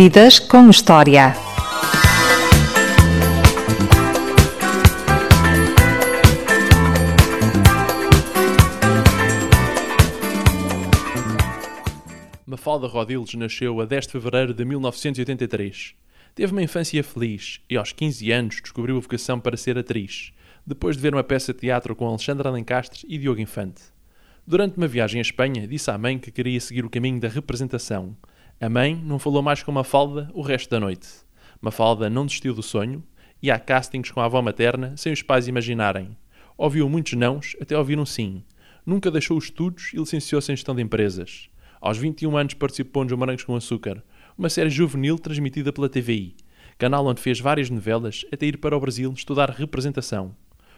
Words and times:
Vidas 0.00 0.38
com 0.38 0.70
História. 0.70 1.34
Mafalda 12.46 12.86
Rodiles 12.86 13.34
nasceu 13.34 13.80
a 13.80 13.84
10 13.84 14.06
de 14.06 14.12
fevereiro 14.12 14.54
de 14.54 14.64
1983. 14.64 15.96
Teve 16.32 16.52
uma 16.52 16.62
infância 16.62 17.02
feliz 17.02 17.60
e, 17.68 17.76
aos 17.76 17.90
15 17.90 18.30
anos, 18.30 18.60
descobriu 18.62 18.98
a 18.98 19.00
vocação 19.00 19.40
para 19.40 19.56
ser 19.56 19.76
atriz, 19.76 20.32
depois 20.64 20.94
de 20.94 21.02
ver 21.02 21.12
uma 21.12 21.24
peça 21.24 21.52
de 21.52 21.58
teatro 21.58 21.96
com 21.96 22.06
Alexandre 22.06 22.46
Alencastre 22.46 23.04
e 23.08 23.18
Diogo 23.18 23.40
Infante. 23.40 23.82
Durante 24.46 24.76
uma 24.76 24.86
viagem 24.86 25.18
à 25.18 25.22
Espanha, 25.22 25.66
disse 25.66 25.90
à 25.90 25.98
mãe 25.98 26.20
que 26.20 26.30
queria 26.30 26.60
seguir 26.60 26.84
o 26.84 26.88
caminho 26.88 27.18
da 27.18 27.26
representação 27.26 28.16
a 28.60 28.68
mãe 28.68 28.96
não 28.96 29.20
falou 29.20 29.40
mais 29.40 29.62
com 29.62 29.70
Mafalda 29.70 30.28
o 30.34 30.42
resto 30.42 30.68
da 30.68 30.80
noite. 30.80 31.06
Mafalda 31.60 32.10
não 32.10 32.26
desistiu 32.26 32.52
do 32.52 32.62
sonho 32.62 33.04
e 33.40 33.52
há 33.52 33.58
castings 33.58 34.10
com 34.10 34.20
a 34.20 34.24
avó 34.24 34.42
materna 34.42 34.96
sem 34.96 35.12
os 35.12 35.22
pais 35.22 35.46
imaginarem. 35.46 36.16
Ouviu 36.56 36.88
muitos 36.88 37.12
nãos 37.12 37.54
até 37.60 37.78
ouvir 37.78 38.00
um 38.00 38.04
sim. 38.04 38.42
Nunca 38.84 39.12
deixou 39.12 39.38
os 39.38 39.44
estudos 39.44 39.92
e 39.94 39.98
licenciou-se 39.98 40.50
em 40.50 40.56
gestão 40.56 40.74
de 40.74 40.82
empresas. 40.82 41.48
Aos 41.80 41.98
21 41.98 42.36
anos 42.36 42.54
participou 42.54 43.04
no 43.04 43.16
Morangos 43.16 43.44
com 43.44 43.54
Açúcar, 43.54 44.02
uma 44.36 44.50
série 44.50 44.70
juvenil 44.70 45.20
transmitida 45.20 45.72
pela 45.72 45.88
TVI, 45.88 46.34
canal 46.76 47.06
onde 47.06 47.22
fez 47.22 47.38
várias 47.38 47.70
novelas 47.70 48.24
até 48.32 48.46
ir 48.46 48.58
para 48.58 48.76
o 48.76 48.80
Brasil 48.80 49.12
estudar 49.12 49.50
representação. 49.50 50.34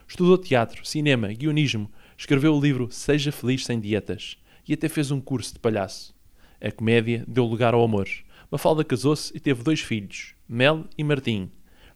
Estudou 0.07 0.37
teatro, 0.37 0.85
cinema, 0.85 1.29
guionismo, 1.29 1.89
escreveu 2.15 2.55
o 2.55 2.61
livro 2.61 2.89
Seja 2.91 3.31
Feliz 3.31 3.65
Sem 3.65 3.79
Dietas 3.79 4.37
e 4.67 4.73
até 4.73 4.87
fez 4.87 5.09
um 5.09 5.19
curso 5.19 5.53
de 5.53 5.59
palhaço. 5.59 6.20
A 6.63 6.71
comédia 6.71 7.25
deu 7.27 7.45
lugar 7.45 7.73
ao 7.73 7.83
amor. 7.83 8.07
Mafalda 8.51 8.83
casou-se 8.83 9.35
e 9.35 9.39
teve 9.39 9.63
dois 9.63 9.79
filhos, 9.79 10.35
Mel 10.47 10.85
e 10.95 11.03
Martim. 11.03 11.49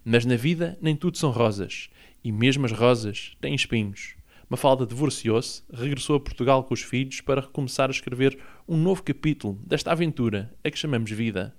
Mas 0.03 0.25
na 0.25 0.35
vida 0.35 0.75
nem 0.81 0.95
tudo 0.95 1.19
são 1.19 1.29
rosas, 1.29 1.87
e 2.23 2.31
mesmo 2.31 2.65
as 2.65 2.71
rosas 2.71 3.37
têm 3.39 3.53
espinhos. 3.53 4.15
Mafalda 4.49 4.83
divorciou-se, 4.83 5.61
regressou 5.71 6.15
a 6.15 6.19
Portugal 6.19 6.63
com 6.63 6.73
os 6.73 6.81
filhos 6.81 7.21
para 7.21 7.41
recomeçar 7.41 7.89
a 7.89 7.91
escrever 7.91 8.39
um 8.67 8.75
novo 8.75 9.03
capítulo 9.03 9.59
desta 9.63 9.91
aventura 9.91 10.51
a 10.63 10.71
que 10.71 10.79
chamamos 10.79 11.11
vida. 11.11 11.55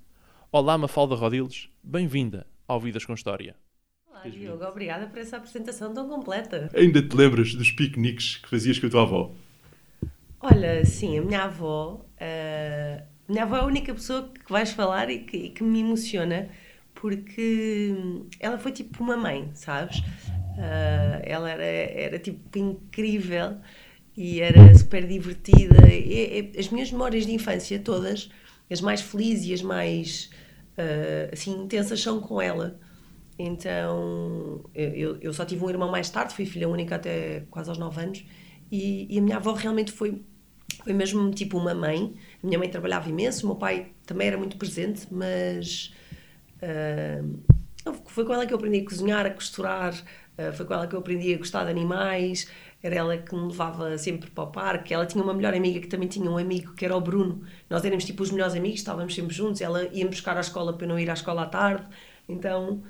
Olá, 0.51 0.77
Mafalda 0.77 1.15
Rodiles, 1.15 1.69
bem-vinda 1.85 2.45
ao 2.67 2.81
Vidas 2.81 3.05
com 3.05 3.15
História. 3.15 3.55
Olá, 4.11 4.27
Diogo, 4.29 4.65
obrigada 4.65 5.07
por 5.07 5.19
essa 5.19 5.37
apresentação 5.37 5.95
tão 5.95 6.09
completa. 6.09 6.71
Ainda 6.75 7.01
te 7.01 7.15
lembras 7.15 7.55
dos 7.55 7.71
piqueniques 7.71 8.39
que 8.39 8.49
fazias 8.49 8.81
com 8.81 8.89
a 8.89 8.91
tua 8.91 9.03
avó? 9.03 9.33
Olha, 10.49 10.85
sim, 10.85 11.19
a 11.19 11.23
minha 11.23 11.43
avó. 11.43 12.07
Uh, 12.21 13.03
minha 13.29 13.43
avó 13.43 13.57
é 13.57 13.61
a 13.63 13.65
única 13.65 13.93
pessoa 13.93 14.31
que 14.33 14.53
vais 14.53 14.71
falar 14.71 15.11
e 15.11 15.19
que, 15.25 15.37
e 15.37 15.51
que, 15.51 15.65
me 15.65 15.81
emociona 15.81 16.49
porque 16.95 17.93
ela 18.39 18.57
foi 18.57 18.71
tipo 18.71 19.03
uma 19.03 19.17
mãe, 19.17 19.51
sabes? 19.55 19.99
Uh, 19.99 21.21
ela 21.25 21.51
era, 21.51 21.65
era 21.65 22.19
tipo 22.21 22.57
incrível 22.57 23.57
e 24.17 24.41
era 24.41 24.73
super 24.79 25.05
divertida. 25.05 25.89
E, 25.89 26.53
e, 26.55 26.61
as 26.61 26.69
minhas 26.69 26.93
memórias 26.93 27.27
de 27.27 27.35
infância 27.35 27.81
todas, 27.81 28.31
as 28.71 28.81
mais 28.81 29.01
felizes 29.01 29.47
e 29.49 29.53
as 29.53 29.63
mais 29.63 30.31
uh, 30.79 31.33
assim 31.33 31.61
intensas, 31.61 32.01
são 32.01 32.21
com 32.21 32.41
ela. 32.41 32.79
Então, 33.37 34.65
eu, 34.73 35.19
eu 35.21 35.35
só 35.35 35.45
tive 35.45 35.65
um 35.65 35.71
irmão 35.71 35.91
mais 35.91 36.09
tarde, 36.09 36.35
fui 36.35 36.47
filha 36.47 36.69
única 36.69 36.95
até 36.95 37.41
quase 37.51 37.69
aos 37.69 37.79
9 37.79 38.01
anos, 38.01 38.25
e, 38.71 39.13
e 39.13 39.19
a 39.19 39.23
minha 39.23 39.37
avó 39.39 39.53
realmente 39.53 39.91
foi 39.91 40.25
foi 40.83 40.93
mesmo 40.93 41.31
tipo 41.33 41.59
uma 41.59 41.75
mãe. 41.75 42.15
A 42.43 42.47
minha 42.47 42.59
mãe 42.59 42.69
trabalhava 42.69 43.09
imenso, 43.09 43.45
o 43.45 43.49
meu 43.49 43.57
pai 43.57 43.89
também 44.07 44.29
era 44.29 44.39
muito 44.39 44.57
presente, 44.57 45.07
mas 45.11 45.93
uh, 46.63 47.93
foi 48.07 48.25
com 48.25 48.33
ela 48.33 48.47
que 48.47 48.53
eu 48.53 48.59
aprendi 48.59 48.81
a 48.81 48.85
cozinhar, 48.85 49.27
a 49.27 49.31
costurar, 49.31 49.95
uh, 50.39 50.53
foi 50.53 50.65
com 50.67 50.75
ela 50.75 50.87
que 50.87 50.95
eu 50.95 50.99
aprendi 50.99 51.35
a 51.35 51.39
gostar 51.39 51.65
de 51.65 51.71
animais. 51.71 52.51
Era 52.83 52.95
ela 52.97 53.17
que 53.17 53.35
me 53.35 53.49
levava 53.49 53.99
sempre 53.99 54.31
para 54.31 54.45
o 54.45 54.47
parque. 54.49 54.95
Ela 54.95 55.07
tinha 55.07 55.25
uma 55.25 55.35
melhor 55.35 55.55
amiga 55.55 55.81
que 55.81 55.89
também 55.89 56.09
tinha 56.09 56.31
um 56.31 56.39
amigo 56.39 56.73
que 56.75 56.85
era 56.85 56.97
o 56.97 57.01
Bruno. 57.01 57.43
Nós 57.69 57.85
éramos 57.85 58.05
tipo 58.05 58.23
os 58.23 58.31
melhores 58.31 58.55
amigos, 58.55 58.79
estávamos 58.79 59.13
sempre 59.15 59.35
juntos. 59.35 59.61
Ela 59.61 59.89
ia 59.93 60.05
me 60.05 60.11
buscar 60.11 60.37
à 60.37 60.41
escola 60.41 60.73
para 60.73 60.85
eu 60.85 60.89
não 60.89 60.99
ir 60.99 61.11
à 61.11 61.15
escola 61.15 61.43
à 61.43 61.47
tarde. 61.47 61.85
Então 62.29 62.83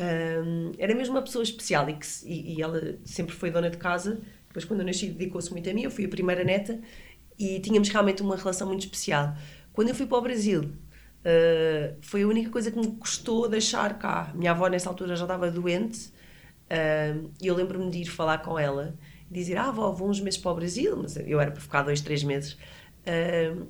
um, 0.00 0.72
era 0.78 0.94
mesmo 0.94 1.14
uma 1.14 1.22
pessoa 1.22 1.42
especial 1.42 1.88
e, 1.88 1.94
que, 1.94 2.06
e, 2.24 2.56
e 2.56 2.62
ela 2.62 2.96
sempre 3.04 3.34
foi 3.34 3.50
dona 3.50 3.68
de 3.68 3.76
casa. 3.76 4.20
Depois, 4.48 4.64
quando 4.64 4.80
eu 4.80 4.86
nasci, 4.86 5.08
dedicou-se 5.08 5.50
muito 5.50 5.68
a 5.68 5.74
mim. 5.74 5.82
Eu 5.82 5.90
fui 5.90 6.04
a 6.04 6.08
primeira 6.08 6.44
neta 6.44 6.78
e 7.38 7.60
tínhamos 7.60 7.88
realmente 7.88 8.22
uma 8.22 8.36
relação 8.36 8.66
muito 8.66 8.80
especial. 8.80 9.34
Quando 9.72 9.88
eu 9.88 9.94
fui 9.94 10.06
para 10.06 10.18
o 10.18 10.20
Brasil, 10.20 10.62
uh, 10.62 11.96
foi 12.00 12.22
a 12.22 12.28
única 12.28 12.50
coisa 12.50 12.70
que 12.70 12.78
me 12.78 12.88
custou 12.92 13.48
deixar 13.48 13.98
cá. 13.98 14.32
Minha 14.34 14.50
avó, 14.52 14.68
nessa 14.68 14.88
altura, 14.88 15.16
já 15.16 15.24
estava 15.24 15.50
doente 15.50 16.08
uh, 16.08 17.30
e 17.40 17.46
eu 17.46 17.54
lembro-me 17.54 17.90
de 17.90 18.02
ir 18.02 18.06
falar 18.06 18.38
com 18.38 18.58
ela 18.58 18.94
e 19.30 19.34
dizer: 19.34 19.56
Ah, 19.56 19.68
avó, 19.68 19.90
vou 19.92 20.08
uns 20.08 20.20
meses 20.20 20.38
para 20.38 20.52
o 20.52 20.54
Brasil, 20.54 20.96
mas 20.96 21.16
eu 21.16 21.40
era 21.40 21.50
para 21.50 21.60
ficar 21.60 21.82
dois, 21.82 22.00
três 22.00 22.22
meses. 22.22 22.52
Uh, 22.52 23.66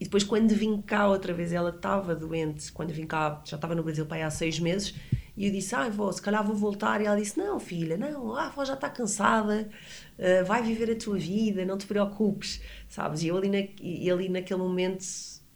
e 0.00 0.04
depois, 0.04 0.24
quando 0.24 0.54
vim 0.54 0.80
cá 0.80 1.06
outra 1.08 1.34
vez, 1.34 1.52
ela 1.52 1.70
estava 1.70 2.14
doente. 2.14 2.72
Quando 2.72 2.90
vim 2.90 3.06
cá, 3.06 3.42
já 3.44 3.56
estava 3.56 3.74
no 3.74 3.82
Brasil 3.82 4.06
para 4.06 4.16
aí 4.16 4.22
há 4.22 4.30
seis 4.30 4.58
meses. 4.58 4.94
E 5.40 5.46
eu 5.46 5.52
disse, 5.52 5.74
ah, 5.74 5.86
avó, 5.86 6.12
se 6.12 6.20
calhar 6.20 6.44
vou 6.44 6.54
voltar. 6.54 7.00
E 7.00 7.06
ela 7.06 7.16
disse, 7.18 7.38
não, 7.38 7.58
filha, 7.58 7.96
não, 7.96 8.34
a 8.36 8.48
avó 8.48 8.62
já 8.62 8.74
está 8.74 8.90
cansada, 8.90 9.70
uh, 10.18 10.44
vai 10.44 10.62
viver 10.62 10.92
a 10.92 10.94
tua 10.94 11.16
vida, 11.16 11.64
não 11.64 11.78
te 11.78 11.86
preocupes, 11.86 12.60
sabes? 12.86 13.22
E 13.22 13.28
eu 13.28 13.38
ali, 13.38 13.48
na, 13.48 13.66
e 13.80 14.10
ali 14.10 14.28
naquele 14.28 14.60
momento, 14.60 15.02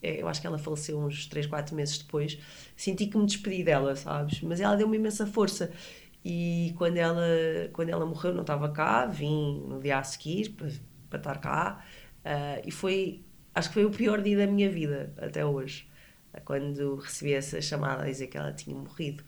é, 0.02 0.22
eu 0.22 0.26
acho 0.26 0.40
que 0.40 0.46
ela 0.46 0.56
faleceu 0.56 0.98
uns 0.98 1.26
3, 1.26 1.46
4 1.46 1.76
meses 1.76 1.98
depois, 1.98 2.38
senti 2.74 3.06
que 3.06 3.18
me 3.18 3.26
despedi 3.26 3.62
dela, 3.62 3.94
sabes? 3.94 4.40
Mas 4.40 4.58
ela 4.58 4.74
deu-me 4.74 4.96
imensa 4.96 5.26
força. 5.26 5.70
E 6.24 6.72
quando 6.78 6.96
ela, 6.96 7.20
quando 7.74 7.90
ela 7.90 8.06
morreu, 8.06 8.32
não 8.32 8.40
estava 8.40 8.70
cá, 8.70 9.04
vim 9.04 9.66
no 9.68 9.82
dia 9.82 9.98
a 9.98 10.02
seguir 10.02 10.48
para, 10.52 10.68
para 11.10 11.18
estar 11.18 11.38
cá. 11.42 11.84
Uh, 12.24 12.66
e 12.66 12.70
foi, 12.70 13.22
acho 13.54 13.68
que 13.68 13.74
foi 13.74 13.84
o 13.84 13.90
pior 13.90 14.22
dia 14.22 14.38
da 14.38 14.46
minha 14.46 14.70
vida 14.70 15.12
até 15.18 15.44
hoje 15.44 15.92
quando 16.44 16.96
recebi 16.96 17.32
essa 17.32 17.60
chamada 17.60 18.02
a 18.02 18.06
dizer 18.06 18.28
que 18.28 18.36
ela 18.36 18.52
tinha 18.52 18.76
morrido. 18.76 19.22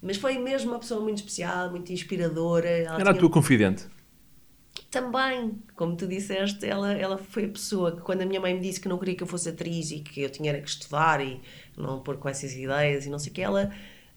Mas 0.00 0.16
foi 0.16 0.38
mesmo 0.38 0.70
uma 0.70 0.78
pessoa 0.78 1.00
muito 1.00 1.18
especial, 1.18 1.70
muito 1.70 1.92
inspiradora. 1.92 2.68
Ela 2.68 2.94
Era 2.94 3.04
tinha... 3.04 3.10
a 3.10 3.14
tua 3.14 3.30
confidente? 3.30 3.86
Também, 4.90 5.58
como 5.74 5.96
tu 5.96 6.06
disseste, 6.06 6.66
ela, 6.66 6.92
ela 6.92 7.18
foi 7.18 7.46
a 7.46 7.48
pessoa 7.48 7.96
que, 7.96 8.02
quando 8.02 8.22
a 8.22 8.26
minha 8.26 8.40
mãe 8.40 8.54
me 8.54 8.60
disse 8.60 8.80
que 8.80 8.88
não 8.88 8.98
queria 8.98 9.14
que 9.14 9.22
eu 9.22 9.26
fosse 9.26 9.48
atriz 9.48 9.90
e 9.90 10.00
que 10.00 10.20
eu 10.20 10.30
tinha 10.30 10.60
que 10.60 10.68
estudar 10.68 11.24
e 11.24 11.40
não 11.76 12.00
pôr 12.00 12.18
com 12.18 12.28
essas 12.28 12.54
ideias 12.54 13.06
e 13.06 13.10
não 13.10 13.18
sei 13.18 13.30
o 13.32 13.34
que, 13.34 13.40
ela, 13.40 13.70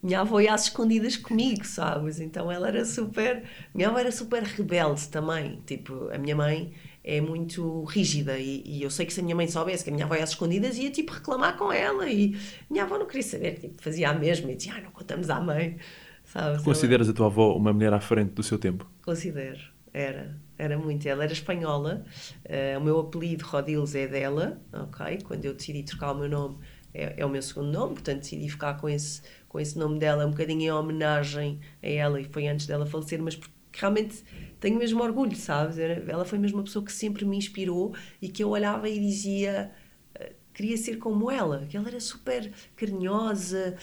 minha 0.04 0.22
avó 0.22 0.40
ia 0.40 0.54
às 0.54 0.64
escondidas 0.66 1.18
comigo, 1.18 1.66
sabes? 1.66 2.20
Então 2.20 2.52
ela 2.52 2.68
era 2.68 2.86
super. 2.86 3.44
Minha 3.74 3.90
avó 3.90 3.98
era 3.98 4.12
super 4.12 4.44
rebelde 4.44 5.08
também. 5.10 5.62
Tipo, 5.66 6.10
a 6.14 6.18
minha 6.18 6.36
mãe 6.36 6.74
é 7.08 7.22
muito 7.22 7.84
rígida 7.84 8.40
e, 8.40 8.64
e, 8.66 8.82
eu 8.82 8.90
sei 8.90 9.06
que 9.06 9.14
se 9.14 9.20
a 9.20 9.24
minha 9.24 9.36
mãe 9.36 9.48
soubesse 9.48 9.84
que 9.84 9.92
a 9.92 9.94
minha 9.94 10.06
avó 10.06 10.16
ia 10.16 10.24
às 10.24 10.32
escondidas 10.32 10.76
ia 10.76 10.90
tipo 10.90 11.14
reclamar 11.14 11.56
com 11.56 11.72
ela 11.72 12.10
e 12.10 12.36
minha 12.68 12.84
avó 12.84 12.98
não 12.98 13.06
queria 13.06 13.22
saber, 13.22 13.60
tipo, 13.60 13.80
fazia 13.80 14.10
a 14.10 14.14
mesma 14.14 14.52
e 14.52 14.56
dizia, 14.56 14.74
ah, 14.76 14.82
não 14.82 14.90
contamos 14.90 15.30
à 15.30 15.40
mãe, 15.40 15.78
sabe? 16.24 16.64
Consideras 16.64 17.08
a 17.08 17.14
tua 17.14 17.28
avó 17.28 17.56
uma 17.56 17.72
mulher 17.72 17.94
à 17.94 18.00
frente 18.00 18.32
do 18.32 18.42
seu 18.42 18.58
tempo? 18.58 18.90
Considero, 19.04 19.60
era, 19.94 20.36
era 20.58 20.80
muito, 20.80 21.08
ela 21.08 21.24
era 21.24 21.32
espanhola, 21.32 22.04
uh, 22.44 22.80
o 22.80 22.84
meu 22.84 23.00
apelido 23.00 23.46
Rodiles 23.46 23.94
é 23.94 24.08
dela, 24.08 24.60
ok? 24.74 25.20
Quando 25.24 25.46
eu 25.46 25.54
decidi 25.54 25.84
trocar 25.84 26.12
o 26.12 26.18
meu 26.18 26.28
nome 26.28 26.58
é, 26.92 27.14
é, 27.18 27.26
o 27.26 27.30
meu 27.30 27.42
segundo 27.42 27.72
nome, 27.72 27.94
portanto 27.96 28.22
decidi 28.22 28.50
ficar 28.50 28.76
com 28.76 28.88
esse, 28.88 29.22
com 29.50 29.60
esse 29.60 29.78
nome 29.78 30.00
dela 30.00 30.26
um 30.26 30.32
bocadinho 30.32 30.62
em 30.62 30.72
homenagem 30.72 31.60
a 31.84 31.88
ela 31.88 32.20
e 32.22 32.24
foi 32.24 32.48
antes 32.48 32.66
dela 32.66 32.86
falecer, 32.86 33.22
mas 33.22 33.36
porque 33.36 33.54
realmente 33.80 34.24
tenho 34.60 34.78
mesmo 34.78 35.02
orgulho, 35.04 35.36
sabes? 35.36 35.78
Ela 35.78 36.26
foi 36.26 36.40
mesmo 36.40 36.58
uma 36.58 36.64
pessoa 36.64 36.84
que 36.84 36.92
sempre 36.92 37.26
me 37.26 37.38
inspirou 37.38 37.94
e 38.22 38.30
que 38.30 38.44
eu 38.44 38.50
olhava 38.50 38.90
e 38.90 39.00
dizia 39.00 39.72
uh, 40.20 40.34
queria 40.54 40.78
ser 40.78 40.98
como 40.98 41.30
ela, 41.30 41.66
que 41.70 41.76
ela 41.76 41.88
era 41.88 42.00
super 42.00 42.52
carinhosa, 42.76 43.76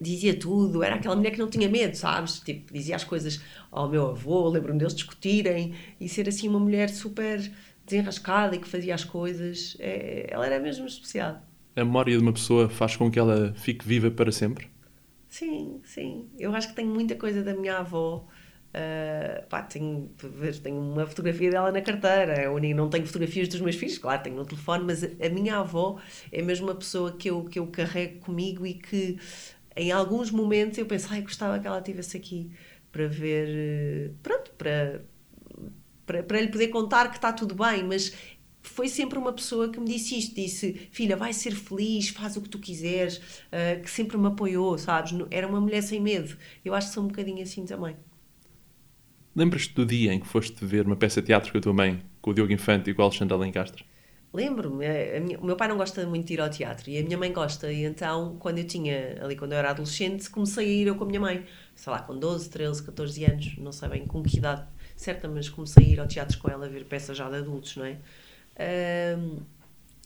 dizia 0.00 0.38
tudo, 0.38 0.82
era 0.82 0.96
aquela 0.96 1.16
mulher 1.16 1.30
que 1.30 1.38
não 1.38 1.48
tinha 1.48 1.68
medo, 1.68 1.96
sabes? 1.96 2.40
Tipo, 2.40 2.72
dizia 2.72 2.96
as 2.96 3.04
coisas 3.04 3.40
ao 3.70 3.88
meu 3.88 4.10
avô, 4.10 4.48
lembro-me 4.48 4.78
deles 4.78 4.94
discutirem 4.94 5.74
e 6.00 6.08
ser 6.08 6.28
assim 6.28 6.48
uma 6.48 6.58
mulher 6.58 6.88
super 6.88 7.50
desenrascada 7.84 8.56
e 8.56 8.58
que 8.58 8.68
fazia 8.68 8.94
as 8.94 9.04
coisas. 9.04 9.76
É, 9.78 10.26
ela 10.30 10.46
era 10.46 10.58
mesmo 10.58 10.86
especial. 10.86 11.42
A 11.74 11.84
memória 11.84 12.16
de 12.16 12.22
uma 12.22 12.32
pessoa 12.32 12.68
faz 12.68 12.96
com 12.96 13.10
que 13.10 13.18
ela 13.18 13.52
fique 13.56 13.86
viva 13.86 14.10
para 14.10 14.32
sempre? 14.32 14.68
Sim, 15.28 15.80
sim. 15.84 16.30
Eu 16.38 16.54
acho 16.54 16.68
que 16.68 16.74
tenho 16.74 16.88
muita 16.92 17.16
coisa 17.16 17.42
da 17.42 17.54
minha 17.54 17.78
avó. 17.78 18.26
Uh, 18.74 19.46
pá, 19.48 19.62
tenho, 19.62 20.10
tenho 20.62 20.78
uma 20.78 21.06
fotografia 21.06 21.50
dela 21.50 21.72
na 21.72 21.80
carteira, 21.80 22.42
eu 22.42 22.60
não 22.74 22.90
tenho 22.90 23.06
fotografias 23.06 23.48
dos 23.48 23.58
meus 23.62 23.74
filhos, 23.76 23.96
claro, 23.96 24.22
tenho 24.22 24.36
no 24.36 24.44
telefone, 24.44 24.84
mas 24.84 25.02
a 25.02 25.28
minha 25.30 25.56
avó 25.56 25.98
é 26.30 26.42
mesmo 26.42 26.66
uma 26.66 26.74
pessoa 26.74 27.16
que 27.16 27.30
eu, 27.30 27.44
que 27.44 27.58
eu 27.58 27.66
carrego 27.68 28.18
comigo 28.20 28.66
e 28.66 28.74
que 28.74 29.18
em 29.74 29.92
alguns 29.92 30.30
momentos 30.30 30.76
eu 30.78 30.84
penso, 30.84 31.08
ai, 31.10 31.22
gostava 31.22 31.58
que 31.58 31.66
ela 31.66 31.78
estivesse 31.78 32.18
aqui 32.18 32.50
para 32.92 33.06
ver, 33.08 34.12
pronto, 34.22 34.50
para, 34.58 35.02
para, 36.04 36.22
para 36.22 36.40
lhe 36.40 36.48
poder 36.48 36.68
contar 36.68 37.08
que 37.10 37.16
está 37.16 37.32
tudo 37.32 37.54
bem, 37.54 37.82
mas 37.84 38.12
foi 38.68 38.88
sempre 38.88 39.18
uma 39.18 39.32
pessoa 39.32 39.68
que 39.68 39.78
me 39.78 39.86
disse 39.86 40.18
isto, 40.18 40.34
disse, 40.34 40.88
filha, 40.90 41.16
vai 41.16 41.32
ser 41.32 41.54
feliz, 41.54 42.08
faz 42.08 42.36
o 42.36 42.42
que 42.42 42.48
tu 42.48 42.58
quiseres, 42.58 43.18
uh, 43.18 43.82
que 43.82 43.90
sempre 43.90 44.16
me 44.16 44.26
apoiou, 44.26 44.76
sabes? 44.78 45.14
Era 45.30 45.46
uma 45.46 45.60
mulher 45.60 45.82
sem 45.82 46.00
medo. 46.00 46.36
Eu 46.64 46.74
acho 46.74 46.88
que 46.88 46.94
sou 46.94 47.04
um 47.04 47.08
bocadinho 47.08 47.42
assim 47.42 47.64
também. 47.64 47.96
Lembras-te 49.34 49.74
do 49.74 49.84
dia 49.84 50.12
em 50.12 50.20
que 50.20 50.26
foste 50.26 50.64
ver 50.64 50.86
uma 50.86 50.96
peça 50.96 51.20
de 51.20 51.26
teatro 51.26 51.52
com 51.52 51.58
a 51.58 51.60
tua 51.60 51.72
mãe, 51.72 52.02
com 52.22 52.30
o 52.30 52.34
Diogo 52.34 52.52
Infante 52.52 52.90
e 52.90 52.94
com 52.94 53.02
o 53.02 53.04
Alexandre 53.04 53.34
Alencastre? 53.34 53.84
Lembro-me, 54.32 54.84
o 55.40 55.46
meu 55.46 55.56
pai 55.56 55.68
não 55.68 55.76
gosta 55.76 56.04
muito 56.06 56.26
de 56.26 56.34
ir 56.34 56.40
ao 56.40 56.50
teatro 56.50 56.90
e 56.90 56.98
a 56.98 57.02
minha 57.02 57.16
mãe 57.16 57.32
gosta, 57.32 57.72
e 57.72 57.84
então, 57.84 58.36
quando 58.38 58.58
eu 58.58 58.66
tinha, 58.66 59.18
ali 59.22 59.36
quando 59.36 59.52
eu 59.52 59.58
era 59.58 59.70
adolescente, 59.70 60.28
comecei 60.28 60.66
a 60.66 60.70
ir 60.70 60.86
eu 60.88 60.94
com 60.94 61.04
a 61.04 61.06
minha 61.06 61.20
mãe, 61.20 61.46
sei 61.74 61.90
lá, 61.92 62.00
com 62.00 62.18
12, 62.18 62.50
13, 62.50 62.82
14 62.82 63.24
anos, 63.24 63.56
não 63.56 63.72
sei 63.72 63.88
bem 63.88 64.06
com 64.06 64.22
que 64.22 64.36
idade 64.36 64.66
certa, 64.96 65.28
mas 65.28 65.48
comecei 65.48 65.84
a 65.84 65.88
ir 65.88 66.00
ao 66.00 66.06
teatro 66.06 66.38
com 66.38 66.50
ela 66.50 66.66
a 66.66 66.68
ver 66.68 66.84
peças 66.84 67.16
já 67.16 67.28
de 67.30 67.36
adultos, 67.36 67.76
não 67.76 67.84
é? 67.84 67.98
Um, 68.58 69.40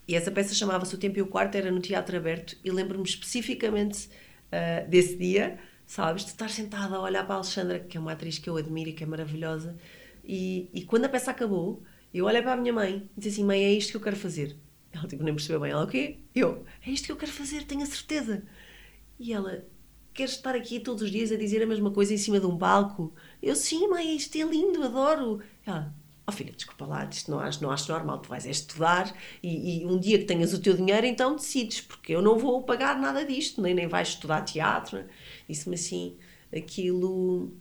e 0.07 0.15
essa 0.15 0.31
peça 0.31 0.55
chamava-se 0.55 0.95
O 0.95 0.99
Tempo 0.99 1.19
e 1.19 1.23
o 1.23 1.27
Quarto, 1.27 1.55
era 1.55 1.71
no 1.71 1.81
Teatro 1.81 2.17
Aberto, 2.17 2.57
e 2.65 2.71
lembro-me 2.71 3.05
especificamente 3.05 4.09
uh, 4.09 4.89
desse 4.89 5.17
dia, 5.17 5.59
sabes, 5.87 6.25
de 6.25 6.31
estar 6.31 6.51
sentada 6.51 6.97
a 6.97 7.01
olhar 7.01 7.25
para 7.25 7.35
a 7.35 7.39
Alexandra, 7.39 7.79
que 7.79 7.97
é 7.97 8.01
uma 8.01 8.13
atriz 8.13 8.39
que 8.39 8.51
eu 8.51 8.57
admiro 8.57 8.91
e 8.91 8.93
que 8.93 9.05
é 9.05 9.07
maravilhosa, 9.07 9.77
e, 10.25 10.69
e 10.73 10.83
quando 10.83 11.05
a 11.05 11.09
peça 11.09 11.31
acabou, 11.31 11.83
eu 12.13 12.25
olhei 12.25 12.43
para 12.43 12.53
a 12.53 12.57
minha 12.57 12.73
mãe 12.73 13.09
e 13.17 13.21
disse 13.21 13.41
assim: 13.41 13.45
Mãe, 13.45 13.63
é 13.63 13.73
isto 13.73 13.91
que 13.91 13.97
eu 13.97 14.01
quero 14.01 14.17
fazer. 14.17 14.57
Ela 14.93 15.07
tipo, 15.07 15.23
nem 15.23 15.35
percebeu 15.35 15.61
bem. 15.61 15.71
Ela, 15.71 15.85
o 15.85 15.87
quê? 15.87 16.19
Eu, 16.35 16.65
é 16.85 16.91
isto 16.91 17.07
que 17.07 17.13
eu 17.13 17.17
quero 17.17 17.33
fazer, 17.33 17.65
tenho 17.65 17.83
a 17.83 17.87
certeza. 17.87 18.43
E 19.19 19.33
ela, 19.33 19.65
queres 20.13 20.33
estar 20.33 20.55
aqui 20.55 20.81
todos 20.81 21.03
os 21.03 21.11
dias 21.11 21.31
a 21.31 21.37
dizer 21.37 21.63
a 21.63 21.67
mesma 21.67 21.91
coisa 21.91 22.13
em 22.13 22.19
cima 22.19 22.41
de 22.41 22.47
um 22.47 22.59
palco? 22.59 23.15
Eu, 23.43 23.55
sim, 23.55 23.89
mãe, 23.89 24.17
isto 24.17 24.37
é 24.37 24.43
lindo, 24.43 24.83
adoro. 24.83 25.41
Ela, 25.65 25.95
oh 26.31 26.33
filha, 26.33 26.53
desculpa 26.53 26.87
lá, 26.87 27.09
isto 27.11 27.31
não 27.31 27.41
acho, 27.41 27.63
não 27.63 27.71
acho 27.71 27.91
normal, 27.91 28.19
tu 28.19 28.29
vais 28.29 28.47
é 28.47 28.51
estudar 28.51 29.13
e, 29.43 29.83
e, 29.83 29.87
um 29.87 29.99
dia 29.99 30.19
que 30.19 30.25
tenhas 30.25 30.55
o 30.55 30.61
teu 30.61 30.75
dinheiro, 30.75 31.07
então 31.07 31.37
decides, 31.37 31.81
porque 31.81 32.15
eu 32.15 32.23
não 32.23 32.39
vou 32.39 32.63
pagar 32.63 32.99
nada 32.99 33.25
disto, 33.25 33.61
nem, 33.61 33.75
nem 33.75 33.87
vais 33.87 34.09
estudar 34.09 34.43
teatro. 34.43 35.05
Disse-me 35.49 35.75
assim, 35.75 36.17
aquilo 36.55 37.53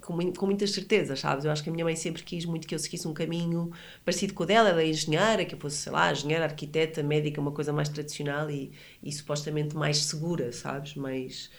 com, 0.00 0.32
com 0.32 0.46
muitas 0.46 0.72
certezas, 0.72 1.20
sabes? 1.20 1.44
Eu 1.44 1.52
acho 1.52 1.62
que 1.62 1.68
a 1.68 1.72
minha 1.72 1.84
mãe 1.84 1.94
sempre 1.94 2.22
quis 2.22 2.44
muito 2.44 2.66
que 2.66 2.74
eu 2.74 2.78
seguisse 2.78 3.06
um 3.06 3.14
caminho 3.14 3.70
parecido 4.04 4.34
com 4.34 4.42
o 4.42 4.46
dela, 4.46 4.70
ela 4.70 4.82
é 4.82 4.88
engenheira, 4.88 5.44
que 5.44 5.54
eu 5.54 5.58
fosse, 5.58 5.76
sei 5.76 5.92
lá, 5.92 6.10
engenheira, 6.10 6.44
arquiteta, 6.44 7.02
médica, 7.02 7.40
uma 7.40 7.52
coisa 7.52 7.72
mais 7.72 7.88
tradicional 7.88 8.50
e, 8.50 8.72
e 9.02 9.12
supostamente 9.12 9.76
mais 9.76 9.98
segura, 9.98 10.52
sabes? 10.52 10.94
Mais. 10.94 11.50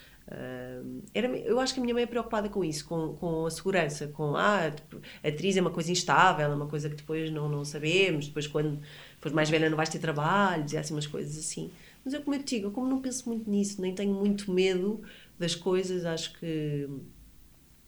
Era, 1.12 1.28
eu 1.38 1.58
acho 1.58 1.74
que 1.74 1.80
a 1.80 1.82
minha 1.82 1.94
mãe 1.94 2.04
é 2.04 2.06
preocupada 2.06 2.48
com 2.48 2.64
isso, 2.64 2.86
com, 2.86 3.14
com 3.14 3.46
a 3.46 3.50
segurança, 3.50 4.06
com 4.08 4.36
ah, 4.36 4.70
tipo, 4.70 5.00
a 5.22 5.28
atriz 5.28 5.56
é 5.56 5.60
uma 5.60 5.70
coisa 5.70 5.90
instável, 5.90 6.50
é 6.50 6.54
uma 6.54 6.66
coisa 6.68 6.88
que 6.88 6.96
depois 6.96 7.30
não, 7.30 7.48
não 7.48 7.64
sabemos, 7.64 8.28
depois 8.28 8.46
quando 8.46 8.80
depois 9.14 9.34
mais 9.34 9.50
velha 9.50 9.68
não 9.68 9.76
vais 9.76 9.88
ter 9.88 9.98
trabalho, 9.98 10.64
dizia 10.64 10.80
assim 10.80 10.94
umas 10.94 11.06
coisas 11.06 11.36
assim. 11.36 11.70
Mas 12.04 12.14
eu 12.14 12.22
como 12.22 12.36
eu 12.36 12.42
te 12.42 12.56
digo, 12.56 12.70
como 12.70 12.88
não 12.88 13.00
penso 13.00 13.28
muito 13.28 13.48
nisso, 13.50 13.80
nem 13.80 13.94
tenho 13.94 14.14
muito 14.14 14.50
medo 14.50 15.02
das 15.38 15.54
coisas, 15.54 16.04
acho 16.04 16.38
que 16.38 16.88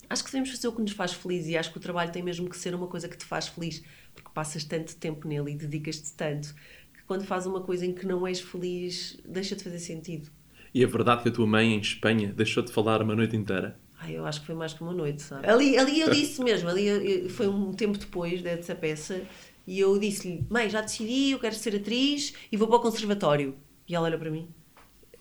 acho 0.09 0.23
que 0.23 0.31
devemos 0.31 0.51
fazer 0.51 0.69
o 0.69 0.73
que 0.73 0.83
nos 0.83 0.93
faz 0.93 1.13
feliz 1.13 1.47
e 1.47 1.57
acho 1.57 1.73
que 1.73 1.79
o 1.79 1.81
trabalho 1.81 2.13
tem 2.13 2.23
mesmo 2.23 2.49
que 2.49 2.57
ser 2.57 2.75
uma 2.75 2.87
coisa 2.87 3.09
que 3.09 3.17
te 3.17 3.25
faz 3.25 3.49
feliz, 3.49 3.83
porque 4.13 4.31
passas 4.35 4.65
tanto 4.65 4.95
tempo 4.97 5.27
nele 5.27 5.53
e 5.53 5.55
dedicas-te 5.55 6.13
tanto 6.13 6.55
que 6.93 7.03
quando 7.07 7.25
fazes 7.25 7.47
uma 7.47 7.63
coisa 7.63 7.87
em 7.87 7.93
que 7.93 8.07
não 8.07 8.27
és 8.27 8.41
feliz, 8.41 9.19
deixa 9.25 9.57
de 9.57 9.65
fazer 9.65 9.79
sentido. 9.79 10.31
E 10.75 10.83
é 10.83 10.87
verdade 10.87 11.23
que 11.23 11.29
a 11.29 11.33
tua 11.33 11.47
mãe 11.47 11.73
em 11.73 11.79
Espanha 11.79 12.33
deixou 12.33 12.61
de 12.63 12.73
falar 12.73 13.01
uma 13.01 13.15
noite 13.15 13.37
inteira? 13.37 13.79
Ai, 14.01 14.17
eu 14.17 14.27
acho 14.27 14.41
que 14.41 14.47
foi 14.47 14.57
mais 14.57 14.73
que 14.75 14.83
uma 14.83 14.93
noite, 14.93 15.23
sabe? 15.23 15.49
Ali, 15.49 15.79
ali 15.79 16.01
eu 16.01 16.11
disse 16.11 16.43
mesmo, 16.43 16.69
ali 16.69 16.87
eu, 16.87 17.31
foi 17.31 17.47
um 17.47 17.73
tempo 17.73 17.97
depois 17.97 18.43
dessa 18.43 18.75
peça 18.75 19.23
e 19.67 19.79
eu 19.79 19.97
disse-lhe: 19.99 20.45
Mãe, 20.51 20.69
já 20.69 20.81
decidi, 20.81 21.31
eu 21.31 21.39
quero 21.39 21.55
ser 21.55 21.77
atriz 21.77 22.35
e 22.51 22.57
vou 22.57 22.67
para 22.67 22.79
o 22.79 22.81
conservatório. 22.81 23.55
E 23.89 23.95
ela 23.95 24.09
olhou 24.09 24.19
para 24.19 24.31
mim 24.31 24.49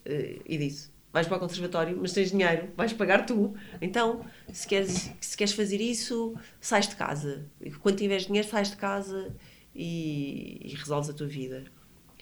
uh, 0.04 0.42
e 0.44 0.58
disse: 0.58 0.90
vais 1.14 1.28
para 1.28 1.36
o 1.36 1.40
conservatório, 1.40 1.96
mas 2.00 2.12
tens 2.12 2.32
dinheiro, 2.32 2.70
vais 2.76 2.92
pagar 2.92 3.24
tu. 3.24 3.54
Então, 3.80 4.26
se 4.52 4.66
queres, 4.66 5.12
se 5.20 5.36
queres 5.36 5.52
fazer 5.52 5.80
isso, 5.80 6.34
sais 6.60 6.88
de 6.88 6.96
casa. 6.96 7.46
Quando 7.80 7.96
tiveres 7.96 8.26
dinheiro, 8.26 8.48
sais 8.48 8.70
de 8.70 8.76
casa 8.76 9.32
e, 9.72 10.58
e 10.64 10.74
resolves 10.74 11.08
a 11.08 11.12
tua 11.12 11.28
vida. 11.28 11.62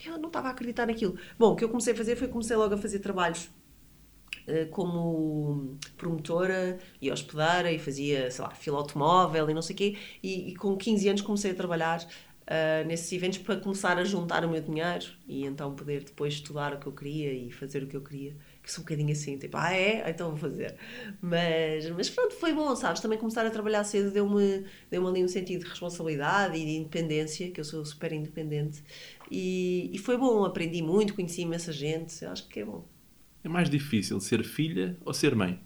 Eu 0.05 0.19
não 0.19 0.29
estava 0.29 0.49
a 0.49 0.51
acreditar 0.51 0.87
naquilo. 0.87 1.17
Bom, 1.39 1.53
o 1.53 1.57
que 1.57 1.65
eu 1.65 1.69
comecei 1.69 1.93
a 1.93 1.97
fazer 1.97 2.17
foi 2.17 2.29
comecei 2.29 2.57
logo 2.57 2.75
a 2.75 2.79
fazer 2.79 2.99
trabalhos 2.99 3.51
uh, 4.49 4.69
como 4.71 5.77
promotora 5.97 6.79
e 7.01 7.11
hospedeira 7.11 7.71
e 7.71 7.79
fazia, 7.79 8.31
sei 8.31 8.45
lá, 8.45 8.51
fila 8.51 8.79
automóvel 8.79 9.49
e 9.51 9.55
não 9.55 9.63
sei 9.63 9.75
o 9.75 9.77
quê. 9.77 9.97
E, 10.23 10.51
e 10.51 10.55
com 10.57 10.77
15 10.77 11.09
anos 11.09 11.23
comecei 11.23 11.53
a 11.53 11.55
trabalhar 11.55 12.03
uh, 12.03 12.87
nesses 12.87 13.13
eventos 13.13 13.39
para 13.39 13.57
começar 13.57 13.99
a 13.99 14.05
juntar 14.05 14.45
o 14.45 14.51
meu 14.51 14.61
dinheiro 14.61 15.07
e 15.27 15.45
então 15.45 15.75
poder 15.75 16.05
depois 16.05 16.35
estudar 16.35 16.75
o 16.75 16.79
que 16.79 16.87
eu 16.87 16.93
queria 16.93 17.33
e 17.33 17.51
fazer 17.51 17.83
o 17.83 17.87
que 17.87 17.97
eu 17.97 18.03
queria 18.03 18.37
que 18.63 18.71
sou 18.71 18.83
um 18.83 18.85
bocadinho 18.85 19.11
assim, 19.11 19.37
tipo, 19.37 19.57
ah 19.57 19.73
é? 19.73 20.09
Então 20.09 20.31
vou 20.31 20.39
fazer. 20.51 20.77
Mas, 21.21 21.91
mas 21.91 22.09
pronto, 22.09 22.35
foi 22.37 22.53
bom, 22.53 22.75
sabes? 22.77 23.01
Também 23.01 23.19
começar 23.19 23.45
a 23.45 23.51
trabalhar 23.51 23.83
cedo 23.83 24.11
deu-me 24.13 24.65
deu 24.91 25.07
ali 25.07 25.25
um 25.25 25.29
sentido 25.29 25.65
de 25.65 25.71
responsabilidade 25.71 26.57
e 26.57 26.65
de 26.65 26.71
independência, 26.77 27.51
que 27.51 27.59
eu 27.61 27.65
sou 27.65 27.85
super 27.85 28.13
independente. 28.13 28.83
E, 29.35 29.91
e 29.93 29.99
foi 29.99 30.19
bom, 30.19 30.45
aprendi 30.45 30.83
muito, 30.83 31.15
conheci 31.15 31.41
imensa 31.41 31.73
gente, 31.73 32.23
acho 32.25 32.47
que 32.49 32.61
é 32.61 32.65
bom. 32.65 32.87
É 33.43 33.49
mais 33.49 33.71
difícil 33.71 34.21
ser 34.21 34.45
filha 34.45 34.97
ou 35.05 35.15
ser 35.15 35.35
mãe? 35.35 35.59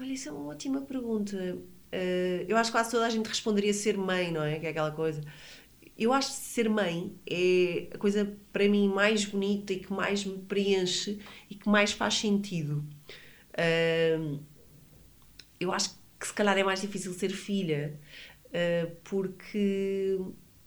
Olha, 0.00 0.12
isso 0.12 0.28
é 0.28 0.32
uma 0.32 0.46
ótima 0.46 0.80
pergunta. 0.80 1.36
Uh, 1.36 2.44
eu 2.48 2.56
acho 2.56 2.70
que 2.70 2.76
quase 2.76 2.90
toda 2.90 3.06
a 3.06 3.10
gente 3.10 3.26
responderia 3.26 3.72
ser 3.72 3.96
mãe, 3.96 4.32
não 4.32 4.42
é? 4.42 4.58
Que 4.58 4.66
é 4.66 4.70
aquela 4.70 4.90
coisa 4.90 5.22
eu 5.98 6.12
acho 6.12 6.28
que 6.28 6.36
ser 6.36 6.68
mãe 6.70 7.12
é 7.28 7.88
a 7.92 7.98
coisa 7.98 8.32
para 8.52 8.68
mim 8.68 8.88
mais 8.88 9.24
bonita 9.24 9.72
e 9.72 9.80
que 9.80 9.92
mais 9.92 10.24
me 10.24 10.38
preenche 10.38 11.18
e 11.50 11.56
que 11.56 11.68
mais 11.68 11.90
faz 11.90 12.14
sentido. 12.14 12.84
Uh, 13.52 14.40
eu 15.58 15.72
acho 15.72 15.98
que 16.18 16.26
se 16.26 16.32
calhar 16.32 16.56
é 16.56 16.62
mais 16.62 16.80
difícil 16.80 17.12
ser 17.12 17.30
filha, 17.30 17.98
uh, 18.46 18.94
porque 19.02 20.20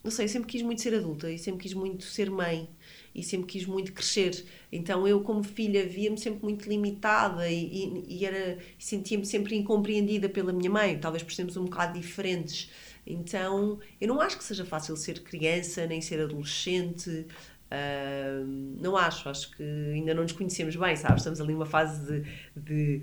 não 0.03 0.09
sei, 0.12 0.25
eu 0.25 0.30
sempre 0.30 0.48
quis 0.48 0.62
muito 0.62 0.81
ser 0.81 0.95
adulta 0.95 1.30
e 1.30 1.38
sempre 1.38 1.62
quis 1.62 1.74
muito 1.74 2.03
ser 2.03 2.30
mãe 2.30 2.68
e 3.13 3.21
sempre 3.21 3.48
quis 3.48 3.65
muito 3.65 3.94
crescer. 3.94 4.45
Então 4.71 5.07
eu, 5.07 5.21
como 5.21 5.44
filha, 5.44 5.86
via-me 5.86 6.18
sempre 6.18 6.44
muito 6.44 6.68
limitada 6.68 7.48
e, 7.50 8.03
e, 8.07 8.25
e 8.25 8.83
sentia-me 8.83 9.25
sempre 9.25 9.56
incompreendida 9.56 10.27
pela 10.27 10.51
minha 10.51 10.69
mãe, 10.69 10.98
talvez 10.98 11.24
por 11.24 11.31
sermos 11.33 11.56
um 11.56 11.65
bocado 11.65 12.00
diferentes. 12.00 12.69
Então, 13.06 13.80
eu 14.00 14.07
não 14.07 14.21
acho 14.21 14.38
que 14.38 14.44
seja 14.44 14.63
fácil 14.63 14.95
ser 14.95 15.21
criança 15.21 15.86
nem 15.86 16.01
ser 16.01 16.21
adolescente. 16.21 17.25
Uh, 17.71 18.45
não 18.81 18.98
acho, 18.98 19.30
acho 19.30 19.56
que 19.56 19.63
ainda 19.63 20.13
não 20.13 20.24
nos 20.24 20.33
conhecemos 20.33 20.75
bem, 20.75 20.95
sabes? 20.95 21.18
Estamos 21.18 21.39
ali 21.39 21.53
numa 21.53 21.65
fase 21.65 22.05
de, 22.05 22.24
de, 22.55 23.01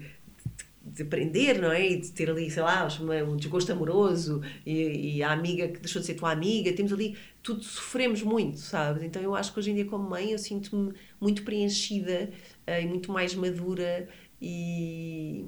de 0.93 1.03
aprender, 1.03 1.61
não 1.61 1.71
é? 1.73 1.91
E 1.91 2.01
de 2.01 2.11
ter 2.13 2.31
ali, 2.31 2.51
sei 2.51 2.63
lá, 2.63 2.89
um 3.27 3.37
desgosto 3.37 3.73
amoroso 3.73 4.43
e, 4.65 5.17
e, 5.17 5.23
a 5.23 5.33
amiga 5.33 5.69
que 5.69 5.81
deixou 5.81 6.01
de 6.01 6.07
ser 6.07 6.15
tua 6.15 6.33
amiga. 6.33 6.73
Temos 6.73 6.93
ali, 6.93 7.17
tudo 7.43 7.63
sofremos 7.63 8.23
muito, 8.23 8.59
sabes? 8.59 9.03
Então 9.03 9.23
eu 9.23 9.35
acho 9.35 9.53
que 9.53 9.59
hoje 9.59 9.71
em 9.71 9.75
dia, 9.75 9.85
como 9.85 10.09
mãe, 10.09 10.33
eu 10.33 10.39
sinto-me 10.39 10.93
muito 11.21 11.43
preenchida 11.43 12.31
uh, 12.67 12.83
e 12.83 12.87
muito 12.87 13.13
mais 13.13 13.35
madura 13.35 14.09
e 14.41 15.47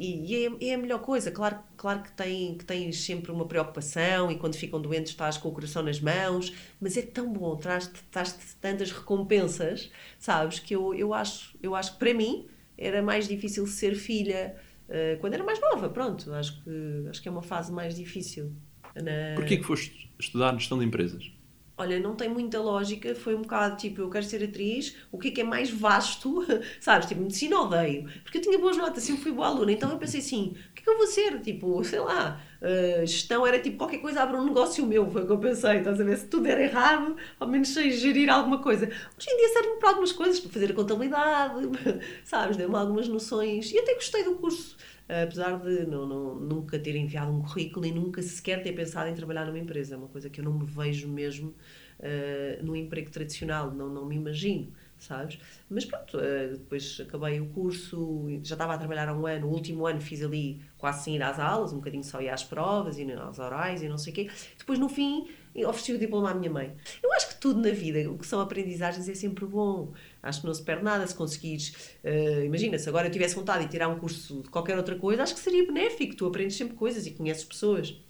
e, 0.00 0.46
é, 0.46 0.68
é, 0.68 0.74
a 0.74 0.78
melhor 0.78 1.00
coisa. 1.00 1.30
Claro, 1.30 1.58
claro 1.76 2.02
que, 2.02 2.12
tem, 2.12 2.56
que 2.56 2.64
tens 2.64 3.04
sempre 3.04 3.32
uma 3.32 3.46
preocupação 3.46 4.30
e 4.30 4.38
quando 4.38 4.54
ficam 4.54 4.80
doentes 4.80 5.10
estás 5.10 5.36
com 5.36 5.48
o 5.48 5.52
coração 5.52 5.82
nas 5.82 6.00
mãos, 6.00 6.52
mas 6.80 6.96
é 6.96 7.02
tão 7.02 7.32
bom, 7.32 7.56
traz-te 7.56 8.00
traz 8.04 8.32
tantas 8.60 8.92
recompensas, 8.92 9.90
sabes? 10.18 10.60
Que 10.60 10.76
eu, 10.76 10.94
eu, 10.94 11.12
acho, 11.12 11.56
eu 11.60 11.74
acho 11.74 11.94
que 11.94 11.98
para 11.98 12.14
mim 12.14 12.46
era 12.78 13.02
mais 13.02 13.26
difícil 13.26 13.66
ser 13.66 13.94
filha 13.96 14.54
uh, 14.88 15.18
quando 15.20 15.34
era 15.34 15.44
mais 15.44 15.60
nova. 15.60 15.90
Pronto, 15.90 16.32
acho 16.32 16.62
que, 16.62 17.06
acho 17.10 17.20
que 17.20 17.28
é 17.28 17.30
uma 17.30 17.42
fase 17.42 17.72
mais 17.72 17.94
difícil. 17.94 18.52
Na... 18.94 19.34
Porquê 19.34 19.56
que 19.56 19.64
foste 19.64 20.10
estudar 20.18 20.54
gestão 20.54 20.78
de 20.78 20.84
empresas? 20.84 21.30
olha, 21.78 22.00
não 22.00 22.16
tem 22.16 22.28
muita 22.28 22.60
lógica, 22.60 23.14
foi 23.14 23.36
um 23.36 23.42
bocado 23.42 23.76
tipo, 23.76 24.00
eu 24.00 24.10
quero 24.10 24.24
ser 24.24 24.42
atriz, 24.42 24.96
o 25.12 25.18
que 25.18 25.28
é 25.28 25.30
que 25.30 25.40
é 25.40 25.44
mais 25.44 25.70
vasto, 25.70 26.44
sabes? 26.80 27.06
Tipo, 27.06 27.22
medicina 27.22 27.60
odeio, 27.60 28.10
porque 28.24 28.38
eu 28.38 28.42
tinha 28.42 28.58
boas 28.58 28.76
notas, 28.76 29.04
sempre 29.04 29.22
fui 29.22 29.32
boa 29.32 29.46
aluna, 29.46 29.70
então 29.70 29.90
eu 29.90 29.96
pensei 29.96 30.18
assim, 30.18 30.56
o 30.70 30.74
que 30.74 30.80
é 30.80 30.84
que 30.84 30.90
eu 30.90 30.98
vou 30.98 31.06
ser? 31.06 31.40
Tipo, 31.40 31.82
sei 31.84 32.00
lá, 32.00 32.42
uh, 32.62 33.06
gestão 33.06 33.46
era 33.46 33.58
tipo 33.58 33.76
qualquer 33.76 33.98
coisa, 33.98 34.22
abre 34.22 34.36
um 34.36 34.44
negócio 34.44 34.86
meu, 34.86 35.10
foi 35.10 35.22
o 35.22 35.26
que 35.26 35.32
eu 35.32 35.38
pensei, 35.38 35.78
estás 35.78 36.00
a 36.00 36.04
ver? 36.04 36.16
Se 36.16 36.26
tudo 36.26 36.46
era 36.46 36.62
errado, 36.62 37.16
ao 37.38 37.48
menos 37.48 37.68
sei 37.68 37.90
gerir 37.90 38.30
alguma 38.30 38.62
coisa. 38.62 38.86
Hoje 38.86 39.30
em 39.30 39.36
dia 39.36 39.48
serve-me 39.48 39.78
para 39.78 39.88
algumas 39.90 40.12
coisas, 40.12 40.40
para 40.40 40.50
fazer 40.50 40.70
a 40.70 40.74
contabilidade, 40.74 41.68
sabes? 42.24 42.56
Deu-me 42.56 42.76
algumas 42.76 43.08
noções 43.08 43.72
e 43.72 43.78
até 43.78 43.94
gostei 43.94 44.24
do 44.24 44.36
curso 44.36 44.76
apesar 45.08 45.58
de 45.58 45.86
não, 45.86 46.06
não, 46.06 46.34
nunca 46.34 46.78
ter 46.78 46.94
enviado 46.94 47.32
um 47.32 47.40
currículo 47.40 47.86
e 47.86 47.90
nunca 47.90 48.22
sequer 48.22 48.62
ter 48.62 48.72
pensado 48.72 49.08
em 49.08 49.14
trabalhar 49.14 49.46
numa 49.46 49.58
empresa. 49.58 49.94
É 49.94 49.98
uma 49.98 50.08
coisa 50.08 50.28
que 50.28 50.40
eu 50.40 50.44
não 50.44 50.52
me 50.52 50.66
vejo 50.66 51.08
mesmo 51.08 51.54
uh, 51.98 52.64
no 52.64 52.76
emprego 52.76 53.10
tradicional, 53.10 53.72
não, 53.72 53.88
não 53.88 54.04
me 54.04 54.16
imagino, 54.16 54.70
sabes? 54.98 55.38
Mas 55.68 55.84
pronto, 55.84 56.16
uh, 56.16 56.56
depois 56.56 57.00
acabei 57.00 57.40
o 57.40 57.46
curso, 57.46 58.26
já 58.42 58.54
estava 58.54 58.74
a 58.74 58.78
trabalhar 58.78 59.08
há 59.08 59.14
um 59.14 59.26
ano, 59.26 59.46
o 59.46 59.50
último 59.50 59.86
ano 59.86 60.00
fiz 60.00 60.22
ali 60.22 60.60
quase 60.76 61.04
sem 61.04 61.16
ir 61.16 61.22
às 61.22 61.38
aulas, 61.38 61.72
um 61.72 61.76
bocadinho 61.76 62.04
só 62.04 62.20
ia 62.20 62.34
às 62.34 62.44
provas 62.44 62.98
e 62.98 63.10
às 63.12 63.38
orais 63.38 63.82
e 63.82 63.88
não 63.88 63.98
sei 63.98 64.12
o 64.12 64.16
quê. 64.16 64.30
Depois 64.58 64.78
no 64.78 64.88
fim 64.88 65.26
ofereci 65.66 65.92
o 65.92 65.98
diploma 65.98 66.30
à 66.30 66.34
minha 66.34 66.50
mãe. 66.50 66.72
Eu 67.02 67.12
acho 67.12 67.28
que 67.28 67.40
tudo 67.40 67.60
na 67.60 67.70
vida, 67.70 68.10
o 68.10 68.18
que 68.18 68.26
são 68.26 68.40
aprendizagens, 68.40 69.08
é 69.08 69.14
sempre 69.14 69.44
bom. 69.46 69.92
Acho 70.22 70.40
que 70.40 70.46
não 70.46 70.54
se 70.54 70.62
perde 70.62 70.84
nada 70.84 71.06
se 71.06 71.14
conseguires. 71.14 71.96
Uh, 72.04 72.44
imagina, 72.44 72.78
se 72.78 72.88
agora 72.88 73.08
eu 73.08 73.10
tivesse 73.10 73.34
vontade 73.34 73.64
de 73.64 73.70
tirar 73.70 73.88
um 73.88 73.98
curso 73.98 74.42
de 74.42 74.48
qualquer 74.48 74.76
outra 74.76 74.96
coisa, 74.96 75.22
acho 75.22 75.34
que 75.34 75.40
seria 75.40 75.66
benéfico. 75.66 76.14
Tu 76.14 76.26
aprendes 76.26 76.56
sempre 76.56 76.74
coisas 76.74 77.06
e 77.06 77.12
conheces 77.12 77.44
pessoas. 77.44 78.00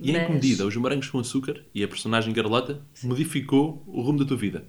E 0.00 0.12
Mas... 0.12 0.22
em 0.22 0.26
que 0.26 0.32
medida 0.32 0.66
os 0.66 0.76
morangos 0.76 1.08
com 1.08 1.18
açúcar 1.18 1.64
e 1.74 1.84
a 1.84 1.88
personagem 1.88 2.34
Carlota 2.34 2.82
modificou 3.02 3.82
o 3.86 4.02
rumo 4.02 4.18
da 4.18 4.24
tua 4.24 4.36
vida? 4.36 4.66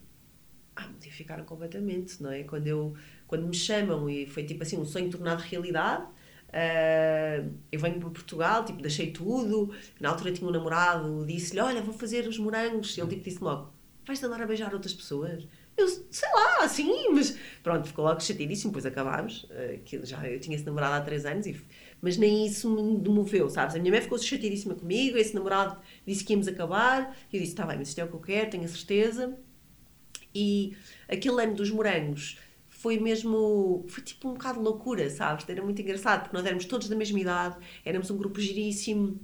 Modificaram 1.15 1.45
completamente, 1.45 2.21
não 2.21 2.29
é? 2.29 2.43
Quando, 2.43 2.67
eu, 2.67 2.93
quando 3.25 3.47
me 3.47 3.55
chamam 3.55 4.09
e 4.09 4.27
foi 4.27 4.43
tipo 4.43 4.63
assim 4.63 4.77
um 4.77 4.85
sonho 4.85 5.09
tornado 5.09 5.41
realidade, 5.41 6.05
Uh, 6.55 7.51
eu 7.69 7.77
venho 7.77 7.99
para 7.99 8.09
Portugal, 8.11 8.63
tipo, 8.63 8.81
deixei 8.81 9.11
tudo. 9.11 9.73
Na 9.99 10.09
altura 10.09 10.31
tinha 10.31 10.47
um 10.47 10.51
namorado, 10.51 11.25
disse-lhe: 11.25 11.59
Olha, 11.59 11.81
vou 11.81 11.93
fazer 11.93 12.25
os 12.29 12.37
morangos. 12.37 12.97
Ele 12.97 13.07
tipo, 13.09 13.23
disse 13.23 13.43
logo: 13.43 13.73
Vais 14.07 14.23
andar 14.23 14.41
a 14.41 14.45
beijar 14.45 14.73
outras 14.73 14.93
pessoas? 14.93 15.45
Eu, 15.75 15.85
sei 15.89 16.29
lá, 16.33 16.65
sim, 16.69 17.09
mas 17.09 17.37
pronto, 17.61 17.85
ficou 17.85 18.05
logo 18.05 18.21
chateadíssimo. 18.21 18.71
Depois 18.71 18.85
acabámos. 18.85 19.43
Uh, 19.45 19.79
que 19.83 20.05
já, 20.05 20.25
eu 20.29 20.39
tinha 20.39 20.55
esse 20.55 20.65
namorado 20.65 20.95
há 20.95 21.01
três 21.01 21.25
anos, 21.25 21.45
e, 21.45 21.61
mas 22.01 22.15
nem 22.15 22.45
isso 22.45 22.69
me 22.69 22.99
demoveu, 22.99 23.49
sabes? 23.49 23.75
A 23.75 23.79
minha 23.79 23.91
mãe 23.91 23.99
ficou 23.99 24.17
chateadíssima 24.17 24.75
comigo. 24.75 25.17
Esse 25.17 25.35
namorado 25.35 25.77
disse 26.07 26.23
que 26.23 26.31
íamos 26.31 26.47
acabar. 26.47 27.17
Eu 27.33 27.39
disse: 27.39 27.51
Está 27.51 27.65
bem, 27.65 27.79
mas 27.79 27.89
isto 27.89 27.99
é 27.99 28.05
o 28.05 28.07
que 28.07 28.13
eu 28.13 28.21
quero, 28.21 28.49
tenho 28.51 28.63
a 28.63 28.69
certeza. 28.69 29.37
E 30.35 30.75
aquele 31.07 31.41
ano 31.41 31.55
dos 31.55 31.71
morangos 31.71 32.37
foi 32.67 32.99
mesmo. 32.99 33.85
Foi 33.87 34.03
tipo 34.03 34.29
um 34.29 34.33
bocado 34.33 34.59
loucura, 34.61 35.09
sabes? 35.09 35.47
Era 35.47 35.63
muito 35.63 35.81
engraçado, 35.81 36.23
porque 36.23 36.35
nós 36.35 36.45
éramos 36.45 36.65
todos 36.65 36.89
da 36.89 36.95
mesma 36.95 37.19
idade, 37.19 37.57
éramos 37.85 38.11
um 38.11 38.17
grupo 38.17 38.39
giríssimo, 38.41 39.17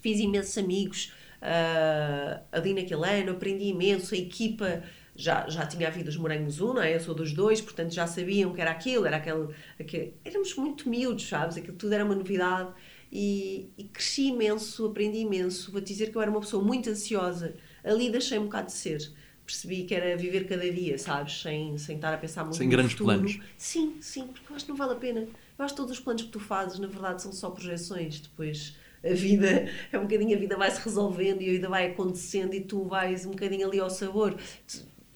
fiz 0.00 0.20
imensos 0.20 0.56
amigos 0.56 1.12
uh, 1.42 2.40
ali 2.52 2.72
naquele 2.72 3.04
ano, 3.04 3.32
aprendi 3.32 3.64
imenso, 3.64 4.14
a 4.14 4.18
equipa. 4.18 4.82
Já, 5.20 5.48
já 5.48 5.66
tinha 5.66 5.88
havido 5.88 6.08
os 6.08 6.16
morangos 6.16 6.60
1, 6.60 6.74
não 6.74 6.80
é? 6.80 6.94
Eu 6.94 7.00
sou 7.00 7.12
dos 7.12 7.32
dois, 7.32 7.60
portanto 7.60 7.92
já 7.92 8.06
sabiam 8.06 8.52
que 8.52 8.60
era 8.60 8.70
aquilo, 8.70 9.04
era 9.04 9.16
aquele, 9.16 9.48
aquele. 9.78 10.14
Éramos 10.24 10.54
muito 10.54 10.88
miúdos, 10.88 11.28
sabes? 11.28 11.56
Aquilo 11.56 11.76
tudo 11.76 11.92
era 11.92 12.04
uma 12.04 12.14
novidade 12.14 12.72
e, 13.10 13.68
e 13.76 13.82
cresci 13.84 14.28
imenso, 14.28 14.86
aprendi 14.86 15.18
imenso. 15.18 15.72
Vou-te 15.72 15.88
dizer 15.88 16.12
que 16.12 16.16
eu 16.16 16.22
era 16.22 16.30
uma 16.30 16.38
pessoa 16.38 16.62
muito 16.62 16.88
ansiosa, 16.88 17.56
ali 17.82 18.10
deixei 18.10 18.38
um 18.38 18.44
bocado 18.44 18.68
de 18.68 18.74
ser 18.74 19.12
percebi 19.48 19.84
que 19.84 19.94
era 19.94 20.14
viver 20.16 20.46
cada 20.46 20.70
dia, 20.70 20.98
sabes? 20.98 21.40
Sem, 21.40 21.78
sem 21.78 21.96
estar 21.96 22.12
a 22.12 22.18
pensar 22.18 22.44
muito 22.44 22.58
Sem 22.58 22.68
grandes 22.68 22.92
futuro. 22.92 23.16
planos. 23.16 23.40
Sim, 23.56 23.96
sim, 24.00 24.26
porque 24.26 24.52
eu 24.52 24.56
acho 24.56 24.66
que 24.66 24.70
não 24.70 24.76
vale 24.76 24.92
a 24.92 24.96
pena. 24.96 25.20
Eu 25.58 25.64
acho 25.64 25.72
que 25.74 25.78
todos 25.78 25.92
os 25.92 26.00
planos 26.00 26.22
que 26.22 26.28
tu 26.28 26.38
fazes, 26.38 26.78
na 26.78 26.86
verdade, 26.86 27.22
são 27.22 27.32
só 27.32 27.48
projeções. 27.50 28.20
Depois 28.20 28.76
a 29.02 29.14
vida, 29.14 29.68
é 29.90 29.98
um 29.98 30.02
bocadinho, 30.02 30.36
a 30.36 30.38
vida 30.40 30.56
vai 30.56 30.70
se 30.70 30.80
resolvendo 30.82 31.40
e 31.40 31.48
a 31.48 31.52
vida 31.52 31.68
vai 31.68 31.86
acontecendo 31.86 32.52
e 32.54 32.60
tu 32.60 32.84
vais 32.84 33.24
um 33.24 33.30
bocadinho 33.30 33.66
ali 33.66 33.80
ao 33.80 33.88
sabor. 33.88 34.36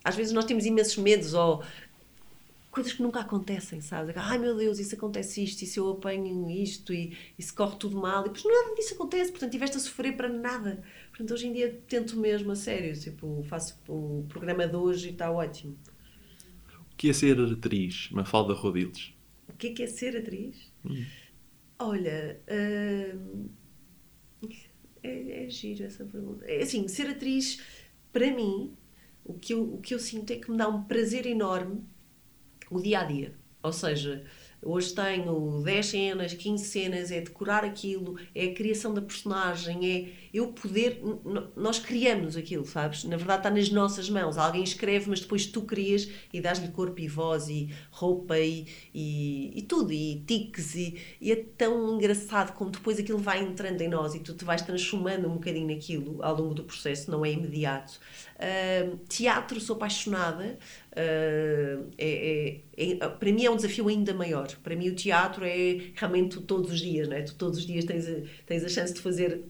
Às 0.02 0.16
vezes 0.16 0.32
nós 0.32 0.46
temos 0.46 0.64
imensos 0.64 0.96
medos 0.96 1.34
ou 1.34 1.62
coisas 2.72 2.94
que 2.94 3.02
nunca 3.02 3.20
acontecem, 3.20 3.82
sabes? 3.82 4.16
Ai 4.16 4.38
meu 4.38 4.56
Deus, 4.56 4.78
isso 4.78 4.94
acontece 4.94 5.44
isto, 5.44 5.60
e 5.62 5.66
se 5.66 5.78
eu 5.78 5.90
apanho 5.90 6.50
isto, 6.50 6.92
e, 6.92 7.14
e 7.38 7.42
se 7.42 7.52
corre 7.52 7.76
tudo 7.76 8.00
mal, 8.00 8.22
e 8.22 8.30
depois 8.30 8.44
nada 8.44 8.74
disso 8.74 8.94
acontece, 8.94 9.30
portanto 9.30 9.52
tiveste 9.52 9.76
a 9.76 9.80
sofrer 9.80 10.16
para 10.16 10.28
nada. 10.28 10.82
Portanto, 11.10 11.34
hoje 11.34 11.46
em 11.46 11.52
dia 11.52 11.80
tento 11.86 12.18
mesmo 12.18 12.50
a 12.50 12.56
sério, 12.56 12.98
tipo, 12.98 13.44
faço 13.44 13.78
o 13.86 14.24
programa 14.26 14.66
de 14.66 14.74
hoje 14.74 15.08
e 15.08 15.12
está 15.12 15.30
ótimo. 15.30 15.78
O 16.90 16.96
que 16.96 17.10
é 17.10 17.12
ser 17.12 17.38
atriz, 17.38 18.08
Mafalda 18.10 18.54
Rodiles? 18.54 19.12
O 19.48 19.52
que 19.52 19.66
é, 19.68 19.72
que 19.74 19.82
é 19.82 19.86
ser 19.86 20.16
atriz? 20.16 20.72
Hum. 20.84 21.04
Olha, 21.78 22.40
hum, 22.48 23.48
é, 25.02 25.44
é 25.44 25.50
giro 25.50 25.84
essa 25.84 26.06
pergunta. 26.06 26.46
É 26.46 26.62
assim, 26.62 26.88
ser 26.88 27.08
atriz, 27.08 27.60
para 28.10 28.34
mim, 28.34 28.72
o 29.24 29.34
que, 29.34 29.52
eu, 29.52 29.74
o 29.74 29.78
que 29.78 29.94
eu 29.94 29.98
sinto 29.98 30.30
é 30.30 30.36
que 30.36 30.50
me 30.50 30.56
dá 30.56 30.68
um 30.68 30.84
prazer 30.84 31.26
enorme 31.26 31.84
o 32.72 32.82
dia 32.82 33.00
a 33.00 33.04
dia. 33.04 33.34
Ou 33.62 33.72
seja, 33.72 34.24
hoje 34.60 34.94
tenho 34.94 35.62
10 35.62 35.86
cenas, 35.86 36.34
15 36.34 36.64
cenas, 36.64 37.12
é 37.12 37.20
decorar 37.20 37.64
aquilo, 37.64 38.18
é 38.34 38.46
a 38.46 38.54
criação 38.54 38.92
da 38.92 39.00
personagem, 39.00 39.78
é 39.88 40.21
eu 40.32 40.48
poder. 40.48 41.02
Nós 41.54 41.78
criamos 41.78 42.36
aquilo, 42.36 42.64
sabes? 42.64 43.04
Na 43.04 43.16
verdade 43.16 43.40
está 43.40 43.50
nas 43.50 43.70
nossas 43.70 44.08
mãos. 44.08 44.38
Alguém 44.38 44.62
escreve, 44.62 45.10
mas 45.10 45.20
depois 45.20 45.44
tu 45.46 45.62
crias 45.62 46.08
e 46.32 46.40
dás-lhe 46.40 46.68
corpo 46.68 46.98
e 47.00 47.06
voz 47.06 47.48
e 47.48 47.68
roupa 47.90 48.38
e, 48.38 48.66
e, 48.94 49.52
e 49.54 49.62
tudo, 49.62 49.92
e 49.92 50.24
tiques. 50.26 50.74
E, 50.74 50.98
e, 51.20 51.30
é 51.30 51.36
tão 51.36 51.96
engraçado 51.96 52.54
como 52.54 52.70
depois 52.70 52.98
aquilo 52.98 53.18
vai 53.18 53.42
entrando 53.42 53.80
em 53.82 53.88
nós 53.88 54.14
e 54.14 54.20
tu 54.20 54.32
te 54.32 54.44
vais 54.44 54.62
transformando 54.62 55.28
um 55.28 55.34
bocadinho 55.34 55.68
naquilo 55.68 56.22
ao 56.22 56.34
longo 56.34 56.54
do 56.54 56.64
processo, 56.64 57.10
não 57.10 57.24
é 57.24 57.32
imediato. 57.32 58.00
Uh, 58.36 58.96
teatro, 59.08 59.60
sou 59.60 59.76
apaixonada. 59.76 60.58
Uh, 60.92 61.88
é, 61.96 62.60
é, 62.76 62.92
é, 62.92 63.08
para 63.08 63.32
mim 63.32 63.44
é 63.44 63.50
um 63.50 63.56
desafio 63.56 63.86
ainda 63.88 64.14
maior. 64.14 64.48
Para 64.62 64.74
mim 64.74 64.88
o 64.88 64.94
teatro 64.94 65.44
é 65.44 65.92
realmente 65.94 66.40
todos 66.40 66.72
os 66.72 66.80
dias, 66.80 67.06
não 67.06 67.16
é? 67.16 67.22
Tu 67.22 67.34
todos 67.34 67.58
os 67.58 67.66
dias 67.66 67.84
tens 67.84 68.08
a, 68.08 68.14
tens 68.46 68.64
a 68.64 68.68
chance 68.68 68.94
de 68.94 69.00
fazer 69.00 69.42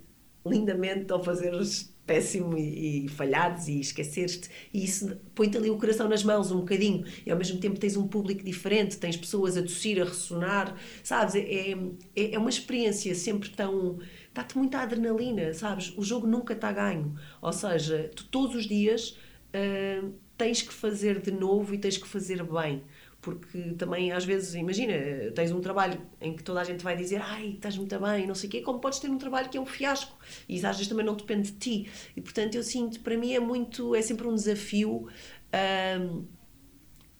lindamente 0.44 1.12
ou 1.12 1.22
fazeres 1.22 1.92
péssimo 2.06 2.58
e, 2.58 3.06
e 3.06 3.08
falhares 3.08 3.68
e 3.68 3.80
esqueceres-te 3.80 4.50
e 4.74 4.84
isso 4.84 5.16
põe-te 5.34 5.56
ali 5.56 5.70
o 5.70 5.78
coração 5.78 6.08
nas 6.08 6.24
mãos 6.24 6.50
um 6.50 6.58
bocadinho 6.58 7.04
e 7.24 7.30
ao 7.30 7.38
mesmo 7.38 7.60
tempo 7.60 7.78
tens 7.78 7.96
um 7.96 8.08
público 8.08 8.42
diferente, 8.42 8.98
tens 8.98 9.16
pessoas 9.16 9.56
a 9.56 9.62
tossir, 9.62 10.00
a 10.00 10.04
ressonar, 10.04 10.76
sabes? 11.02 11.36
É, 11.36 11.72
é, 12.16 12.34
é 12.34 12.38
uma 12.38 12.50
experiência 12.50 13.14
sempre 13.14 13.50
tão... 13.50 13.98
dá-te 14.34 14.58
muita 14.58 14.78
adrenalina, 14.80 15.54
sabes? 15.54 15.92
O 15.96 16.02
jogo 16.02 16.26
nunca 16.26 16.54
está 16.54 16.72
ganho, 16.72 17.14
ou 17.40 17.52
seja, 17.52 18.10
tu 18.14 18.24
todos 18.24 18.56
os 18.56 18.66
dias 18.66 19.16
uh, 19.54 20.12
tens 20.36 20.60
que 20.60 20.72
fazer 20.72 21.20
de 21.20 21.30
novo 21.30 21.72
e 21.72 21.78
tens 21.78 21.96
que 21.96 22.08
fazer 22.08 22.42
bem 22.42 22.82
porque 23.22 23.74
também 23.78 24.10
às 24.10 24.24
vezes, 24.24 24.54
imagina, 24.56 24.92
tens 25.32 25.52
um 25.52 25.60
trabalho 25.60 25.98
em 26.20 26.34
que 26.34 26.42
toda 26.42 26.60
a 26.60 26.64
gente 26.64 26.82
vai 26.82 26.96
dizer 26.96 27.22
ai, 27.22 27.50
estás 27.50 27.78
muito 27.78 27.98
bem, 28.00 28.26
não 28.26 28.34
sei 28.34 28.48
o 28.48 28.50
quê, 28.50 28.60
como 28.60 28.80
podes 28.80 28.98
ter 28.98 29.08
um 29.08 29.16
trabalho 29.16 29.48
que 29.48 29.56
é 29.56 29.60
um 29.60 29.64
fiasco 29.64 30.18
e 30.48 30.56
às 30.56 30.76
vezes 30.76 30.88
também 30.88 31.06
não 31.06 31.14
depende 31.14 31.52
de 31.52 31.58
ti. 31.58 31.90
E 32.16 32.20
portanto 32.20 32.56
eu 32.56 32.64
sinto, 32.64 32.98
para 33.00 33.16
mim 33.16 33.32
é 33.32 33.38
muito, 33.38 33.94
é 33.94 34.02
sempre 34.02 34.26
um 34.26 34.34
desafio 34.34 35.06
um, 36.00 36.24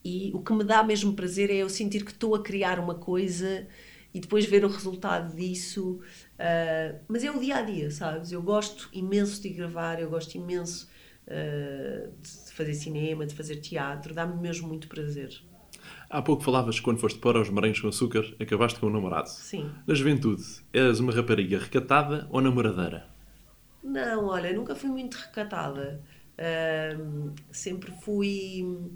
e 0.04 0.32
o 0.34 0.40
que 0.40 0.52
me 0.52 0.64
dá 0.64 0.82
mesmo 0.82 1.14
prazer 1.14 1.48
é 1.50 1.56
eu 1.58 1.68
sentir 1.68 2.04
que 2.04 2.10
estou 2.10 2.34
a 2.34 2.42
criar 2.42 2.80
uma 2.80 2.96
coisa 2.96 3.68
e 4.12 4.18
depois 4.20 4.44
ver 4.44 4.64
o 4.64 4.68
resultado 4.68 5.36
disso. 5.36 6.00
Uh, 6.34 6.98
mas 7.06 7.22
é 7.22 7.30
o 7.30 7.38
dia 7.38 7.56
a 7.56 7.62
dia, 7.62 7.90
sabes? 7.92 8.32
Eu 8.32 8.42
gosto 8.42 8.88
imenso 8.92 9.40
de 9.40 9.50
gravar, 9.50 10.00
eu 10.00 10.10
gosto 10.10 10.34
imenso 10.34 10.90
uh, 11.28 12.12
de 12.20 12.52
fazer 12.52 12.74
cinema, 12.74 13.24
de 13.24 13.34
fazer 13.34 13.56
teatro, 13.56 14.12
dá-me 14.12 14.40
mesmo 14.40 14.66
muito 14.66 14.88
prazer. 14.88 15.40
Há 16.12 16.20
pouco 16.20 16.42
falavas 16.42 16.78
que 16.78 16.84
quando 16.84 16.98
foste 16.98 17.18
para 17.18 17.40
os 17.40 17.48
morangos 17.48 17.80
com 17.80 17.88
açúcar 17.88 18.22
acabaste 18.38 18.78
com 18.78 18.86
um 18.86 18.90
namorado. 18.90 19.30
Sim. 19.30 19.70
Na 19.86 19.94
juventude, 19.94 20.42
eras 20.70 21.00
uma 21.00 21.10
rapariga 21.10 21.58
recatada 21.58 22.28
ou 22.30 22.42
namoradeira? 22.42 23.06
Não, 23.82 24.26
olha, 24.26 24.52
nunca 24.52 24.74
fui 24.74 24.90
muito 24.90 25.14
recatada. 25.14 26.02
Uh, 26.36 27.32
sempre 27.50 27.90
fui. 28.02 28.90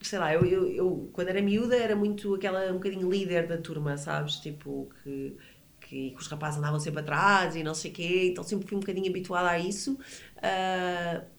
Sei 0.00 0.20
lá, 0.20 0.32
eu, 0.32 0.44
eu, 0.44 0.68
eu, 0.68 1.10
quando 1.12 1.30
era 1.30 1.42
miúda 1.42 1.74
era 1.74 1.96
muito 1.96 2.32
aquela 2.32 2.70
um 2.70 2.74
bocadinho 2.74 3.10
líder 3.10 3.48
da 3.48 3.58
turma, 3.58 3.96
sabes? 3.96 4.36
Tipo, 4.36 4.88
que, 5.02 5.36
que, 5.80 6.10
que 6.10 6.16
os 6.16 6.28
rapazes 6.28 6.60
andavam 6.60 6.78
sempre 6.78 7.00
atrás 7.00 7.56
e 7.56 7.64
não 7.64 7.74
sei 7.74 7.90
o 7.90 7.94
quê, 7.94 8.28
então 8.30 8.44
sempre 8.44 8.68
fui 8.68 8.76
um 8.76 8.80
bocadinho 8.80 9.10
habituada 9.10 9.50
a 9.50 9.58
isso. 9.58 9.98
Uh, 10.36 11.37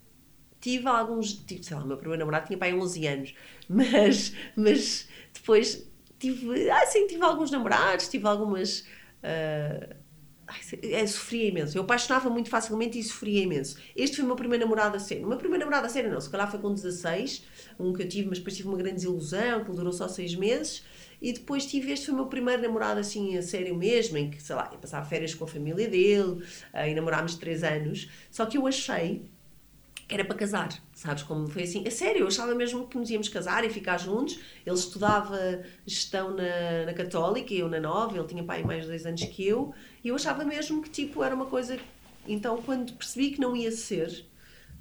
tive 0.59 0.87
alguns. 0.87 1.33
Tive, 1.33 1.63
sei 1.63 1.75
lá, 1.75 1.83
o 1.83 1.87
meu 1.87 1.97
primeiro 1.97 2.19
namorado 2.19 2.47
tinha 2.47 2.57
pai 2.57 2.73
11 2.73 3.07
anos, 3.07 3.33
mas, 3.67 4.33
mas 4.55 5.07
depois 5.33 5.87
tive. 6.17 6.69
Ah, 6.69 6.85
sim, 6.85 7.07
tive 7.07 7.23
alguns 7.23 7.51
namorados, 7.51 8.07
tive 8.07 8.27
algumas. 8.27 8.81
Uh, 9.23 9.99
sofria 11.07 11.49
imenso. 11.49 11.77
Eu 11.77 11.83
apaixonava 11.83 12.29
muito 12.29 12.49
facilmente 12.49 12.97
e 12.97 13.03
sofria 13.03 13.43
imenso. 13.43 13.77
Este 13.95 14.15
foi 14.15 14.25
o 14.25 14.27
meu 14.27 14.35
primeiro 14.35 14.63
namorado 14.63 14.97
a 14.97 14.99
sério. 14.99 15.25
O 15.25 15.29
meu 15.29 15.37
primeiro 15.37 15.63
namorado 15.63 15.85
a 15.85 15.89
sério 15.89 16.11
não, 16.11 16.19
se 16.19 16.29
calhar 16.29 16.49
foi 16.49 16.59
com 16.59 16.73
16, 16.73 17.45
um 17.79 17.93
que 17.93 18.01
eu 18.01 18.07
tive, 18.07 18.29
mas 18.29 18.39
depois 18.39 18.57
tive 18.57 18.67
uma 18.67 18.77
grande 18.77 18.95
desilusão, 18.95 19.63
que 19.63 19.71
durou 19.71 19.93
só 19.93 20.07
6 20.07 20.35
meses. 20.35 20.83
E 21.21 21.33
depois 21.33 21.65
tive 21.65 21.91
este 21.91 22.05
foi 22.05 22.13
o 22.13 22.17
meu 22.17 22.27
primeiro 22.27 22.61
namorado 22.61 22.99
assim 22.99 23.37
a 23.37 23.41
sério 23.41 23.75
mesmo, 23.75 24.17
em 24.17 24.29
que, 24.29 24.41
sei 24.41 24.55
lá, 24.55 24.69
ia 24.71 24.77
passar 24.77 25.03
férias 25.03 25.35
com 25.35 25.43
a 25.43 25.47
família 25.47 25.87
dele, 25.87 26.43
uh, 26.73 26.87
e 26.87 26.95
namorámos 26.95 27.35
3 27.35 27.63
anos. 27.63 28.09
Só 28.31 28.45
que 28.45 28.57
eu 28.57 28.65
achei 28.65 29.29
era 30.09 30.25
para 30.25 30.35
casar, 30.35 30.69
sabes 30.93 31.23
como 31.23 31.47
foi 31.47 31.63
assim? 31.63 31.87
A 31.87 31.91
sério, 31.91 32.21
eu 32.21 32.27
achava 32.27 32.55
mesmo 32.55 32.87
que 32.87 32.97
nos 32.97 33.09
íamos 33.09 33.29
casar 33.29 33.63
e 33.63 33.69
ficar 33.69 33.97
juntos. 33.97 34.39
Ele 34.65 34.75
estudava 34.75 35.63
gestão 35.85 36.35
na, 36.35 36.85
na 36.87 36.93
Católica, 36.93 37.53
eu 37.53 37.69
na 37.69 37.79
Nova, 37.79 38.17
ele 38.17 38.27
tinha 38.27 38.43
pai 38.43 38.63
mais 38.63 38.87
dois 38.87 39.05
anos 39.05 39.23
que 39.23 39.47
eu, 39.47 39.73
e 40.03 40.07
eu 40.07 40.15
achava 40.15 40.43
mesmo 40.43 40.81
que 40.81 40.89
tipo 40.89 41.23
era 41.23 41.35
uma 41.35 41.45
coisa. 41.45 41.79
Então, 42.27 42.61
quando 42.61 42.93
percebi 42.93 43.31
que 43.31 43.39
não 43.39 43.55
ia 43.55 43.71
ser, 43.71 44.25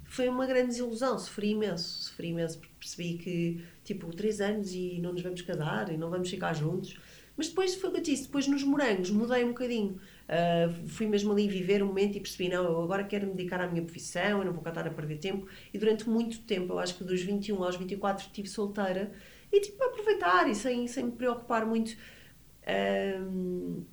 foi 0.03 0.27
uma 0.27 0.47
grande 0.47 0.69
desilusão, 0.69 1.17
sofri 1.19 1.51
imenso, 1.51 2.03
sofri 2.03 2.29
imenso, 2.29 2.57
porque 2.57 2.73
percebi 2.79 3.17
que 3.19 3.63
tipo, 3.83 4.13
três 4.15 4.41
anos 4.41 4.73
e 4.73 4.99
não 4.99 5.13
nos 5.13 5.21
vamos 5.21 5.41
casar 5.43 5.91
e 5.91 5.97
não 5.97 6.09
vamos 6.09 6.29
ficar 6.29 6.53
juntos. 6.53 6.97
Mas 7.37 7.47
depois 7.49 7.75
foi 7.75 7.89
o 7.89 7.93
que 7.93 7.99
eu 7.99 8.03
disse, 8.03 8.23
depois 8.23 8.47
nos 8.47 8.63
morangos 8.63 9.11
mudei 9.11 9.43
um 9.43 9.49
bocadinho. 9.49 9.99
Uh, 10.29 10.87
fui 10.87 11.07
mesmo 11.07 11.31
ali 11.31 11.47
viver 11.47 11.81
um 11.81 11.87
momento 11.87 12.15
e 12.15 12.19
percebi, 12.19 12.49
não, 12.49 12.63
eu 12.63 12.83
agora 12.83 13.03
quero 13.03 13.25
me 13.25 13.33
dedicar 13.33 13.59
à 13.61 13.67
minha 13.67 13.81
profissão, 13.81 14.37
eu 14.39 14.45
não 14.45 14.53
vou 14.53 14.61
cá 14.61 14.69
estar 14.69 14.85
a 14.85 14.91
perder 14.91 15.17
tempo. 15.17 15.47
E 15.73 15.77
durante 15.77 16.07
muito 16.07 16.41
tempo, 16.41 16.73
eu 16.73 16.79
acho 16.79 16.95
que 16.95 17.03
dos 17.03 17.21
21 17.23 17.63
aos 17.63 17.75
24 17.75 18.27
estive 18.27 18.47
solteira 18.47 19.11
e 19.51 19.59
tipo, 19.59 19.83
aproveitar 19.83 20.47
e 20.47 20.53
sem, 20.53 20.87
sem 20.87 21.05
me 21.05 21.11
preocupar 21.13 21.65
muito 21.65 21.97
uh, 22.61 23.85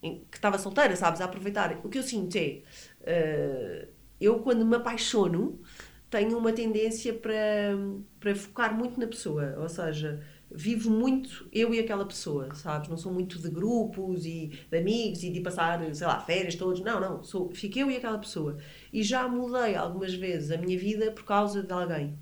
que 0.00 0.36
estava 0.36 0.56
solteira, 0.56 0.94
sabes, 0.94 1.20
a 1.20 1.24
aproveitar. 1.24 1.80
O 1.84 1.88
que 1.88 1.98
eu 1.98 2.02
sinto 2.04 2.36
é, 2.36 2.62
uh, 3.00 3.88
eu 4.20 4.38
quando 4.38 4.64
me 4.64 4.76
apaixono, 4.76 5.60
tenho 6.08 6.38
uma 6.38 6.52
tendência 6.52 7.12
para, 7.12 7.76
para 8.20 8.36
focar 8.36 8.72
muito 8.72 9.00
na 9.00 9.08
pessoa, 9.08 9.56
ou 9.58 9.68
seja, 9.68 10.22
vivo 10.54 10.90
muito 10.90 11.48
eu 11.52 11.72
e 11.74 11.80
aquela 11.80 12.04
pessoa, 12.04 12.54
sabes? 12.54 12.88
Não 12.88 12.96
sou 12.96 13.12
muito 13.12 13.38
de 13.38 13.48
grupos 13.48 14.26
e 14.26 14.52
de 14.70 14.78
amigos 14.78 15.22
e 15.22 15.30
de 15.30 15.40
passar, 15.40 15.82
sei 15.94 16.06
lá, 16.06 16.20
férias 16.20 16.54
todos. 16.54 16.80
Não, 16.80 17.00
não. 17.00 17.22
Sou, 17.22 17.50
fico 17.50 17.78
eu 17.78 17.90
e 17.90 17.96
aquela 17.96 18.18
pessoa. 18.18 18.56
E 18.92 19.02
já 19.02 19.26
mudei 19.28 19.74
algumas 19.74 20.14
vezes 20.14 20.50
a 20.50 20.56
minha 20.56 20.78
vida 20.78 21.10
por 21.10 21.24
causa 21.24 21.62
de 21.62 21.72
alguém. 21.72 22.18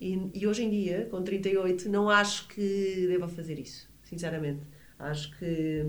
E, 0.00 0.30
e 0.34 0.46
hoje 0.46 0.64
em 0.64 0.70
dia, 0.70 1.08
com 1.10 1.22
38, 1.22 1.88
não 1.88 2.10
acho 2.10 2.48
que 2.48 3.06
deva 3.08 3.28
fazer 3.28 3.58
isso, 3.58 3.88
sinceramente. 4.02 4.60
Acho 4.98 5.36
que, 5.38 5.86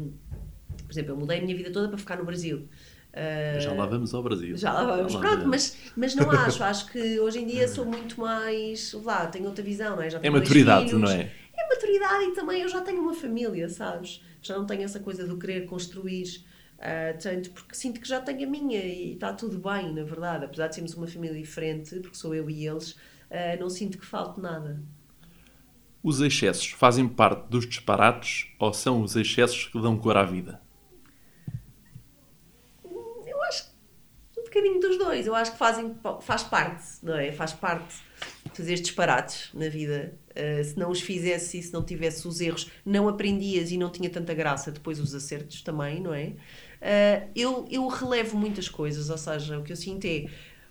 por 0.84 0.91
exemplo, 0.91 1.12
eu 1.12 1.17
mudei 1.17 1.39
a 1.39 1.41
minha 1.41 1.55
vida 1.55 1.72
toda 1.72 1.88
para 1.89 1.98
ficar 1.98 2.17
no 2.17 2.25
Brasil. 2.25 2.67
Uh, 3.15 3.62
já 3.62 3.72
lá 3.72 3.86
vamos 3.86 4.13
ao 4.13 4.22
Brasil. 4.22 4.58
Já 4.58 4.74
lá 4.74 4.98
vamos. 4.98 5.13
Já 5.13 5.20
lá 5.20 5.29
Pronto, 5.29 5.48
mas, 5.48 5.77
mas 5.96 6.15
não 6.15 6.29
acho. 6.32 6.62
Acho 6.63 6.91
que 6.91 7.17
hoje 7.20 7.39
em 7.39 7.48
dia 7.48 7.65
sou 7.67 7.86
muito 7.86 8.20
mais. 8.20 8.91
Lá, 9.05 9.25
tenho 9.27 9.46
outra 9.46 9.63
visão, 9.63 9.96
não 9.96 10.03
é? 10.03 10.10
Já 10.10 10.20
é 10.22 10.29
maturidade, 10.29 10.94
não 10.94 11.10
é? 11.10 11.32
É 11.57 11.69
maturidade 11.69 12.25
e 12.25 12.31
também 12.33 12.62
eu 12.62 12.69
já 12.69 12.81
tenho 12.81 13.01
uma 13.01 13.13
família, 13.13 13.69
sabes? 13.69 14.24
Já 14.41 14.57
não 14.57 14.65
tenho 14.65 14.83
essa 14.83 15.00
coisa 15.00 15.25
do 15.25 15.38
querer 15.38 15.65
construir. 15.65 16.45
Uh, 16.75 17.17
tanto 17.21 17.51
porque 17.51 17.74
sinto 17.74 18.01
que 18.01 18.07
já 18.07 18.19
tenho 18.19 18.45
a 18.45 18.51
minha 18.51 18.83
e 18.83 19.13
está 19.13 19.33
tudo 19.33 19.57
bem, 19.57 19.93
na 19.93 20.03
verdade. 20.03 20.45
Apesar 20.45 20.67
de 20.67 20.75
sermos 20.75 20.93
uma 20.93 21.07
família 21.07 21.39
diferente, 21.39 22.00
porque 22.00 22.17
sou 22.17 22.35
eu 22.35 22.50
e 22.50 22.67
eles, 22.67 22.91
uh, 22.91 23.59
não 23.59 23.69
sinto 23.69 23.97
que 23.97 24.05
falte 24.05 24.39
nada. 24.39 24.81
Os 26.03 26.19
excessos 26.19 26.67
fazem 26.71 27.07
parte 27.07 27.47
dos 27.50 27.67
disparates 27.67 28.47
ou 28.59 28.74
são 28.74 29.01
os 29.01 29.15
excessos 29.15 29.65
que 29.65 29.81
dão 29.81 29.97
cor 29.97 30.17
à 30.17 30.24
vida? 30.24 30.62
bocadinho 34.55 34.79
dos 34.79 34.97
dois. 34.97 35.27
Eu 35.27 35.35
acho 35.35 35.51
que 35.51 35.57
fazem, 35.57 35.95
faz 36.21 36.43
parte, 36.43 36.83
não 37.03 37.15
é? 37.15 37.31
Faz 37.31 37.51
parte 37.51 37.95
fazer 38.55 38.75
disparates 38.75 39.50
na 39.53 39.69
vida. 39.69 40.13
Uh, 40.31 40.63
se 40.63 40.77
não 40.77 40.91
os 40.91 41.01
fizesse 41.01 41.59
e 41.59 41.63
se 41.63 41.71
não 41.71 41.83
tivesse 41.83 42.27
os 42.27 42.41
erros, 42.41 42.69
não 42.85 43.07
aprendias 43.07 43.71
e 43.71 43.77
não 43.77 43.89
tinha 43.89 44.09
tanta 44.09 44.33
graça 44.33 44.71
depois 44.71 45.00
os 45.00 45.13
acertos 45.15 45.62
também, 45.62 46.01
não 46.01 46.13
é? 46.13 46.33
Uh, 46.81 47.29
eu, 47.35 47.67
eu 47.71 47.88
relevo 47.88 48.38
muitas 48.38 48.67
coisas, 48.67 49.09
ou 49.09 49.17
seja, 49.17 49.57
o 49.57 49.63
que 49.63 49.71
eu 49.71 49.77
sinto 49.77 50.05
é 50.05 50.25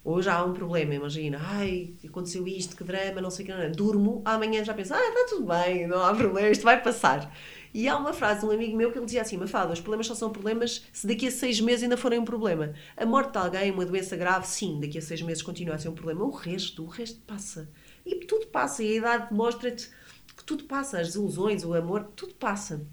hoje 0.05 0.29
há 0.29 0.45
um 0.45 0.53
problema, 0.53 0.95
imagina, 0.95 1.39
ai, 1.41 1.95
aconteceu 2.05 2.47
isto, 2.47 2.77
que 2.77 2.85
drama, 2.85 3.23
não 3.23 3.31
sei 3.31 3.45
o 3.45 3.47
que, 3.47 3.55
não, 3.55 3.61
é? 3.63 3.71
durmo, 3.71 4.21
amanhã 4.25 4.63
já 4.63 4.75
penso, 4.75 4.93
ah, 4.93 5.01
está 5.01 5.27
tudo 5.31 5.47
bem, 5.47 5.87
não 5.87 6.05
há 6.05 6.15
problema, 6.15 6.51
isto 6.51 6.63
vai 6.63 6.81
passar. 6.83 7.35
E 7.75 7.89
há 7.89 7.99
uma 7.99 8.13
frase 8.13 8.41
de 8.41 8.47
um 8.47 8.53
amigo 8.53 8.77
meu 8.77 8.93
que 8.93 8.99
ele 8.99 9.05
dizia 9.05 9.23
assim: 9.23 9.37
Mafada, 9.37 9.73
os 9.73 9.81
problemas 9.81 10.07
só 10.07 10.15
são 10.15 10.31
problemas 10.31 10.85
se 10.93 11.09
daqui 11.09 11.27
a 11.27 11.31
seis 11.31 11.61
meses 11.61 11.83
ainda 11.83 11.97
forem 11.97 12.21
um 12.21 12.25
problema. 12.25 12.73
A 12.97 13.05
morte 13.05 13.33
de 13.33 13.39
alguém, 13.39 13.73
uma 13.73 13.85
doença 13.85 14.17
grave, 14.17 14.47
sim, 14.47 14.79
daqui 14.81 14.97
a 14.97 15.03
seis 15.03 15.21
meses 15.21 15.43
continua 15.43 15.75
a 15.75 15.79
ser 15.79 15.89
um 15.89 15.95
problema. 15.95 16.25
O 16.25 16.31
resto, 16.31 16.85
o 16.85 16.87
resto 16.87 17.21
passa. 17.27 17.69
E 18.07 18.15
tudo 18.27 18.47
passa. 18.47 18.85
E 18.85 18.93
a 18.93 18.97
idade 18.97 19.35
mostra-te 19.35 19.91
que 20.37 20.45
tudo 20.45 20.65
passa. 20.65 21.01
As 21.01 21.09
desilusões, 21.09 21.65
o 21.65 21.75
amor, 21.75 22.05
tudo 22.15 22.33
passa. 22.35 22.87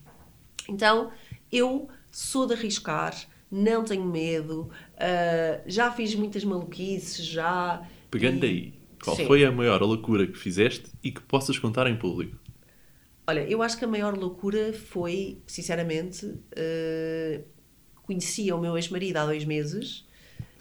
Então, 0.67 1.11
eu 1.51 1.88
sou 2.11 2.47
de 2.47 2.55
arriscar, 2.55 3.15
não 3.51 3.83
tenho 3.83 4.05
medo, 4.05 4.71
uh, 4.95 5.61
já 5.67 5.91
fiz 5.91 6.15
muitas 6.15 6.43
maluquices, 6.43 7.23
já. 7.23 7.88
Pegando 8.09 8.45
e... 8.45 8.50
aí, 8.50 8.73
qual 9.03 9.15
sim. 9.15 9.27
foi 9.27 9.45
a 9.45 9.51
maior 9.51 9.81
loucura 9.83 10.25
que 10.25 10.38
fizeste 10.38 10.85
e 11.03 11.11
que 11.11 11.21
possas 11.21 11.59
contar 11.59 11.85
em 11.88 11.95
público? 11.95 12.38
Olha, 13.31 13.50
eu 13.50 13.63
acho 13.63 13.77
que 13.77 13.85
a 13.85 13.88
maior 13.88 14.17
loucura 14.17 14.73
foi, 14.73 15.41
sinceramente, 15.47 16.25
uh, 16.25 17.41
conhecia 18.03 18.53
o 18.53 18.59
meu 18.59 18.75
ex-marido 18.75 19.15
há 19.15 19.25
dois 19.25 19.46
meses, 19.46 20.05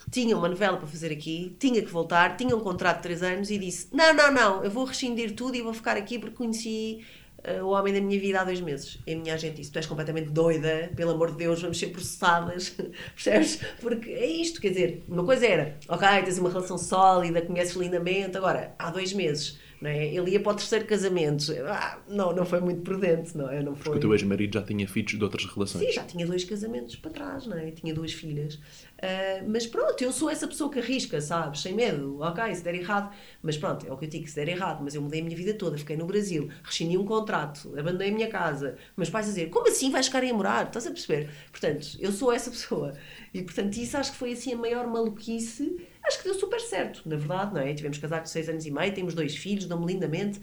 tinha 0.08 0.36
uma 0.36 0.48
novela 0.48 0.76
para 0.76 0.86
fazer 0.86 1.10
aqui, 1.10 1.56
tinha 1.58 1.82
que 1.82 1.90
voltar, 1.90 2.36
tinha 2.36 2.54
um 2.54 2.60
contrato 2.60 2.98
de 2.98 3.02
três 3.02 3.24
anos 3.24 3.50
e 3.50 3.58
disse: 3.58 3.88
Não, 3.92 4.14
não, 4.14 4.32
não, 4.32 4.62
eu 4.62 4.70
vou 4.70 4.84
rescindir 4.84 5.34
tudo 5.34 5.56
e 5.56 5.62
vou 5.62 5.74
ficar 5.74 5.96
aqui 5.96 6.16
porque 6.16 6.36
conheci 6.36 7.04
uh, 7.38 7.64
o 7.64 7.70
homem 7.70 7.92
da 7.92 8.00
minha 8.00 8.20
vida 8.20 8.40
há 8.40 8.44
dois 8.44 8.60
meses. 8.60 9.00
E 9.04 9.14
a 9.14 9.16
minha 9.16 9.34
agente 9.34 9.56
disse: 9.56 9.72
Tu 9.72 9.78
és 9.78 9.86
completamente 9.86 10.30
doida, 10.30 10.92
pelo 10.94 11.10
amor 11.10 11.32
de 11.32 11.38
Deus, 11.38 11.60
vamos 11.60 11.76
ser 11.76 11.88
processadas, 11.88 12.68
percebes? 13.16 13.58
Porque 13.80 14.10
é 14.10 14.26
isto, 14.26 14.60
quer 14.60 14.68
dizer, 14.68 15.04
uma 15.08 15.24
coisa 15.24 15.44
era: 15.44 15.76
Ok, 15.88 16.06
tens 16.22 16.38
uma 16.38 16.48
relação 16.48 16.78
sólida, 16.78 17.42
conheces 17.42 17.74
lindamente, 17.74 18.36
agora, 18.36 18.76
há 18.78 18.92
dois 18.92 19.12
meses 19.12 19.58
é? 19.88 20.14
Ele 20.14 20.32
ia 20.32 20.40
para 20.40 20.52
o 20.52 20.54
terceiro 20.54 20.84
casamento. 20.84 21.52
Ah, 21.66 21.98
não, 22.08 22.34
não 22.34 22.44
foi 22.44 22.60
muito 22.60 22.82
prudente, 22.82 23.36
não 23.36 23.48
é? 23.48 23.62
Não 23.62 23.74
foi... 23.74 23.84
Porque 23.84 23.98
o 23.98 24.00
teu 24.00 24.12
ex-marido 24.12 24.54
já 24.54 24.62
tinha 24.62 24.86
filhos 24.86 25.12
de 25.12 25.24
outras 25.24 25.46
relações. 25.46 25.86
Sim, 25.86 25.92
já 25.92 26.04
tinha 26.04 26.26
dois 26.26 26.44
casamentos 26.44 26.96
para 26.96 27.10
trás, 27.10 27.46
não 27.46 27.56
é? 27.56 27.70
Tinha 27.70 27.94
duas 27.94 28.12
filhas. 28.12 28.58
Uh, 29.00 29.48
mas 29.48 29.66
pronto, 29.66 30.02
eu 30.02 30.12
sou 30.12 30.28
essa 30.28 30.46
pessoa 30.46 30.70
que 30.70 30.78
arrisca, 30.78 31.20
sabes? 31.22 31.62
Sem 31.62 31.72
medo. 31.72 32.20
Ok, 32.20 32.54
se 32.54 32.62
der 32.62 32.74
errado. 32.74 33.14
Mas 33.42 33.56
pronto, 33.56 33.86
é 33.86 33.92
o 33.92 33.96
que 33.96 34.04
eu 34.04 34.08
digo, 34.10 34.28
se 34.28 34.34
der 34.34 34.48
errado. 34.48 34.82
Mas 34.84 34.94
eu 34.94 35.00
mudei 35.00 35.20
a 35.20 35.24
minha 35.24 35.36
vida 35.36 35.54
toda, 35.54 35.78
fiquei 35.78 35.96
no 35.96 36.04
Brasil, 36.04 36.50
rescindi 36.62 36.98
um 36.98 37.04
contrato, 37.04 37.72
abandonei 37.78 38.10
a 38.10 38.12
minha 38.12 38.28
casa. 38.28 38.76
Meus 38.96 39.08
pais 39.08 39.26
a 39.26 39.28
dizer, 39.30 39.48
como 39.48 39.68
assim 39.68 39.90
vais 39.90 40.06
ficar 40.06 40.22
a 40.22 40.32
morar? 40.34 40.66
Estás 40.66 40.86
a 40.86 40.90
perceber? 40.90 41.30
Portanto, 41.50 41.96
eu 41.98 42.12
sou 42.12 42.30
essa 42.30 42.50
pessoa. 42.52 42.92
E 43.32 43.42
portanto, 43.42 43.76
isso 43.76 43.96
acho 43.96 44.12
que 44.12 44.18
foi 44.18 44.32
assim 44.32 44.52
a 44.52 44.56
maior 44.56 44.86
maluquice 44.86 45.78
acho 46.02 46.18
que 46.18 46.24
deu 46.24 46.34
super 46.34 46.60
certo, 46.60 47.08
na 47.08 47.16
verdade, 47.16 47.54
não 47.54 47.60
é? 47.60 47.72
Tivemos 47.74 47.98
casado 47.98 48.24
de 48.24 48.30
seis 48.30 48.48
anos 48.48 48.66
e 48.66 48.70
meio, 48.70 48.92
temos 48.92 49.14
dois 49.14 49.36
filhos, 49.36 49.66
dão-me 49.66 49.86
lindamente, 49.92 50.40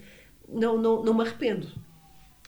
não, 0.48 0.78
não, 0.78 1.02
não 1.02 1.14
me 1.14 1.22
arrependo. 1.22 1.68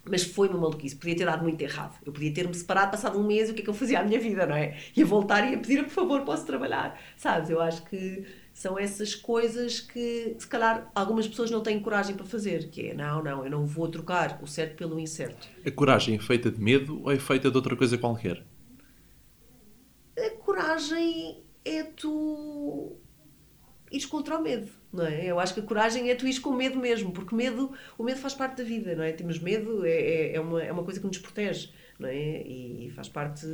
Mas 0.05 0.25
foi 0.25 0.49
uma 0.49 0.59
maluquice, 0.59 0.97
podia 0.97 1.17
ter 1.17 1.25
dado 1.25 1.43
muito 1.43 1.61
errado. 1.61 1.99
Eu 2.05 2.13
podia 2.13 2.33
ter-me 2.33 2.55
separado, 2.55 2.91
passado 2.91 3.19
um 3.19 3.27
mês, 3.27 3.51
o 3.51 3.55
que 3.55 3.61
é 3.61 3.65
que 3.65 3.71
eu 3.71 3.75
fazia 3.75 4.01
à 4.01 4.03
minha 4.03 4.19
vida, 4.19 4.47
não 4.47 4.55
é? 4.55 4.77
Ia 4.97 5.05
voltar 5.05 5.47
e 5.47 5.53
ia 5.53 5.59
pedir, 5.59 5.85
por 5.85 5.91
favor, 5.91 6.23
posso 6.23 6.47
trabalhar. 6.47 6.99
Sabes? 7.17 7.51
Eu 7.51 7.61
acho 7.61 7.85
que 7.85 8.25
são 8.53 8.79
essas 8.79 9.15
coisas 9.15 9.81
que, 9.81 10.37
se 10.39 10.47
calhar, 10.47 10.91
algumas 10.95 11.29
pessoas 11.29 11.51
não 11.51 11.63
têm 11.63 11.81
coragem 11.81 12.15
para 12.17 12.25
fazer. 12.25 12.71
Que 12.71 12.89
é, 12.89 12.95
não, 12.95 13.23
não, 13.23 13.45
eu 13.45 13.51
não 13.51 13.67
vou 13.67 13.89
trocar 13.89 14.39
o 14.43 14.47
certo 14.47 14.77
pelo 14.77 14.99
incerto. 14.99 15.49
A 15.65 15.71
coragem 15.71 16.17
é 16.17 16.19
feita 16.19 16.51
de 16.51 16.61
medo 16.61 17.03
ou 17.03 17.13
é 17.13 17.19
feita 17.19 17.51
de 17.51 17.57
outra 17.57 17.77
coisa 17.77 17.99
qualquer? 17.99 18.45
A 20.19 20.31
coragem 20.45 21.43
é 21.65 21.83
tu 21.85 22.97
ires 23.91 24.07
contra 24.07 24.39
o 24.39 24.43
medo, 24.43 24.71
não 24.93 25.07
é? 25.07 25.27
Eu 25.27 25.39
acho 25.39 25.55
que 25.55 25.61
a 25.61 25.63
coragem 25.63 26.11
é 26.11 26.15
tu 26.15 26.27
ires 26.27 26.39
com 26.39 26.53
medo 26.53 26.79
mesmo, 26.79 27.13
porque 27.13 27.35
medo, 27.35 27.73
o 27.97 28.03
medo 28.03 28.19
faz 28.19 28.35
parte 28.35 28.57
da 28.57 28.65
vida, 28.65 28.95
não 28.95 29.05
é? 29.05 29.13
Temos 29.13 29.39
medo, 29.39 29.85
é, 29.85 29.91
é, 29.91 30.35
é 30.37 30.41
uma, 30.41 30.63
é 30.63 30.73
uma 30.73 30.83
coisa 30.83 31.01
que 31.01 31.07
nos 31.07 31.19
protege, 31.19 31.71
não 31.99 32.09
é? 32.09 32.43
E 32.43 32.91
faz 32.95 33.09
parte 33.09 33.47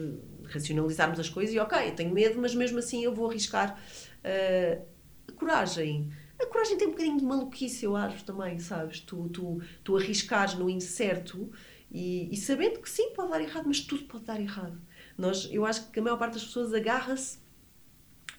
racionalizarmos 0.45 1.21
as 1.21 1.29
coisas 1.29 1.55
e, 1.55 1.59
ok, 1.59 1.89
eu 1.89 1.95
tenho 1.95 2.13
medo, 2.13 2.41
mas 2.41 2.55
mesmo 2.55 2.79
assim 2.79 3.05
eu 3.05 3.15
vou 3.15 3.29
arriscar. 3.29 3.79
Uh, 4.25 4.97
coragem. 5.35 6.11
A 6.39 6.47
coragem 6.47 6.77
tem 6.77 6.89
um 6.89 6.91
bocadinho 6.91 7.19
de 7.19 7.25
maluquice, 7.25 7.85
eu 7.85 7.97
acho, 7.97 8.25
também, 8.25 8.59
sabes? 8.59 9.01
Tu, 9.01 9.29
tu, 9.29 9.61
tu 9.83 9.97
arriscares 9.97 10.55
no 10.55 10.69
incerto 10.69 11.51
e, 11.91 12.33
e 12.33 12.37
sabendo 12.37 12.81
que 12.81 12.91
sim, 12.91 13.13
pode 13.15 13.31
dar 13.31 13.41
errado, 13.41 13.65
mas 13.67 13.81
tudo 13.81 14.05
pode 14.05 14.25
dar 14.25 14.41
errado. 14.41 14.81
Nós, 15.17 15.49
eu 15.51 15.65
acho 15.65 15.91
que 15.91 15.99
a 15.99 16.03
maior 16.03 16.19
parte 16.19 16.35
das 16.35 16.45
pessoas 16.45 16.75
agarra-se 16.75 17.39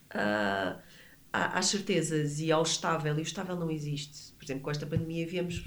a 0.10 0.80
às 1.32 1.68
certezas 1.68 2.40
e 2.40 2.52
ao 2.52 2.63
estável, 2.63 3.16
e 3.18 3.20
o 3.20 3.22
estável 3.22 3.56
não 3.56 3.70
existe. 3.70 4.32
Por 4.34 4.46
exemplo, 4.46 4.63
com 4.63 4.72
esta 4.72 4.86
pandemia 4.86 5.28
viemos 5.28 5.63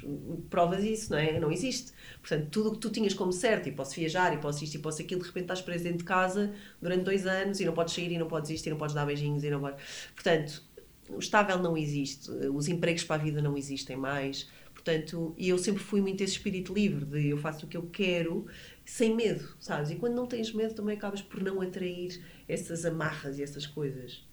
provas 0.49 0.83
disso, 0.83 1.11
não 1.13 1.19
é? 1.19 1.39
Não 1.39 1.53
existe. 1.53 1.93
Portanto, 2.21 2.49
tudo 2.51 2.71
o 2.71 2.73
que 2.73 2.79
tu 2.79 2.91
tinhas 2.91 3.15
como 3.15 3.33
certo, 3.33 3.69
e 3.69 3.73
posso 3.73 3.95
viajar, 3.95 4.33
e 4.35 4.39
posso 4.39 4.65
isto, 4.65 4.75
e 4.75 4.79
posso 4.79 5.03
aquilo, 5.03 5.21
de 5.21 5.27
repente 5.27 5.45
estás 5.45 5.61
preso 5.61 5.85
dentro 5.85 5.99
de 5.99 6.05
casa 6.05 6.55
durante 6.81 7.05
dois 7.05 7.27
anos, 7.27 7.61
e 7.61 7.65
não 7.65 7.73
podes 7.73 7.95
sair, 7.95 8.11
e 8.13 8.19
não 8.19 8.27
podes 8.27 8.51
isto, 8.51 8.67
e 8.67 8.71
não 8.71 8.79
podes 8.79 8.95
dar 8.95 9.05
beijinhos, 9.05 9.45
e 9.45 9.51
não 9.51 9.61
podes... 9.61 9.85
Portanto, 10.15 10.65
o 11.09 11.19
estável 11.19 11.59
não 11.59 11.77
existe, 11.77 12.31
os 12.31 12.69
empregos 12.69 13.05
para 13.05 13.21
a 13.21 13.25
vida 13.25 13.43
não 13.43 13.57
existem 13.57 13.97
mais. 13.97 14.49
Portanto, 14.73 15.35
e 15.37 15.49
eu 15.49 15.59
sempre 15.59 15.83
fui 15.83 16.01
muito 16.01 16.23
esse 16.23 16.35
espírito 16.35 16.73
livre, 16.73 17.05
de 17.05 17.29
eu 17.29 17.37
faço 17.37 17.67
o 17.67 17.69
que 17.69 17.77
eu 17.77 17.83
quero, 17.93 18.47
sem 18.85 19.15
medo, 19.15 19.47
sabes? 19.61 19.91
E 19.91 19.97
quando 19.97 20.15
não 20.15 20.27
tens 20.27 20.53
medo, 20.55 20.73
também 20.75 20.97
acabas 20.97 21.21
por 21.21 21.43
não 21.43 21.61
atrair 21.61 22.19
essas 22.49 22.87
amarras 22.87 23.39
e 23.39 23.43
essas 23.43 23.67
coisas. 23.67 24.25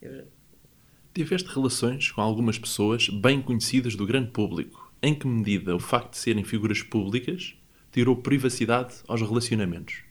Eu, 0.00 0.24
Tiveste 1.14 1.48
relações 1.48 2.10
com 2.10 2.22
algumas 2.22 2.58
pessoas 2.58 3.08
bem 3.08 3.42
conhecidas 3.42 3.94
do 3.94 4.06
grande 4.06 4.30
público. 4.30 4.90
Em 5.02 5.14
que 5.14 5.26
medida 5.26 5.76
o 5.76 5.78
facto 5.78 6.12
de 6.12 6.18
serem 6.18 6.42
figuras 6.42 6.82
públicas 6.82 7.54
tirou 7.90 8.16
privacidade 8.16 8.94
aos 9.06 9.20
relacionamentos? 9.20 10.04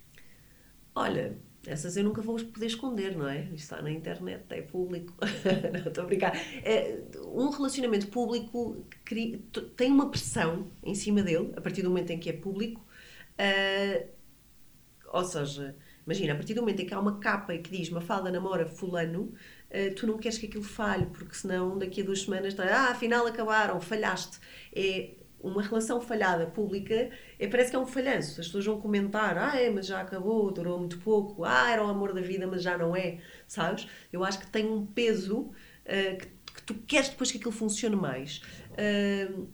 Olha, 0.93 1.37
essas 1.65 1.97
eu 1.97 2.03
nunca 2.03 2.21
vou 2.21 2.35
poder 2.35 2.67
esconder, 2.67 3.17
não 3.17 3.27
é? 3.27 3.45
Isto 3.45 3.55
está 3.55 3.81
na 3.81 3.91
internet, 3.91 4.43
é 4.49 4.61
público. 4.61 5.13
não, 5.73 5.87
estou 5.87 6.03
a 6.03 6.07
brincar. 6.07 6.35
É, 6.63 6.99
um 7.33 7.49
relacionamento 7.49 8.07
público 8.07 8.85
tem 9.75 9.91
uma 9.91 10.09
pressão 10.09 10.67
em 10.83 10.93
cima 10.93 11.23
dele, 11.23 11.51
a 11.55 11.61
partir 11.61 11.81
do 11.81 11.89
momento 11.89 12.11
em 12.11 12.19
que 12.19 12.29
é 12.29 12.33
público, 12.33 12.85
uh, 13.39 14.07
Ou 15.13 15.23
seja, 15.23 15.75
imagina, 16.05 16.33
a 16.33 16.35
partir 16.35 16.53
do 16.53 16.61
momento 16.61 16.81
em 16.81 16.85
que 16.85 16.93
há 16.93 16.99
uma 16.99 17.19
capa 17.19 17.57
que 17.57 17.71
diz 17.71 17.89
Mafalda 17.89 18.31
namora 18.31 18.65
fulano, 18.65 19.33
uh, 19.71 19.95
tu 19.95 20.05
não 20.05 20.17
queres 20.17 20.38
que 20.38 20.45
aquilo 20.45 20.63
falhe, 20.63 21.05
porque 21.07 21.36
senão 21.36 21.77
daqui 21.77 22.01
a 22.01 22.03
duas 22.03 22.21
semanas, 22.23 22.57
ah, 22.60 22.91
afinal 22.91 23.25
acabaram, 23.25 23.79
falhaste. 23.81 24.39
É 24.73 25.12
uma 25.43 25.62
relação 25.62 25.99
falhada 25.99 26.45
pública, 26.45 27.10
é, 27.39 27.47
parece 27.47 27.71
que 27.71 27.75
é 27.75 27.79
um 27.79 27.86
falhanço. 27.86 28.39
As 28.39 28.47
pessoas 28.47 28.65
vão 28.65 28.79
comentar, 28.79 29.38
ah, 29.38 29.60
é, 29.60 29.69
mas 29.69 29.88
já 29.88 30.01
acabou, 30.01 30.51
durou 30.51 30.79
muito 30.79 30.99
pouco, 30.99 31.43
ah, 31.43 31.71
era 31.71 31.84
o 31.84 31.89
amor 31.89 32.13
da 32.13 32.21
vida, 32.21 32.45
mas 32.47 32.62
já 32.62 32.77
não 32.77 32.95
é, 32.95 33.19
sabes? 33.47 33.88
Eu 34.12 34.23
acho 34.23 34.39
que 34.39 34.47
tem 34.47 34.65
um 34.67 34.86
peso 34.86 35.39
uh, 35.39 36.17
que, 36.17 36.27
que, 36.53 36.63
tu 36.63 36.75
queres 36.86 37.10
depois 37.10 37.31
que 37.31 37.38
aquilo 37.38 37.51
funcione 37.51 37.95
mais. 37.95 38.41
Uh, 38.71 39.47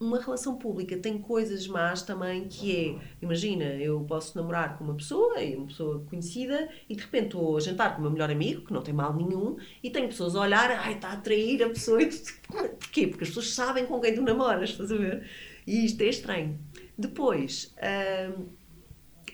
uma 0.00 0.18
relação 0.18 0.56
pública 0.56 0.96
tem 0.96 1.18
coisas 1.18 1.66
más 1.66 2.02
também 2.02 2.48
que 2.48 2.74
é, 2.74 2.98
imagina, 3.20 3.64
eu 3.64 4.00
posso 4.00 4.36
namorar 4.36 4.78
com 4.78 4.84
uma 4.84 4.94
pessoa, 4.94 5.38
uma 5.38 5.66
pessoa 5.66 6.02
conhecida, 6.08 6.70
e 6.88 6.96
de 6.96 7.02
repente 7.02 7.26
estou 7.26 7.54
a 7.58 7.60
jantar 7.60 7.92
com 7.92 7.98
o 7.98 8.02
meu 8.02 8.10
melhor 8.10 8.30
amigo, 8.30 8.64
que 8.64 8.72
não 8.72 8.80
tem 8.80 8.94
mal 8.94 9.14
nenhum, 9.14 9.58
e 9.82 9.90
tenho 9.90 10.08
pessoas 10.08 10.34
a 10.34 10.40
olhar, 10.40 10.70
ai, 10.70 10.94
está 10.94 11.08
a 11.08 11.12
atrair 11.12 11.62
a 11.62 11.68
pessoa. 11.68 12.00
Porquê? 12.80 13.08
Porque 13.08 13.24
as 13.24 13.28
pessoas 13.28 13.50
sabem 13.50 13.84
com 13.84 14.00
quem 14.00 14.14
tu 14.14 14.22
namoras, 14.22 14.70
estás 14.70 14.90
a 14.90 14.96
ver? 14.96 15.28
E 15.66 15.84
isto 15.84 16.00
é 16.00 16.06
estranho. 16.06 16.58
Depois, 16.96 17.74
hum, 18.38 18.46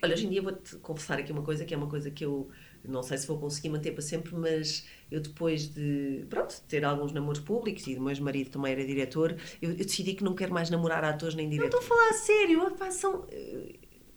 olha, 0.02 0.14
hoje 0.14 0.26
em 0.26 0.30
dia 0.30 0.42
vou-te 0.42 0.76
confessar 0.76 1.20
aqui 1.20 1.30
uma 1.30 1.42
coisa 1.42 1.64
que 1.64 1.74
é 1.74 1.76
uma 1.76 1.88
coisa 1.88 2.10
que 2.10 2.24
eu 2.24 2.50
não 2.84 3.02
sei 3.02 3.18
se 3.18 3.26
vou 3.26 3.38
conseguir 3.38 3.68
manter 3.68 3.92
para 3.92 4.02
sempre, 4.02 4.34
mas 4.34 4.84
eu 5.10 5.20
depois 5.20 5.68
de, 5.68 6.24
pronto, 6.28 6.60
ter 6.68 6.84
alguns 6.84 7.12
namoros 7.12 7.40
públicos 7.40 7.86
e 7.86 7.94
o 7.94 8.02
meu 8.02 8.20
marido 8.20 8.50
também 8.50 8.72
era 8.72 8.84
diretor, 8.84 9.36
eu, 9.60 9.70
eu, 9.70 9.76
decidi 9.76 10.14
que 10.14 10.24
não 10.24 10.34
quero 10.34 10.52
mais 10.52 10.70
namorar 10.70 11.04
atores 11.04 11.34
nem 11.34 11.48
diretores. 11.48 11.74
Não 11.74 11.80
estou 11.80 11.96
a 11.96 11.98
falar 11.98 12.10
a 12.10 12.14
sério, 12.14 12.92
são, 12.92 13.26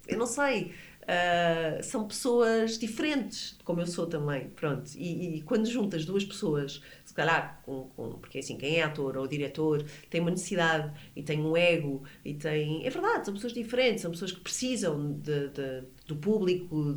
eu 0.07 0.17
não 0.17 0.25
sei, 0.25 0.71
uh, 1.03 1.83
são 1.83 2.07
pessoas 2.07 2.77
diferentes, 2.77 3.57
como 3.63 3.81
eu 3.81 3.87
sou 3.87 4.07
também, 4.07 4.49
pronto. 4.49 4.89
E, 4.95 5.37
e 5.37 5.41
quando 5.41 5.67
juntas 5.67 6.05
duas 6.05 6.25
pessoas 6.25 6.81
calhar, 7.19 7.59
com, 7.63 7.89
com, 7.95 8.11
porque 8.13 8.39
assim, 8.39 8.55
quem 8.55 8.77
é 8.77 8.83
ator 8.83 9.17
ou 9.17 9.27
diretor 9.27 9.85
tem 10.09 10.21
uma 10.21 10.31
necessidade 10.31 10.91
e 11.15 11.21
tem 11.21 11.39
um 11.39 11.55
ego 11.55 12.03
e 12.23 12.33
tem. 12.33 12.85
É 12.85 12.89
verdade, 12.89 13.25
são 13.25 13.33
pessoas 13.33 13.53
diferentes, 13.53 14.01
são 14.01 14.11
pessoas 14.11 14.31
que 14.31 14.39
precisam 14.39 15.13
de, 15.13 15.49
de 15.49 15.83
do 16.09 16.15
público, 16.15 16.93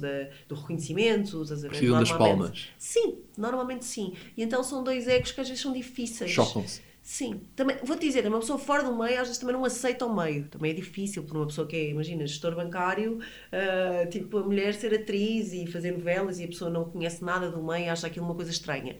do 0.48 0.54
reconhecimento, 0.54 1.44
das 1.44 1.60
Precisam 1.60 1.98
das 1.98 2.10
palmas. 2.10 2.68
Sim, 2.78 3.18
normalmente 3.36 3.84
sim. 3.84 4.14
E 4.36 4.42
então 4.42 4.64
são 4.64 4.82
dois 4.82 5.06
egos 5.06 5.32
que 5.32 5.40
às 5.40 5.48
vezes 5.48 5.62
são 5.62 5.72
difíceis. 5.72 6.30
Chocam-se. 6.30 6.80
Sim, 7.02 7.40
também, 7.56 7.76
vou-te 7.82 8.06
dizer, 8.06 8.24
uma 8.28 8.38
pessoa 8.38 8.58
fora 8.58 8.84
do 8.84 8.96
meio 8.96 9.20
às 9.20 9.26
vezes 9.26 9.38
também 9.38 9.54
não 9.54 9.64
aceita 9.64 10.06
o 10.06 10.16
meio. 10.16 10.48
Também 10.48 10.70
é 10.70 10.74
difícil 10.74 11.24
para 11.24 11.36
uma 11.36 11.46
pessoa 11.46 11.66
que 11.66 11.76
é, 11.76 11.90
imagina, 11.90 12.26
gestor 12.26 12.54
bancário, 12.54 13.18
uh, 13.18 14.08
tipo 14.08 14.38
a 14.38 14.42
mulher 14.44 14.72
ser 14.72 14.94
atriz 14.94 15.52
e 15.52 15.66
fazer 15.66 15.90
novelas 15.90 16.38
e 16.38 16.44
a 16.44 16.46
pessoa 16.46 16.70
não 16.70 16.84
conhece 16.84 17.22
nada 17.22 17.50
do 17.50 17.62
meio 17.62 17.90
acha 17.90 18.06
aquilo 18.06 18.24
uma 18.24 18.34
coisa 18.34 18.50
estranha. 18.50 18.96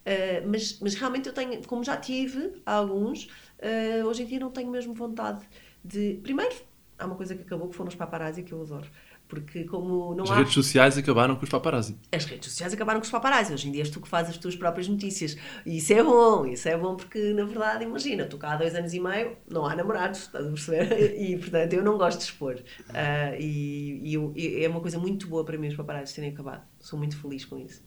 Uh, 0.00 0.46
mas, 0.48 0.78
mas 0.80 0.94
realmente 0.94 1.28
eu 1.28 1.32
tenho, 1.32 1.66
como 1.66 1.82
já 1.82 1.96
tive 1.96 2.52
alguns, 2.64 3.24
uh, 3.24 4.06
hoje 4.06 4.22
em 4.22 4.26
dia 4.26 4.38
não 4.38 4.50
tenho 4.50 4.70
mesmo 4.70 4.92
vontade 4.92 5.44
de. 5.82 6.20
Primeiro, 6.22 6.54
há 6.98 7.06
uma 7.06 7.16
coisa 7.16 7.34
que 7.34 7.42
acabou 7.42 7.68
que 7.68 7.74
foram 7.74 7.88
os 7.88 7.94
paparazzi 7.94 8.42
que 8.42 8.52
eu 8.52 8.60
adoro. 8.60 8.86
Porque 9.30 9.62
como 9.62 10.12
não 10.14 10.24
As 10.24 10.30
há... 10.32 10.34
redes 10.38 10.52
sociais 10.52 10.98
acabaram 10.98 11.36
com 11.36 11.44
os 11.44 11.48
paparazzi. 11.48 11.96
As 12.10 12.24
redes 12.24 12.50
sociais 12.50 12.74
acabaram 12.74 12.98
com 12.98 13.04
os 13.04 13.10
paparazzi. 13.10 13.54
Hoje 13.54 13.68
em 13.68 13.72
dia 13.72 13.82
és 13.82 13.88
tu 13.88 14.00
que 14.00 14.08
fazes 14.08 14.32
as 14.32 14.38
tuas 14.38 14.56
próprias 14.56 14.88
notícias. 14.88 15.36
E 15.64 15.78
isso 15.78 15.92
é 15.92 16.02
bom, 16.02 16.44
isso 16.44 16.68
é 16.68 16.76
bom 16.76 16.96
porque, 16.96 17.32
na 17.32 17.44
verdade, 17.44 17.84
imagina, 17.84 18.26
tu 18.26 18.36
cá 18.36 18.54
há 18.54 18.56
dois 18.56 18.74
anos 18.74 18.92
e 18.92 18.98
meio 18.98 19.36
não 19.48 19.64
há 19.64 19.76
namorados, 19.76 20.22
estás 20.22 20.44
a 20.44 20.48
perceber? 20.48 20.90
E, 21.20 21.36
portanto, 21.36 21.72
eu 21.74 21.84
não 21.84 21.96
gosto 21.96 22.18
de 22.18 22.24
expor. 22.24 22.54
Uh, 22.54 23.38
e, 23.38 24.16
e, 24.16 24.32
e 24.36 24.64
é 24.64 24.68
uma 24.68 24.80
coisa 24.80 24.98
muito 24.98 25.28
boa 25.28 25.44
para 25.44 25.56
mim 25.56 25.68
os 25.68 25.76
paparazzi 25.76 26.14
terem 26.14 26.30
acabado. 26.30 26.62
Sou 26.80 26.98
muito 26.98 27.16
feliz 27.16 27.44
com 27.44 27.58
isso. 27.58 27.82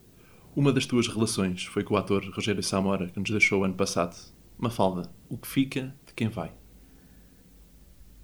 Uma 0.56 0.72
das 0.72 0.86
tuas 0.86 1.08
relações 1.08 1.66
foi 1.66 1.84
com 1.84 1.96
o 1.96 1.98
ator 1.98 2.24
Rogério 2.34 2.64
Samora, 2.64 3.10
que 3.10 3.20
nos 3.20 3.30
deixou 3.30 3.64
ano 3.64 3.74
passado. 3.74 4.16
Mafalda, 4.58 5.10
o 5.28 5.38
que 5.38 5.48
fica 5.48 5.94
de 6.06 6.14
quem 6.14 6.30
vai? 6.30 6.54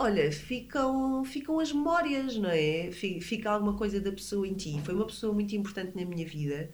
Olha, 0.01 0.31
ficam, 0.31 1.25
ficam 1.25 1.59
as 1.59 1.73
memórias, 1.73 2.37
não 2.37 2.49
é? 2.49 2.89
Fica 2.91 3.51
alguma 3.51 3.75
coisa 3.75 3.99
da 3.99 4.11
pessoa 4.13 4.47
em 4.47 4.53
ti. 4.53 4.79
Foi 4.85 4.95
uma 4.95 5.05
pessoa 5.05 5.33
muito 5.33 5.53
importante 5.53 5.93
na 5.93 6.05
minha 6.05 6.25
vida 6.25 6.71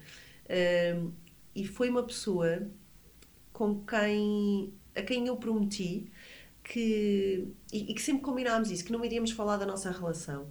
um, 0.95 1.11
e 1.55 1.65
foi 1.65 1.89
uma 1.89 2.03
pessoa 2.03 2.69
com 3.51 3.83
quem, 3.83 4.71
a 4.95 5.01
quem 5.01 5.25
eu 5.25 5.37
prometi 5.37 6.11
que, 6.63 7.47
e, 7.73 7.91
e 7.91 7.93
que 7.95 8.01
sempre 8.01 8.21
combinámos 8.21 8.69
isso, 8.69 8.85
que 8.85 8.91
não 8.91 9.03
iríamos 9.03 9.31
falar 9.31 9.57
da 9.57 9.65
nossa 9.65 9.89
relação. 9.91 10.43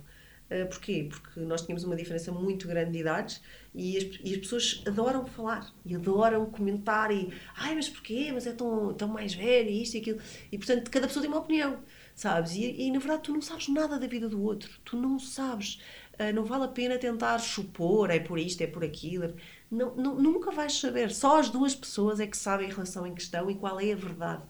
Uh, 0.50 0.66
porquê? 0.68 1.08
Porque 1.08 1.40
nós 1.40 1.62
tínhamos 1.62 1.84
uma 1.84 1.96
diferença 1.96 2.30
muito 2.32 2.68
grande 2.68 2.92
de 2.92 2.98
idades 2.98 3.40
e 3.74 3.96
as, 3.96 4.04
e 4.22 4.34
as, 4.34 4.38
pessoas 4.38 4.82
adoram 4.86 5.24
falar 5.24 5.72
e 5.86 5.94
adoram 5.94 6.46
comentar 6.46 7.10
e 7.10 7.32
ai, 7.56 7.74
mas 7.74 7.88
porquê? 7.88 8.30
Mas 8.32 8.46
é 8.46 8.52
tão, 8.52 8.92
tão 8.94 9.08
mais 9.08 9.32
velho 9.32 9.70
e 9.70 9.82
isto 9.82 9.94
e 9.94 10.00
aquilo. 10.00 10.20
E 10.52 10.58
portanto, 10.58 10.90
cada 10.90 11.06
pessoa 11.06 11.22
tem 11.22 11.30
uma 11.30 11.40
opinião, 11.40 11.78
sabes? 12.14 12.54
E, 12.54 12.82
e 12.82 12.90
na 12.90 12.98
verdade 12.98 13.22
tu 13.22 13.32
não 13.32 13.42
sabes 13.42 13.68
nada 13.68 13.98
da 13.98 14.06
vida 14.06 14.28
do 14.28 14.42
outro, 14.42 14.70
tu 14.84 14.96
não 14.96 15.18
sabes. 15.18 15.80
Uh, 16.14 16.32
não 16.32 16.44
vale 16.44 16.64
a 16.64 16.68
pena 16.68 16.96
tentar 16.96 17.38
supor, 17.40 18.10
é 18.10 18.20
por 18.20 18.38
isto, 18.38 18.62
é 18.62 18.66
por 18.66 18.84
aquilo. 18.84 19.34
Não, 19.70 19.94
não, 19.96 20.14
nunca 20.14 20.50
vais 20.52 20.78
saber. 20.78 21.10
Só 21.10 21.40
as 21.40 21.50
duas 21.50 21.74
pessoas 21.74 22.20
é 22.20 22.26
que 22.26 22.36
sabem 22.36 22.70
a 22.70 22.72
relação 22.72 23.06
em 23.06 23.14
questão 23.14 23.50
e 23.50 23.54
qual 23.56 23.80
é 23.80 23.92
a 23.92 23.96
verdade 23.96 24.42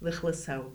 da 0.00 0.10
relação. 0.10 0.72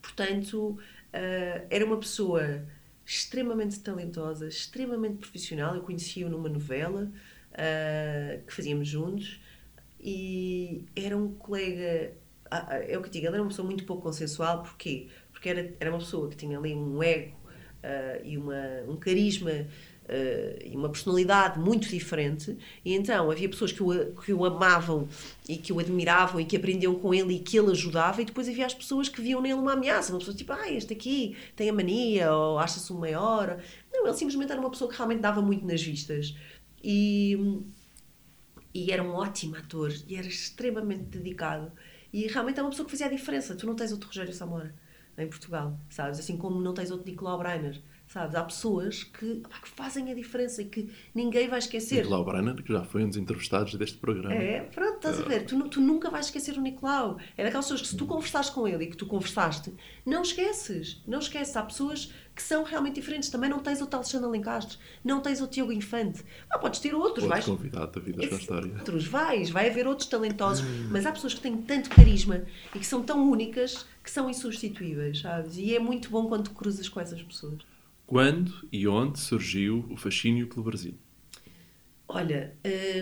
Portanto, 0.00 0.78
uh, 0.78 1.66
era 1.70 1.84
uma 1.84 1.98
pessoa 1.98 2.64
extremamente 3.04 3.80
talentosa, 3.80 4.46
extremamente 4.46 5.18
profissional. 5.18 5.74
Eu 5.74 5.82
conheci-o 5.82 6.28
numa 6.28 6.48
novela 6.48 7.10
uh, 7.52 8.46
que 8.46 8.52
fazíamos 8.52 8.88
juntos 8.88 9.40
e 10.00 10.84
era 10.96 11.16
um 11.16 11.32
colega. 11.34 12.16
É 12.86 12.98
o 12.98 13.02
que 13.02 13.08
digo, 13.08 13.26
ele 13.26 13.34
era 13.34 13.42
uma 13.42 13.48
pessoa 13.48 13.64
muito 13.64 13.84
pouco 13.84 14.02
consensual. 14.02 14.62
Porquê? 14.62 15.08
Porque 15.42 15.48
era, 15.48 15.74
era 15.80 15.90
uma 15.90 15.98
pessoa 15.98 16.28
que 16.30 16.36
tinha 16.36 16.56
ali 16.56 16.72
um 16.72 17.02
ego 17.02 17.32
uh, 17.82 18.24
e 18.24 18.38
uma, 18.38 18.54
um 18.86 18.94
carisma 18.94 19.50
uh, 19.50 20.64
e 20.64 20.76
uma 20.76 20.88
personalidade 20.88 21.58
muito 21.58 21.88
diferente, 21.88 22.56
e 22.84 22.94
então 22.94 23.28
havia 23.28 23.48
pessoas 23.48 23.72
que 23.72 23.82
o, 23.82 24.14
que 24.14 24.32
o 24.32 24.44
amavam 24.44 25.08
e 25.48 25.56
que 25.56 25.72
o 25.72 25.80
admiravam 25.80 26.40
e 26.40 26.44
que 26.44 26.56
aprendiam 26.56 26.94
com 26.94 27.12
ele 27.12 27.34
e 27.34 27.38
que 27.40 27.58
ele 27.58 27.72
ajudava, 27.72 28.22
e 28.22 28.24
depois 28.24 28.48
havia 28.48 28.64
as 28.64 28.72
pessoas 28.72 29.08
que 29.08 29.20
viam 29.20 29.40
nele 29.40 29.54
uma 29.54 29.72
ameaça, 29.72 30.12
uma 30.12 30.20
pessoa 30.20 30.36
tipo, 30.36 30.52
ah, 30.52 30.70
este 30.70 30.92
aqui 30.92 31.36
tem 31.56 31.68
a 31.68 31.72
mania, 31.72 32.32
ou 32.32 32.60
acha-se 32.60 32.92
um 32.92 32.98
maior. 32.98 33.60
Não, 33.92 34.06
ele 34.06 34.16
simplesmente 34.16 34.52
era 34.52 34.60
uma 34.60 34.70
pessoa 34.70 34.88
que 34.88 34.96
realmente 34.96 35.22
dava 35.22 35.42
muito 35.42 35.66
nas 35.66 35.82
vistas. 35.82 36.36
E, 36.84 37.36
e 38.72 38.92
era 38.92 39.02
um 39.02 39.10
ótimo 39.10 39.56
ator, 39.56 39.92
e 40.06 40.14
era 40.14 40.28
extremamente 40.28 41.02
dedicado. 41.02 41.72
E 42.12 42.28
realmente 42.28 42.60
é 42.60 42.62
uma 42.62 42.70
pessoa 42.70 42.86
que 42.86 42.92
fazia 42.92 43.06
a 43.06 43.10
diferença. 43.10 43.56
Tu 43.56 43.66
não 43.66 43.74
tens 43.74 43.90
outro 43.90 44.06
Rogério 44.06 44.32
Samora 44.32 44.72
em 45.18 45.26
Portugal, 45.26 45.78
sabes? 45.88 46.18
Assim 46.18 46.36
como 46.36 46.60
não 46.60 46.74
tens 46.74 46.90
outro 46.90 47.06
Nicolau 47.06 47.38
Breiner. 47.38 47.80
Sabes? 48.12 48.34
Há 48.34 48.44
pessoas 48.44 49.04
que, 49.04 49.40
que, 49.40 49.68
fazem 49.70 50.10
a 50.10 50.14
diferença 50.14 50.60
e 50.60 50.66
que 50.66 50.92
ninguém 51.14 51.48
vai 51.48 51.58
esquecer. 51.58 52.02
Nicolau 52.02 52.24
Brenner, 52.24 52.62
que 52.62 52.70
já 52.70 52.84
foi 52.84 53.04
um 53.04 53.08
dos 53.08 53.16
entrevistados 53.16 53.74
deste 53.74 53.96
programa. 53.96 54.34
É, 54.34 54.60
pronto, 54.60 54.96
estás 54.96 55.18
a 55.18 55.22
ver. 55.22 55.46
Tu, 55.46 55.68
tu 55.70 55.80
nunca 55.80 56.10
vais 56.10 56.26
esquecer 56.26 56.58
o 56.58 56.60
Nicolau. 56.60 57.18
É 57.38 57.44
daquelas 57.44 57.64
pessoas 57.64 57.80
que 57.80 57.88
se 57.88 57.96
tu 57.96 58.04
conversaste 58.04 58.52
com 58.52 58.68
ele 58.68 58.84
e 58.84 58.86
que 58.88 58.98
tu 58.98 59.06
conversaste, 59.06 59.72
não 60.04 60.20
esqueces. 60.20 61.02
Não 61.06 61.20
esqueces. 61.20 61.56
Há 61.56 61.62
pessoas 61.62 62.12
que 62.34 62.42
são 62.42 62.62
realmente 62.64 62.94
diferentes. 62.94 63.28
Também 63.28 63.50
não 63.50 63.58
tens 63.60 63.80
o 63.80 63.86
tal 63.86 64.00
Alexandre 64.00 64.26
Alencastre, 64.26 64.78
não 65.04 65.20
tens 65.20 65.40
o 65.40 65.46
Tiago 65.46 65.72
Infante. 65.72 66.22
Ah, 66.50 66.58
podes 66.58 66.80
ter 66.80 66.94
outros, 66.94 67.24
Outro 67.24 67.28
vais. 67.28 67.44
convidado 67.44 67.92
da 67.92 68.00
vida 68.00 68.26
com 68.28 68.34
história. 68.36 68.72
Outros, 68.74 69.06
vais. 69.06 69.50
Vai 69.50 69.68
haver 69.68 69.86
outros 69.86 70.08
talentosos. 70.08 70.64
mas 70.90 71.04
há 71.06 71.12
pessoas 71.12 71.34
que 71.34 71.40
têm 71.40 71.56
tanto 71.58 71.90
carisma 71.90 72.42
e 72.74 72.78
que 72.78 72.86
são 72.86 73.02
tão 73.02 73.30
únicas 73.30 73.86
que 74.02 74.10
são 74.10 74.28
insubstituíveis, 74.30 75.20
sabes? 75.20 75.56
E 75.58 75.74
é 75.74 75.78
muito 75.78 76.10
bom 76.10 76.26
quando 76.26 76.50
cruzas 76.50 76.88
com 76.88 77.00
essas 77.00 77.22
pessoas. 77.22 77.60
Quando 78.06 78.52
e 78.72 78.86
onde 78.88 79.18
surgiu 79.20 79.86
o 79.90 79.96
fascínio 79.96 80.46
pelo 80.48 80.62
Brasil? 80.64 80.94
Olha, 82.08 82.54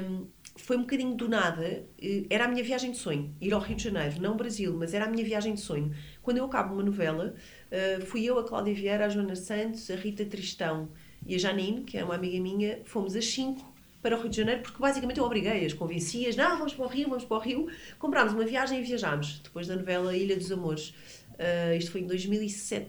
hum, 0.09 0.27
foi 0.57 0.77
um 0.77 0.83
bocadinho 0.83 1.17
do 1.17 1.29
nada. 1.29 1.85
Eh, 2.01 2.27
era 2.31 2.45
a 2.45 2.49
minha 2.49 2.63
viagem 2.63 2.93
de 2.93 2.99
sonho, 2.99 3.35
ir 3.41 3.53
ao 3.53 3.61
Rio 3.61 3.77
de 3.77 3.83
Janeiro, 3.85 4.21
não 4.21 4.31
ao 4.31 4.37
Brasil, 4.37 4.77
mas 4.77 4.95
era 4.95 5.07
a 5.07 5.09
minha 5.09 5.25
viagem 5.25 5.55
de 5.55 5.61
sonho. 5.61 5.93
Quando 6.23 6.37
eu 6.37 6.45
acabo 6.45 6.75
uma 6.75 6.83
novela, 6.83 7.35
eh, 7.71 8.01
fui 8.01 8.25
eu, 8.25 8.39
a 8.39 8.45
Cláudia 8.45 8.75
Vieira, 8.75 9.07
a 9.07 9.09
Joana 9.09 9.37
Santos, 9.37 9.91
a 9.91 9.97
Rita 9.97 10.25
Tristão 10.25 10.89
e 11.27 11.35
a 11.35 11.39
Janine, 11.39 11.83
que 11.83 11.97
é 11.97 12.05
uma 12.05 12.15
amiga 12.15 12.41
minha, 12.41 12.81
fomos 12.85 13.15
às 13.15 13.25
5 13.27 13.71
para 14.03 14.17
o 14.17 14.21
Rio 14.21 14.31
de 14.31 14.37
Janeiro, 14.37 14.63
porque 14.63 14.79
basicamente 14.79 15.19
eu 15.19 15.25
obriguei-as, 15.25 15.73
convenci-as, 15.75 16.35
não, 16.35 16.57
vamos 16.57 16.75
para 16.75 16.87
o 16.87 16.89
Rio, 16.89 17.09
vamos 17.09 17.25
para 17.25 17.37
o 17.37 17.41
Rio. 17.41 17.69
Comprámos 17.99 18.33
uma 18.33 18.45
viagem 18.45 18.81
e 18.81 18.83
viajámos, 18.83 19.41
depois 19.41 19.67
da 19.67 19.77
novela 19.77 20.17
Ilha 20.17 20.37
dos 20.37 20.51
Amores. 20.51 20.95
Uh, 21.35 21.77
isto 21.77 21.91
foi 21.91 22.01
em 22.01 22.07
2007. 22.07 22.89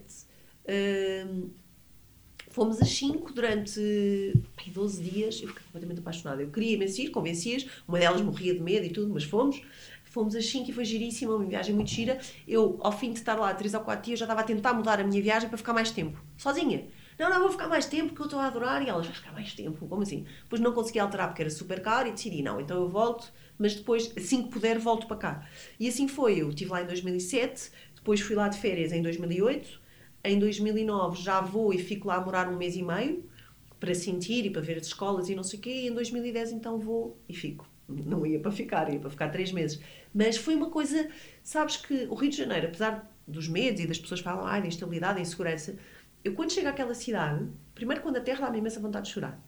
Uh, 0.64 1.52
Fomos 2.52 2.82
às 2.82 2.90
5 2.90 3.32
durante 3.32 3.80
ai, 4.58 4.70
12 4.70 5.02
dias. 5.02 5.42
Eu 5.42 5.48
fiquei 5.48 5.64
completamente 5.64 6.00
apaixonada. 6.00 6.42
Eu 6.42 6.50
queria 6.50 6.74
imenso 6.74 7.00
ir, 7.00 7.10
convenci-as. 7.10 7.66
Uma 7.88 7.98
delas 7.98 8.22
morria 8.22 8.54
de 8.54 8.60
medo 8.60 8.86
e 8.86 8.90
tudo, 8.90 9.12
mas 9.14 9.24
fomos. 9.24 9.62
Fomos 10.12 10.36
às 10.36 10.46
5 10.46 10.70
e 10.70 10.74
foi 10.74 10.84
giríssima, 10.84 11.34
uma 11.34 11.46
viagem 11.46 11.74
muito 11.74 11.90
gira. 11.90 12.20
Eu, 12.46 12.78
ao 12.82 12.92
fim 12.92 13.14
de 13.14 13.20
estar 13.20 13.36
lá 13.36 13.54
3 13.54 13.74
ou 13.76 13.80
4 13.80 14.06
dias, 14.06 14.20
já 14.20 14.26
estava 14.26 14.42
a 14.42 14.44
tentar 14.44 14.74
mudar 14.74 15.00
a 15.00 15.06
minha 15.06 15.22
viagem 15.22 15.48
para 15.48 15.58
ficar 15.58 15.72
mais 15.72 15.90
tempo. 15.90 16.22
Sozinha. 16.38 16.86
não, 17.18 17.30
não, 17.30 17.40
vou 17.40 17.50
ficar 17.50 17.70
mais 17.70 17.86
tempo 17.86 18.10
porque 18.10 18.24
eu 18.24 18.26
estou 18.26 18.40
a 18.42 18.48
adorar. 18.48 18.84
E 18.84 18.90
ela, 18.90 19.02
vai 19.02 19.14
ficar 19.14 19.32
mais 19.32 19.54
tempo? 19.54 19.88
Como 19.88 20.02
assim? 20.02 20.26
Depois 20.44 20.62
não 20.62 20.74
consegui 20.74 21.00
alterar 21.00 21.30
porque 21.30 21.44
era 21.44 21.50
super 21.50 21.82
caro 21.82 22.10
e 22.10 22.12
decidi, 22.12 22.44
não, 22.44 22.60
então 22.60 22.82
eu 22.82 22.90
volto, 22.90 23.32
mas 23.58 23.74
depois, 23.74 24.12
assim 24.18 24.44
que 24.44 24.50
puder, 24.50 24.78
volto 24.80 25.08
para 25.08 25.16
cá. 25.16 25.48
E 25.80 25.88
assim 25.88 26.10
foi. 26.10 26.42
Eu 26.42 26.50
estive 26.50 26.72
lá 26.72 26.82
em 26.82 26.88
2007, 26.88 27.72
depois 27.96 28.20
fui 28.20 28.36
lá 28.36 28.50
de 28.50 28.58
férias 28.58 28.92
em 28.92 29.02
2008. 29.02 29.80
Em 30.26 30.38
2009 30.38 31.22
já 31.22 31.40
vou 31.40 31.74
e 31.74 31.78
fico 31.78 32.10
lá 32.10 32.16
a 32.16 32.22
morar 32.22 32.50
um 32.50 32.58
mês 32.58 32.76
e 32.76 32.84
meio 32.84 33.24
para 33.80 33.96
sentir 33.96 34.46
e 34.46 34.50
para 34.50 34.62
ver 34.62 34.78
as 34.78 34.88
escolas 34.88 35.30
e 35.30 35.36
não 35.36 35.44
sei 35.44 35.58
o 35.58 35.62
quê. 35.62 35.70
E 35.70 35.88
em 35.88 35.94
2010 35.94 36.52
então 36.52 36.78
vou 36.78 37.18
e 37.30 37.34
fico. 37.34 37.71
Não 38.06 38.26
ia 38.26 38.40
para 38.40 38.52
ficar, 38.52 38.92
ia 38.92 39.00
para 39.00 39.10
ficar 39.10 39.30
três 39.30 39.52
meses. 39.52 39.80
Mas 40.14 40.38
foi 40.38 40.56
uma 40.56 40.70
coisa, 40.70 41.10
sabes 41.44 41.78
que 41.78 42.08
o 42.10 42.16
Rio 42.16 42.30
de 42.30 42.38
Janeiro, 42.38 42.68
apesar 42.68 43.12
dos 43.28 43.48
medos 43.48 43.82
e 43.82 43.88
das 43.88 44.00
pessoas 44.00 44.20
falam 44.20 44.46
ah, 44.46 44.60
da 44.60 44.68
instabilidade, 44.68 45.16
da 45.16 45.22
insegurança, 45.22 45.78
eu 46.24 46.34
quando 46.34 46.52
chego 46.52 46.68
àquela 46.68 46.94
cidade, 46.94 47.48
primeiro 47.74 48.02
quando 48.02 48.18
a 48.18 48.22
terra 48.22 48.46
dá-me 48.46 48.60
imensa 48.60 48.80
vontade 48.80 49.08
de 49.08 49.14
chorar. 49.14 49.42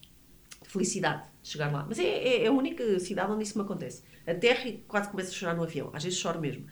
Felicidade 0.63 1.23
de 1.41 1.49
chegar 1.49 1.71
lá. 1.71 1.85
Mas 1.87 1.99
é, 1.99 2.03
é, 2.03 2.43
é, 2.43 2.47
a 2.47 2.51
única 2.51 2.99
cidade 2.99 3.31
onde 3.31 3.43
isso 3.43 3.57
me 3.57 3.63
acontece. 3.63 4.03
A 4.25 4.33
terra 4.33 4.71
quase 4.87 5.09
começa 5.09 5.29
a 5.29 5.33
chorar 5.33 5.55
no 5.55 5.63
avião. 5.63 5.91
Às 5.93 6.03
vezes 6.03 6.17
choro 6.17 6.39
mesmo. 6.39 6.65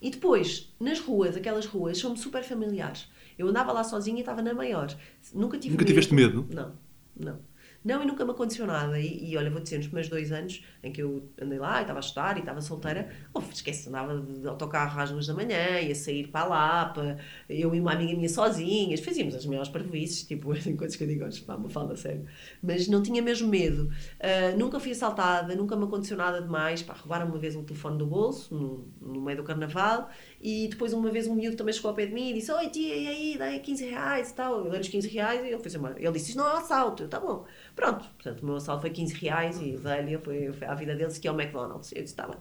E 0.00 0.10
depois, 0.10 0.74
nas 0.80 0.98
ruas, 0.98 1.36
aquelas 1.36 1.66
ruas 1.66 1.98
são-me 1.98 2.16
super 2.16 2.42
familiares. 2.42 3.08
Eu 3.38 3.46
andava 3.46 3.72
lá 3.72 3.84
sozinha 3.84 4.16
e 4.16 4.20
estava 4.20 4.42
na 4.42 4.54
maior. 4.54 4.88
Nunca 5.34 5.58
tive 5.58 5.74
Nunca 5.74 5.84
medo. 5.84 5.86
tiveste 5.86 6.14
medo? 6.14 6.46
Não, 6.50 6.72
não. 7.14 7.38
Não, 7.86 8.02
e 8.02 8.06
nunca 8.06 8.24
me 8.24 8.32
aconteceu 8.32 8.66
nada. 8.66 8.98
E, 8.98 9.30
e 9.30 9.36
olha, 9.36 9.48
vou 9.48 9.60
dizer, 9.60 9.76
nos 9.76 9.86
primeiros 9.86 10.10
dois 10.10 10.32
anos 10.32 10.60
em 10.82 10.90
que 10.90 11.00
eu 11.00 11.30
andei 11.40 11.56
lá 11.56 11.78
e 11.78 11.82
estava 11.82 12.00
a 12.00 12.00
estudar 12.00 12.36
e 12.36 12.40
estava 12.40 12.60
solteira, 12.60 13.08
esquece, 13.52 13.88
andava 13.88 14.18
de 14.20 14.48
autocarro 14.48 15.00
às 15.00 15.12
duas 15.12 15.28
da 15.28 15.34
manhã, 15.34 15.78
ia 15.80 15.94
sair 15.94 16.26
para 16.26 16.40
a 16.40 16.48
Lapa, 16.48 17.16
eu 17.48 17.72
e 17.72 17.80
uma 17.80 17.92
amiga 17.92 18.12
minha 18.12 18.28
sozinhas, 18.28 18.98
fazíamos 18.98 19.36
as 19.36 19.46
maiores 19.46 19.68
parvoices, 19.68 20.24
tipo, 20.24 20.50
assim, 20.52 20.74
coisas 20.74 20.96
que 20.96 21.04
eu 21.04 21.06
digo, 21.06 21.24
pá, 21.46 21.54
uma 21.54 21.70
falda 21.70 21.94
sério. 21.94 22.26
Mas 22.60 22.88
não 22.88 23.00
tinha 23.00 23.22
mesmo 23.22 23.46
medo. 23.46 23.84
Uh, 23.84 24.58
nunca 24.58 24.80
fui 24.80 24.90
assaltada, 24.90 25.54
nunca 25.54 25.76
me 25.76 25.84
aconteceu 25.84 26.16
nada 26.16 26.42
demais. 26.42 26.82
Pá, 26.82 26.92
roubaram 26.92 27.28
uma 27.28 27.38
vez 27.38 27.54
um 27.54 27.62
telefone 27.62 27.98
do 27.98 28.06
bolso, 28.06 28.52
no, 28.52 28.88
no 29.00 29.20
meio 29.20 29.36
do 29.36 29.44
carnaval, 29.44 30.10
e 30.40 30.68
depois 30.68 30.92
uma 30.92 31.10
vez 31.10 31.26
um 31.26 31.34
miúdo 31.34 31.56
também 31.56 31.72
chegou 31.72 31.90
ao 31.90 31.94
pé 31.94 32.06
de 32.06 32.12
mim 32.12 32.30
e 32.30 32.34
disse, 32.34 32.52
oi 32.52 32.68
tia, 32.68 32.94
e 32.94 33.06
aí, 33.06 33.38
dá 33.38 33.58
15 33.58 33.84
reais 33.84 34.30
e 34.30 34.34
tal. 34.34 34.64
Eu 34.64 34.70
dei 34.70 34.80
os 34.80 34.88
15 34.88 35.08
reais 35.08 35.44
e 35.44 35.48
ele 35.48 35.58
fez 35.58 35.74
uma... 35.74 35.94
Ele 35.96 36.12
disse, 36.12 36.30
isso 36.30 36.38
não 36.38 36.46
é 36.48 36.54
um 36.54 36.56
assalto. 36.56 37.02
Eu, 37.04 37.08
tá 37.08 37.18
bom. 37.18 37.44
Pronto, 37.74 38.04
portanto, 38.04 38.42
o 38.42 38.46
meu 38.46 38.56
assalto 38.56 38.82
foi 38.82 38.90
15 38.90 39.14
reais 39.14 39.60
e 39.60 39.76
dei-lhe, 39.76 40.18
foi, 40.18 40.52
foi 40.52 40.66
à 40.66 40.74
vida 40.74 40.94
dele, 40.94 41.12
que 41.12 41.26
é 41.26 41.32
o 41.32 41.40
McDonald's. 41.40 41.92
Eu 41.92 42.02
disse, 42.02 42.14
está 42.14 42.26
bem. 42.26 42.36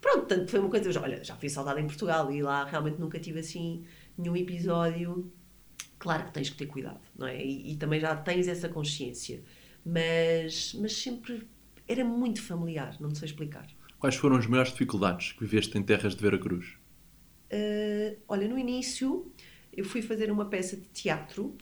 Pronto, 0.00 0.26
portanto, 0.26 0.50
foi 0.50 0.60
uma 0.60 0.70
coisa, 0.70 0.88
eu 0.88 0.92
já, 0.92 1.02
olha, 1.02 1.22
já 1.24 1.36
fui 1.36 1.48
assaltada 1.48 1.80
em 1.80 1.86
Portugal 1.86 2.30
e 2.30 2.42
lá 2.42 2.64
realmente 2.64 3.00
nunca 3.00 3.18
tive 3.18 3.40
assim 3.40 3.84
nenhum 4.16 4.36
episódio. 4.36 5.30
Claro 5.98 6.24
que 6.24 6.32
tens 6.32 6.48
que 6.50 6.56
ter 6.56 6.66
cuidado, 6.66 7.00
não 7.16 7.26
é? 7.26 7.44
E, 7.44 7.72
e 7.72 7.76
também 7.76 7.98
já 8.00 8.14
tens 8.14 8.46
essa 8.46 8.68
consciência. 8.68 9.42
Mas, 9.84 10.74
mas 10.74 10.92
sempre 10.92 11.48
era 11.86 12.04
muito 12.04 12.42
familiar, 12.42 12.96
não 13.00 13.14
sei 13.14 13.26
explicar. 13.26 13.66
Quais 13.98 14.14
foram 14.14 14.36
as 14.36 14.46
maiores 14.46 14.70
dificuldades 14.70 15.32
que 15.32 15.40
viveste 15.40 15.76
em 15.76 15.82
terras 15.82 16.14
de 16.14 16.22
Veracruz? 16.22 16.77
Uh, 17.52 18.16
olha, 18.28 18.46
no 18.46 18.58
início 18.58 19.32
eu 19.72 19.84
fui 19.84 20.02
fazer 20.02 20.30
uma 20.30 20.46
peça 20.46 20.76
de 20.76 20.86
teatro 20.88 21.56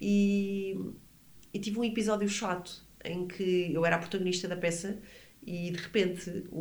e 0.00 0.76
e 1.52 1.58
tive 1.58 1.78
um 1.78 1.84
episódio 1.84 2.28
chato 2.28 2.84
em 3.04 3.26
que 3.26 3.72
eu 3.72 3.84
era 3.84 3.96
a 3.96 3.98
protagonista 3.98 4.46
da 4.46 4.56
peça 4.56 4.98
e 5.42 5.70
de 5.70 5.78
repente 5.78 6.44
o, 6.50 6.60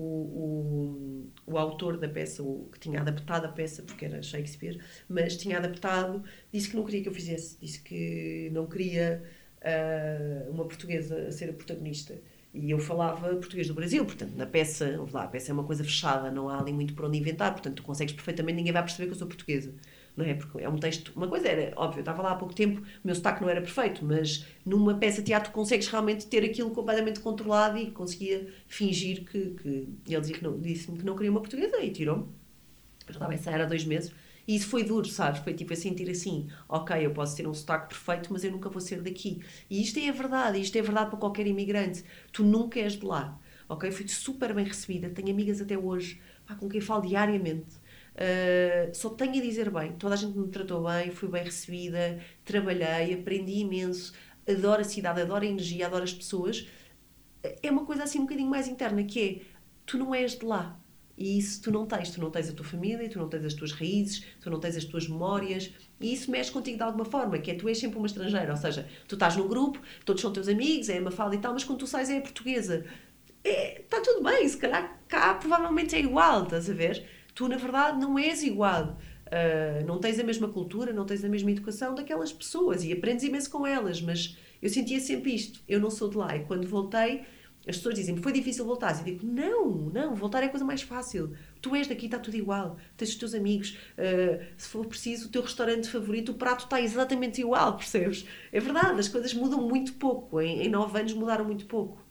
o, 1.46 1.54
o 1.54 1.58
autor 1.58 1.98
da 1.98 2.08
peça, 2.08 2.42
o 2.42 2.70
que 2.72 2.80
tinha 2.80 3.02
adaptado 3.02 3.46
a 3.46 3.50
peça, 3.50 3.84
porque 3.84 4.06
era 4.06 4.22
Shakespeare, 4.24 4.80
mas 5.08 5.36
tinha 5.36 5.58
adaptado, 5.58 6.24
disse 6.52 6.70
que 6.70 6.76
não 6.76 6.86
queria 6.86 7.04
que 7.04 7.10
eu 7.10 7.14
fizesse, 7.14 7.58
disse 7.60 7.82
que 7.82 8.50
não 8.54 8.68
queria 8.68 9.22
uh, 9.58 10.52
uma 10.52 10.66
portuguesa 10.66 11.32
ser 11.32 11.50
a 11.50 11.54
protagonista. 11.54 12.20
E 12.54 12.72
eu 12.72 12.80
falava 12.80 13.30
português 13.36 13.68
do 13.68 13.74
Brasil, 13.74 14.04
portanto, 14.04 14.36
na 14.36 14.46
peça, 14.46 15.00
lá, 15.12 15.24
a 15.24 15.28
peça 15.28 15.52
é 15.52 15.54
uma 15.54 15.64
coisa 15.64 15.84
fechada, 15.84 16.32
não 16.32 16.50
há 16.50 16.60
ali 16.60 16.74
muito 16.74 16.96
por 16.96 17.06
onde 17.06 17.18
inventar, 17.18 17.52
portanto, 17.52 17.76
tu 17.76 17.84
consegues 17.84 18.14
perfeitamente, 18.14 18.56
ninguém 18.56 18.74
vai 18.74 18.82
perceber 18.82 19.06
que 19.06 19.14
eu 19.14 19.18
sou 19.18 19.28
portuguesa 19.28 19.74
não 20.20 20.26
é? 20.26 20.34
Porque 20.34 20.62
é 20.62 20.70
um 20.70 20.78
texto. 20.78 21.14
Uma 21.16 21.28
coisa 21.28 21.48
era, 21.48 21.74
óbvio, 21.76 22.00
eu 22.00 22.02
estava 22.02 22.22
lá 22.22 22.32
há 22.32 22.36
pouco 22.36 22.54
tempo, 22.54 22.82
o 22.82 22.84
meu 23.04 23.16
sotaque 23.16 23.42
não 23.42 23.50
era 23.50 23.62
perfeito, 23.62 24.04
mas 24.04 24.46
numa 24.66 24.94
peça 24.96 25.22
de 25.22 25.28
teatro 25.28 25.52
consegues 25.52 25.88
realmente 25.88 26.28
ter 26.28 26.44
aquilo 26.44 26.70
completamente 26.72 27.20
controlado 27.22 27.78
e 27.78 27.90
conseguia 27.92 28.48
fingir 28.68 29.24
que. 29.24 29.52
que 29.62 29.68
ele 30.08 30.20
dizia 30.20 30.36
que 30.36 30.44
não, 30.44 30.60
disse-me 30.60 30.98
que 30.98 31.06
não 31.06 31.16
queria 31.16 31.32
uma 31.32 31.40
portuguesa 31.40 31.82
e 31.82 31.90
tirou-me. 31.92 32.24
Eu 33.08 33.14
estava 33.14 33.32
a 33.32 33.36
ensaiar 33.36 33.62
há 33.62 33.66
dois 33.66 33.86
meses. 33.86 34.12
E 34.50 34.56
isso 34.56 34.68
foi 34.68 34.84
duro, 34.84 35.08
sabes? 35.08 35.42
Foi 35.42 35.54
tipo 35.54 35.72
a 35.74 35.76
sentir 35.76 36.10
assim: 36.10 36.48
ok, 36.68 37.06
eu 37.06 37.12
posso 37.12 37.38
ter 37.38 37.48
um 37.48 37.54
sotaque 37.54 37.90
perfeito, 37.90 38.34
mas 38.34 38.44
eu 38.44 38.52
nunca 38.52 38.68
vou 38.70 38.82
ser 38.82 39.00
daqui. 39.02 39.40
E 39.70 39.80
isto 39.80 40.00
é 40.00 40.10
a 40.10 40.12
verdade, 40.12 40.60
isto 40.60 40.76
é 40.76 40.82
verdade 40.82 41.12
para 41.12 41.20
qualquer 41.20 41.46
imigrante. 41.46 42.04
Tu 42.34 42.44
nunca 42.44 42.80
és 42.80 42.94
de 42.94 43.06
lá, 43.06 43.40
ok? 43.70 43.92
Fui 43.92 44.08
super 44.08 44.52
bem 44.54 44.66
recebida, 44.66 45.08
tenho 45.10 45.30
amigas 45.30 45.62
até 45.62 45.78
hoje 45.78 46.20
pá, 46.48 46.56
com 46.56 46.68
quem 46.68 46.82
falo 46.82 47.04
diariamente 47.08 47.78
Uh, 48.20 48.94
só 48.94 49.12
tenho 49.12 49.38
a 49.38 49.42
dizer 49.42 49.70
bem, 49.70 49.94
toda 49.94 50.14
a 50.14 50.18
gente 50.18 50.38
me 50.38 50.50
tratou 50.50 50.84
bem, 50.84 51.10
fui 51.10 51.30
bem 51.30 51.42
recebida, 51.44 52.20
trabalhei, 52.44 53.14
aprendi 53.14 53.60
imenso, 53.60 54.12
adoro 54.46 54.82
a 54.82 54.84
cidade, 54.84 55.22
adoro 55.22 55.46
a 55.46 55.48
energia, 55.48 55.86
adoro 55.86 56.04
as 56.04 56.14
pessoas. 56.14 56.68
É 57.64 57.72
uma 57.72 57.86
coisa 57.86 58.04
assim 58.04 58.20
um 58.20 58.24
bocadinho 58.24 58.50
mais 58.50 58.68
interna, 58.68 59.04
que 59.06 59.22
é, 59.22 59.42
tu 59.86 59.98
não 59.98 60.14
és 60.14 60.38
de 60.38 60.44
lá. 60.46 60.78
E 61.20 61.38
isso 61.38 61.62
tu 61.62 61.72
não 61.72 61.86
tens. 61.86 62.10
Tu 62.10 62.20
não 62.20 62.32
tens 62.32 62.50
a 62.50 62.54
tua 62.54 62.66
família, 62.66 63.08
tu 63.10 63.20
não 63.20 63.28
tens 63.28 63.46
as 63.46 63.54
tuas 63.54 63.72
raízes, 63.74 64.26
tu 64.42 64.50
não 64.50 64.60
tens 64.60 64.76
as 64.78 64.86
tuas 64.86 65.08
memórias. 65.08 65.72
E 66.00 66.14
isso 66.14 66.32
mexe 66.32 66.50
contigo 66.50 66.78
de 66.78 66.84
alguma 66.84 67.06
forma, 67.06 67.38
que 67.38 67.52
é 67.52 67.54
tu 67.54 67.68
és 67.68 67.78
sempre 67.78 67.98
uma 67.98 68.08
estrangeira. 68.08 68.52
Ou 68.52 68.58
seja, 68.58 68.88
tu 69.08 69.16
estás 69.16 69.36
num 69.36 69.48
grupo, 69.48 69.80
todos 70.06 70.22
são 70.22 70.32
teus 70.34 70.48
amigos, 70.48 70.90
é 70.90 71.00
uma 71.00 71.12
fala 71.12 71.36
e 71.36 71.38
tal, 71.38 71.54
mas 71.54 71.64
quando 71.64 71.80
tu 71.80 71.88
sais 71.88 72.10
é 72.10 72.18
a 72.18 72.22
portuguesa. 72.22 72.86
Está 73.44 73.50
é, 73.50 73.84
tá 73.90 74.02
tudo 74.02 74.24
bem, 74.24 74.48
se 74.48 74.58
calhar 74.58 75.00
cá 75.08 75.34
provavelmente 75.36 75.96
é 75.96 76.00
igual, 76.00 76.44
estás 76.44 76.70
a 76.70 76.74
ver? 76.74 77.06
tu 77.40 77.48
na 77.48 77.56
verdade 77.56 77.98
não 77.98 78.20
és 78.20 78.44
igual. 78.44 78.98
Uh, 79.28 79.86
não 79.86 79.98
tens 79.98 80.20
a 80.20 80.24
mesma 80.24 80.50
cultura, 80.50 80.92
não 80.92 81.06
tens 81.06 81.24
a 81.24 81.30
mesma 81.30 81.52
educação 81.52 81.96
daquelas 81.96 82.34
pessoas 82.34 82.84
e 82.84 82.92
aprendes 82.92 83.24
imenso 83.24 83.50
com 83.50 83.66
elas, 83.66 84.02
mas 84.02 84.38
eu 84.62 84.70
sentia 84.70 85.00
sempre 85.00 85.34
isto. 85.36 85.62
Eu 85.66 85.80
não 85.80 85.90
sou 85.90 86.10
de 86.10 86.18
lá 86.18 86.36
e 86.36 86.44
quando 86.44 86.68
voltei, 86.68 87.24
as 87.68 87.78
pessoas 87.78 87.96
dizem-me 87.96 88.22
foi 88.22 88.32
difícil 88.32 88.66
voltar. 88.66 88.98
Eu 88.98 89.04
digo: 89.04 89.26
não, 89.26 89.70
não, 89.90 90.16
voltar 90.16 90.42
é 90.44 90.48
a 90.48 90.50
coisa 90.50 90.66
mais 90.66 90.82
fácil. 90.82 91.34
Tu 91.62 91.76
és 91.76 91.88
daqui, 91.88 92.06
está 92.06 92.20
tudo 92.20 92.36
igual. 92.36 92.78
Tens 92.98 93.10
os 93.10 93.16
teus 93.16 93.34
amigos, 93.34 93.78
uh, 93.98 94.44
se 94.58 94.70
for 94.70 94.86
preciso, 94.86 95.28
o 95.28 95.32
teu 95.32 95.42
restaurante 95.42 95.90
favorito, 95.90 96.32
o 96.32 96.36
prato 96.36 96.66
está 96.66 96.82
exatamente 96.82 97.42
igual, 97.42 97.78
percebes? 97.78 98.26
É 98.52 98.60
verdade, 98.60 99.00
as 99.00 99.08
coisas 99.08 99.34
mudam 99.34 99.68
muito 99.68 99.94
pouco. 99.94 100.42
Em, 100.42 100.64
em 100.64 100.70
nove 100.70 101.00
anos 101.00 101.14
mudaram 101.14 101.46
muito 101.46 101.66
pouco. 101.66 102.04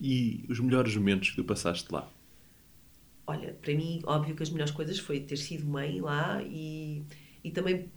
E 0.00 0.44
os 0.48 0.58
melhores 0.60 0.96
momentos 0.96 1.30
que 1.30 1.36
tu 1.36 1.44
passaste 1.44 1.92
lá? 1.92 2.10
olha, 3.30 3.56
para 3.62 3.72
mim, 3.74 4.00
óbvio 4.04 4.34
que 4.34 4.42
as 4.42 4.50
melhores 4.50 4.72
coisas 4.72 4.98
foi 4.98 5.20
ter 5.20 5.36
sido 5.36 5.64
mãe 5.64 6.00
lá 6.00 6.42
e, 6.42 7.04
e 7.44 7.50
também 7.50 7.90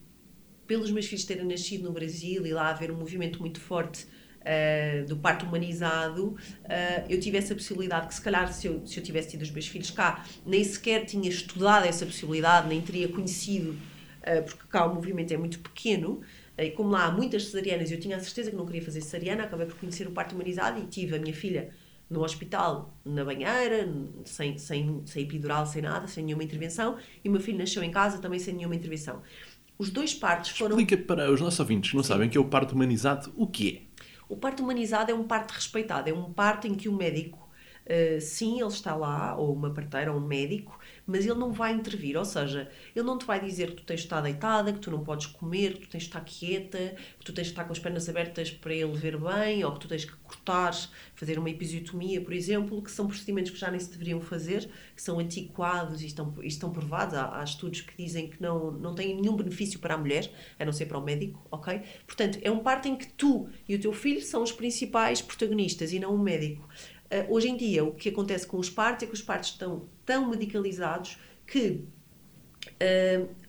pelos 0.67 0.91
meus 0.91 1.07
filhos 1.07 1.25
terem 1.25 1.45
nascido 1.45 1.83
no 1.83 1.91
Brasil 1.91 2.45
e 2.45 2.53
lá 2.53 2.69
haver 2.69 2.91
um 2.91 2.97
movimento 2.97 3.39
muito 3.39 3.59
forte 3.59 4.05
uh, 4.43 5.05
do 5.05 5.17
parto 5.17 5.45
humanizado, 5.45 6.27
uh, 6.27 7.05
eu 7.09 7.19
tive 7.19 7.37
essa 7.37 7.55
possibilidade 7.55 8.07
que 8.07 8.15
se 8.15 8.21
calhar 8.21 8.51
se 8.51 8.67
eu, 8.67 8.85
se 8.85 8.99
eu 8.99 9.03
tivesse 9.03 9.29
tido 9.29 9.41
os 9.41 9.51
meus 9.51 9.67
filhos 9.67 9.91
cá, 9.91 10.23
nem 10.45 10.63
sequer 10.63 11.05
tinha 11.05 11.29
estudado 11.29 11.85
essa 11.85 12.05
possibilidade, 12.05 12.67
nem 12.67 12.81
teria 12.81 13.07
conhecido, 13.07 13.71
uh, 13.71 14.43
porque 14.43 14.67
cá 14.69 14.85
o 14.85 14.93
movimento 14.93 15.33
é 15.33 15.37
muito 15.37 15.59
pequeno, 15.59 16.21
e 16.57 16.69
como 16.69 16.89
lá 16.89 17.05
há 17.05 17.11
muitas 17.11 17.45
cesarianas, 17.45 17.91
eu 17.91 17.99
tinha 17.99 18.15
a 18.15 18.19
certeza 18.19 18.51
que 18.51 18.55
não 18.55 18.65
queria 18.65 18.81
fazer 18.81 19.01
cesariana, 19.01 19.43
acabei 19.43 19.65
por 19.65 19.75
conhecer 19.75 20.07
o 20.07 20.11
parto 20.11 20.35
humanizado 20.35 20.79
e 20.79 20.85
tive 20.85 21.15
a 21.15 21.19
minha 21.19 21.33
filha 21.33 21.69
no 22.07 22.23
hospital, 22.23 22.95
na 23.03 23.25
banheira, 23.25 23.91
sem, 24.23 24.57
sem, 24.59 25.01
sem 25.05 25.23
epidural, 25.23 25.65
sem 25.65 25.81
nada, 25.81 26.05
sem 26.05 26.23
nenhuma 26.23 26.43
intervenção, 26.43 26.97
e 27.23 27.29
o 27.29 27.31
meu 27.31 27.41
filho 27.41 27.57
nasceu 27.57 27.81
em 27.83 27.89
casa 27.89 28.19
também 28.19 28.37
sem 28.37 28.53
nenhuma 28.53 28.75
intervenção. 28.75 29.21
Os 29.79 29.89
dois 29.89 30.13
partos 30.13 30.51
foram. 30.51 30.77
Explica 30.77 31.03
para 31.03 31.31
os 31.31 31.41
nossos 31.41 31.59
ouvintes 31.59 31.89
que 31.89 31.97
não 31.97 32.03
Sim. 32.03 32.09
sabem 32.09 32.29
que 32.29 32.37
é 32.37 32.41
o 32.41 32.45
parto 32.45 32.73
humanizado, 32.75 33.33
o 33.35 33.47
que 33.47 33.83
é? 33.89 33.92
O 34.33 34.37
parto 34.37 34.63
humanizado 34.63 35.11
é 35.11 35.13
um 35.15 35.27
parto 35.27 35.51
respeitado, 35.51 36.09
é 36.09 36.13
um 36.13 36.33
parto 36.33 36.65
em 36.67 36.75
que 36.75 36.89
o 36.89 36.93
médico, 36.93 37.37
uh, 37.85 38.19
sim, 38.21 38.59
ele 38.59 38.69
está 38.69 38.95
lá, 38.95 39.35
ou 39.37 39.53
uma 39.53 39.71
parteira, 39.73 40.11
ou 40.11 40.17
um 40.19 40.27
médico, 40.27 40.79
mas 41.05 41.25
ele 41.25 41.37
não 41.37 41.51
vai 41.51 41.73
intervir, 41.73 42.17
ou 42.17 42.25
seja, 42.25 42.69
ele 42.95 43.05
não 43.05 43.17
te 43.17 43.25
vai 43.25 43.43
dizer 43.43 43.71
que 43.71 43.77
tu 43.77 43.83
tens 43.83 43.99
de 43.99 44.05
estar 44.05 44.21
deitada, 44.21 44.71
que 44.71 44.79
tu 44.79 44.89
não 44.89 45.03
podes 45.03 45.27
comer, 45.27 45.73
que 45.73 45.81
tu 45.81 45.89
tens 45.89 46.03
de 46.03 46.09
estar 46.09 46.21
quieta, 46.21 46.95
que 47.19 47.25
tu 47.25 47.33
tens 47.33 47.45
de 47.45 47.51
estar 47.51 47.65
com 47.65 47.73
as 47.73 47.79
pernas 47.79 48.07
abertas 48.07 48.51
para 48.51 48.73
ele 48.73 48.93
ver 48.93 49.17
bem, 49.17 49.63
ou 49.63 49.73
que 49.73 49.79
tu 49.79 49.87
tens 49.87 50.05
que 50.05 50.15
cortar, 50.17 50.73
fazer 51.15 51.37
uma 51.37 51.49
episiotomia, 51.49 52.21
por 52.21 52.33
exemplo, 52.33 52.81
que 52.81 52.91
são 52.91 53.07
procedimentos 53.07 53.51
que 53.51 53.57
já 53.57 53.69
nem 53.69 53.79
se 53.79 53.91
deveriam 53.91 54.21
fazer, 54.21 54.69
que 54.95 55.01
são 55.01 55.19
antiquados 55.19 56.01
e 56.01 56.07
estão, 56.07 56.33
e 56.41 56.47
estão 56.47 56.71
provados. 56.71 57.15
Há, 57.15 57.39
há 57.39 57.43
estudos 57.43 57.81
que 57.81 58.01
dizem 58.01 58.29
que 58.29 58.41
não, 58.41 58.71
não 58.71 58.95
têm 58.95 59.19
nenhum 59.19 59.35
benefício 59.35 59.79
para 59.79 59.95
a 59.95 59.97
mulher, 59.97 60.31
a 60.57 60.65
não 60.65 60.71
ser 60.71 60.85
para 60.85 60.97
o 60.97 61.03
médico, 61.03 61.45
ok? 61.51 61.81
Portanto, 62.07 62.39
é 62.41 62.49
um 62.49 62.59
parto 62.59 62.87
em 62.87 62.95
que 62.95 63.07
tu 63.13 63.49
e 63.67 63.75
o 63.75 63.79
teu 63.79 63.93
filho 63.93 64.21
são 64.21 64.41
os 64.41 64.51
principais 64.51 65.21
protagonistas 65.21 65.91
e 65.91 65.99
não 65.99 66.15
o 66.15 66.19
médico. 66.19 66.67
Uh, 67.05 67.33
hoje 67.33 67.49
em 67.49 67.57
dia, 67.57 67.83
o 67.83 67.93
que 67.93 68.09
acontece 68.09 68.47
com 68.47 68.57
os 68.57 68.69
partos 68.69 69.03
é 69.03 69.07
que 69.07 69.13
os 69.13 69.21
partos 69.21 69.49
estão 69.49 69.87
tão 70.05 70.29
medicalizados 70.29 71.17
que 71.45 71.85
uh, 72.59 73.43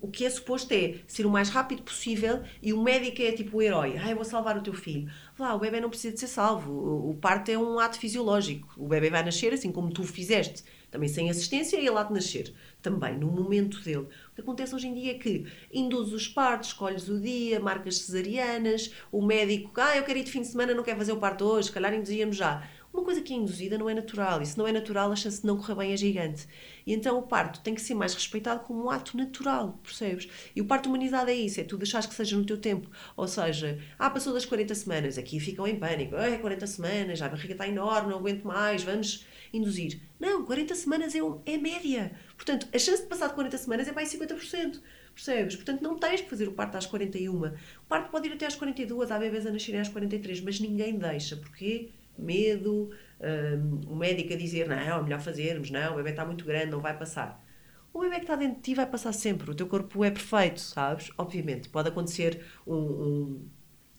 o 0.00 0.08
que 0.08 0.24
é 0.24 0.30
suposto 0.30 0.72
é 0.72 0.96
ser 1.06 1.26
o 1.26 1.30
mais 1.30 1.48
rápido 1.48 1.82
possível 1.82 2.42
e 2.62 2.72
o 2.72 2.82
médico 2.82 3.20
é 3.20 3.32
tipo 3.32 3.58
o 3.58 3.62
herói. 3.62 3.96
Ah, 3.98 4.10
eu 4.10 4.16
vou 4.16 4.24
salvar 4.24 4.56
o 4.56 4.62
teu 4.62 4.72
filho. 4.72 5.10
Lá, 5.38 5.54
o 5.54 5.58
bebê 5.58 5.80
não 5.80 5.90
precisa 5.90 6.14
de 6.14 6.20
ser 6.20 6.28
salvo. 6.28 6.72
O, 7.10 7.14
parto 7.14 7.50
é 7.50 7.58
um 7.58 7.78
ato 7.78 7.98
fisiológico. 7.98 8.72
O 8.76 8.86
bebê 8.86 9.10
vai 9.10 9.24
nascer 9.24 9.52
assim 9.52 9.72
como 9.72 9.92
tu 9.92 10.02
o 10.02 10.06
fizeste, 10.06 10.62
também 10.90 11.08
sem 11.08 11.30
assistência, 11.30 11.76
e 11.76 11.86
ele 11.86 11.96
há 11.96 12.04
de 12.04 12.12
nascer. 12.12 12.54
Também, 12.80 13.18
no 13.18 13.26
momento 13.26 13.80
dele. 13.80 14.06
O 14.30 14.34
que 14.36 14.40
acontece 14.40 14.74
hoje 14.74 14.86
em 14.86 14.94
dia 14.94 15.12
é 15.12 15.14
que 15.14 15.46
induz 15.72 16.12
os 16.12 16.28
partos, 16.28 16.68
escolhes 16.68 17.08
o 17.08 17.20
dia, 17.20 17.58
marcas 17.58 17.98
cesarianas, 17.98 18.92
o 19.10 19.20
médico, 19.20 19.72
ah, 19.80 19.96
eu 19.96 20.04
quero 20.04 20.18
ir 20.18 20.24
de 20.24 20.30
fim 20.30 20.42
de 20.42 20.48
semana, 20.48 20.74
não 20.74 20.84
quero 20.84 20.98
fazer 20.98 21.12
o 21.12 21.18
parto 21.18 21.44
hoje, 21.44 21.68
se 21.68 21.74
calhar 21.74 21.92
induzíamos 21.92 22.36
já. 22.36 22.68
Uma 22.98 23.04
coisa 23.04 23.22
que 23.22 23.32
é 23.32 23.36
induzida 23.36 23.78
não 23.78 23.88
é 23.88 23.94
natural, 23.94 24.42
e 24.42 24.46
se 24.46 24.58
não 24.58 24.66
é 24.66 24.72
natural, 24.72 25.12
a 25.12 25.14
chance 25.14 25.40
de 25.40 25.46
não 25.46 25.56
correr 25.56 25.76
bem 25.76 25.92
é 25.92 25.96
gigante. 25.96 26.48
E 26.84 26.92
então 26.92 27.16
o 27.16 27.22
parto 27.22 27.60
tem 27.60 27.72
que 27.72 27.80
ser 27.80 27.94
mais 27.94 28.12
respeitado 28.12 28.64
como 28.64 28.86
um 28.86 28.90
ato 28.90 29.16
natural, 29.16 29.78
percebes? 29.84 30.28
E 30.54 30.60
o 30.60 30.64
parto 30.64 30.88
humanizado 30.88 31.30
é 31.30 31.34
isso, 31.34 31.60
é 31.60 31.64
tu 31.64 31.78
deixares 31.78 32.08
que 32.08 32.14
seja 32.14 32.36
no 32.36 32.44
teu 32.44 32.58
tempo. 32.58 32.90
Ou 33.16 33.28
seja, 33.28 33.78
ah, 34.00 34.10
passou 34.10 34.34
das 34.34 34.44
40 34.44 34.74
semanas, 34.74 35.16
aqui 35.16 35.38
ficam 35.38 35.64
em 35.64 35.78
pânico, 35.78 36.16
ah, 36.16 36.36
40 36.40 36.66
semanas, 36.66 37.22
a 37.22 37.28
barriga 37.28 37.52
está 37.52 37.68
enorme, 37.68 38.10
não 38.10 38.18
aguento 38.18 38.42
mais, 38.42 38.82
vamos 38.82 39.24
induzir. 39.52 40.00
Não, 40.18 40.44
40 40.44 40.74
semanas 40.74 41.14
é, 41.14 41.22
um, 41.22 41.40
é 41.46 41.56
média. 41.56 42.10
Portanto, 42.34 42.66
a 42.74 42.78
chance 42.80 43.02
de 43.02 43.08
passar 43.08 43.28
de 43.28 43.34
40 43.34 43.58
semanas 43.58 43.86
é 43.86 43.92
mais 43.92 44.12
50%. 44.12 44.80
Percebes? 45.14 45.54
Portanto, 45.54 45.82
não 45.82 45.96
tens 45.96 46.20
que 46.20 46.28
fazer 46.28 46.48
o 46.48 46.52
parto 46.52 46.76
às 46.76 46.86
41. 46.86 47.46
O 47.46 47.52
parto 47.88 48.10
pode 48.10 48.28
ir 48.28 48.32
até 48.32 48.46
às 48.46 48.56
42, 48.56 49.10
há 49.12 49.18
bebês 49.20 49.46
a 49.46 49.52
nascerem 49.52 49.80
às 49.80 49.88
43, 49.88 50.40
mas 50.40 50.58
ninguém 50.58 50.98
deixa. 50.98 51.36
Porquê? 51.36 51.90
Medo, 52.18 52.90
um, 53.20 53.92
o 53.92 53.96
médico 53.96 54.32
a 54.32 54.36
dizer, 54.36 54.68
não, 54.68 54.76
é 54.76 55.02
melhor 55.02 55.20
fazermos, 55.20 55.70
não, 55.70 55.94
o 55.94 55.96
bebê 55.96 56.10
está 56.10 56.24
muito 56.24 56.44
grande, 56.44 56.70
não 56.70 56.80
vai 56.80 56.96
passar. 56.96 57.44
O 57.92 58.00
bebê 58.00 58.16
que 58.16 58.22
está 58.22 58.36
dentro 58.36 58.56
de 58.56 58.62
ti 58.62 58.74
vai 58.74 58.86
passar 58.86 59.12
sempre, 59.12 59.50
o 59.50 59.54
teu 59.54 59.66
corpo 59.66 60.04
é 60.04 60.10
perfeito, 60.10 60.60
sabes? 60.60 61.10
Obviamente, 61.16 61.68
pode 61.68 61.88
acontecer 61.88 62.44
um, 62.66 62.74
um, 62.74 63.48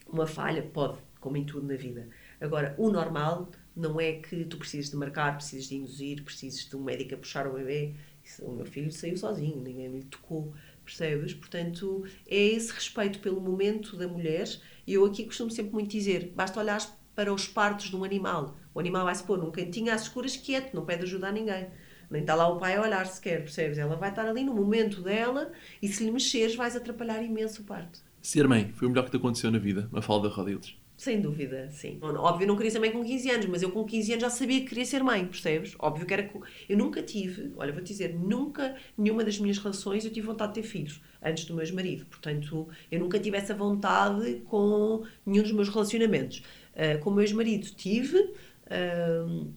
uma 0.08 0.28
falha, 0.28 0.62
pode, 0.62 1.00
como 1.20 1.38
em 1.38 1.46
tudo 1.46 1.68
na 1.68 1.76
vida. 1.76 2.08
Agora, 2.40 2.76
o 2.78 2.90
normal 2.90 3.50
não 3.76 4.00
é 4.00 4.14
que 4.14 4.46
tu 4.46 4.58
precises 4.58 4.90
de 4.90 4.96
marcar, 4.96 5.36
precises 5.36 5.68
de 5.68 5.76
induzir, 5.76 6.24
precises 6.24 6.68
de 6.68 6.76
um 6.76 6.84
médico 6.84 7.16
a 7.16 7.18
puxar 7.18 7.48
o 7.48 7.54
bebê. 7.54 7.96
O 8.42 8.52
meu 8.52 8.66
filho 8.66 8.92
saiu 8.92 9.18
sozinho, 9.18 9.62
ninguém 9.62 9.88
lhe 9.88 10.04
tocou, 10.04 10.54
percebes? 10.86 11.34
Portanto, 11.34 12.04
é 12.28 12.36
esse 12.36 12.72
respeito 12.72 13.20
pelo 13.20 13.42
momento 13.42 13.98
da 13.98 14.08
mulher. 14.08 14.48
E 14.86 14.94
eu 14.94 15.06
aqui 15.06 15.26
costumo 15.26 15.50
sempre 15.50 15.74
muito 15.74 15.90
dizer: 15.90 16.32
basta 16.36 16.60
olhar 16.60 16.80
para 17.20 17.34
os 17.34 17.46
partos 17.46 17.90
de 17.90 17.98
um 17.98 18.06
animal. 18.06 18.58
O 18.74 18.80
animal 18.80 19.04
vai 19.04 19.14
se 19.14 19.22
pôr 19.22 19.38
num 19.38 19.52
cantinho 19.52 19.94
às 19.94 20.04
escuras 20.04 20.38
quieto, 20.38 20.74
não 20.74 20.86
pede 20.86 21.04
ajuda 21.04 21.28
a 21.28 21.32
ninguém. 21.34 21.68
Nem 22.10 22.22
está 22.22 22.34
lá 22.34 22.48
o 22.48 22.58
pai 22.58 22.78
a 22.78 22.82
olhar 22.82 23.06
sequer, 23.08 23.42
percebes? 23.42 23.78
Ela 23.78 23.98
vai 23.98 24.10
estar 24.10 24.26
ali 24.26 24.42
no 24.42 24.54
momento 24.54 25.02
dela 25.02 25.52
e 25.82 25.90
se 25.90 26.02
lhe 26.02 26.12
mexeres 26.12 26.56
vais 26.56 26.78
atrapalhar 26.78 27.22
imenso 27.22 27.62
o 27.62 27.66
parto. 27.66 28.00
Ser 28.22 28.48
mãe 28.48 28.72
foi 28.74 28.88
o 28.88 28.90
melhor 28.90 29.04
que 29.04 29.12
te 29.12 29.18
aconteceu 29.18 29.52
na 29.52 29.60
vida, 29.60 29.90
Mafalda 29.92 30.30
Rodiles? 30.30 30.78
Sem 31.00 31.22
dúvida, 31.22 31.70
sim. 31.72 31.98
Óbvio, 32.02 32.44
eu 32.44 32.48
não 32.50 32.58
queria 32.58 32.70
ser 32.70 32.80
mãe 32.80 32.92
com 32.92 33.02
15 33.02 33.32
anos, 33.32 33.46
mas 33.46 33.62
eu 33.62 33.72
com 33.72 33.86
15 33.86 34.12
anos 34.12 34.22
já 34.22 34.30
sabia 34.30 34.60
que 34.60 34.68
queria 34.68 34.86
ser 34.86 35.02
mãe, 35.02 35.26
percebes? 35.26 35.74
Óbvio 35.80 36.06
que 36.06 36.14
era. 36.14 36.30
Eu 36.68 36.78
nunca 36.78 37.02
tive, 37.02 37.54
olha, 37.56 37.72
vou-te 37.72 37.88
dizer, 37.88 38.14
nunca, 38.14 38.76
nenhuma 38.98 39.24
das 39.24 39.40
minhas 39.40 39.58
relações 39.58 40.04
eu 40.04 40.12
tive 40.12 40.28
vontade 40.28 40.54
de 40.54 40.62
ter 40.62 40.68
filhos, 40.68 41.02
antes 41.24 41.46
do 41.46 41.54
meu 41.54 41.64
ex-marido. 41.64 42.06
Portanto, 42.06 42.68
eu 42.92 43.00
nunca 43.00 43.18
tive 43.18 43.38
essa 43.38 43.54
vontade 43.54 44.42
com 44.46 45.06
nenhum 45.26 45.44
dos 45.44 45.54
meus 45.54 45.70
relacionamentos. 45.70 46.44
Uh, 46.80 47.00
com 47.00 47.10
o 47.10 47.14
meu 47.14 47.24
ex-marido 47.24 47.68
tive. 47.76 48.18
Uh, 48.18 49.52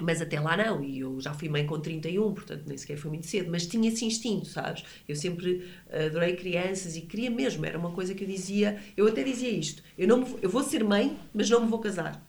mas 0.00 0.22
até 0.22 0.40
lá 0.40 0.56
não, 0.56 0.82
e 0.82 1.00
eu 1.00 1.20
já 1.20 1.34
fui 1.34 1.48
mãe 1.48 1.66
com 1.66 1.78
31, 1.78 2.32
portanto 2.32 2.64
nem 2.66 2.78
sequer 2.78 2.96
foi 2.96 3.10
muito 3.10 3.26
cedo, 3.26 3.50
mas 3.50 3.66
tinha 3.66 3.88
esse 3.88 4.04
instinto, 4.04 4.46
sabes? 4.46 4.84
Eu 5.06 5.14
sempre 5.14 5.68
adorei 5.90 6.34
crianças 6.34 6.96
e 6.96 7.02
queria 7.02 7.30
mesmo, 7.30 7.66
era 7.66 7.78
uma 7.78 7.90
coisa 7.90 8.14
que 8.14 8.24
eu 8.24 8.28
dizia, 8.28 8.80
eu 8.96 9.06
até 9.06 9.22
dizia 9.22 9.50
isto, 9.50 9.82
eu, 9.98 10.08
não 10.08 10.18
me, 10.18 10.36
eu 10.40 10.48
vou 10.48 10.62
ser 10.62 10.82
mãe, 10.82 11.18
mas 11.34 11.50
não 11.50 11.62
me 11.62 11.68
vou 11.68 11.78
casar. 11.78 12.26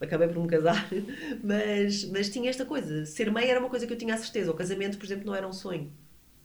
Acabei 0.00 0.28
por 0.28 0.42
me 0.42 0.48
casar, 0.48 0.88
mas, 1.44 2.04
mas 2.04 2.30
tinha 2.30 2.48
esta 2.48 2.64
coisa, 2.64 3.04
ser 3.04 3.30
mãe 3.30 3.46
era 3.46 3.60
uma 3.60 3.68
coisa 3.68 3.86
que 3.86 3.92
eu 3.92 3.98
tinha 3.98 4.14
a 4.14 4.18
certeza, 4.18 4.50
o 4.50 4.54
casamento, 4.54 4.96
por 4.96 5.04
exemplo, 5.04 5.26
não 5.26 5.34
era 5.34 5.46
um 5.46 5.52
sonho. 5.52 5.92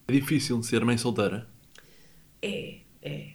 É 0.08 0.12
difícil 0.12 0.62
ser 0.64 0.84
mãe 0.84 0.98
solteira? 0.98 1.48
É, 2.42 2.80
é, 3.02 3.32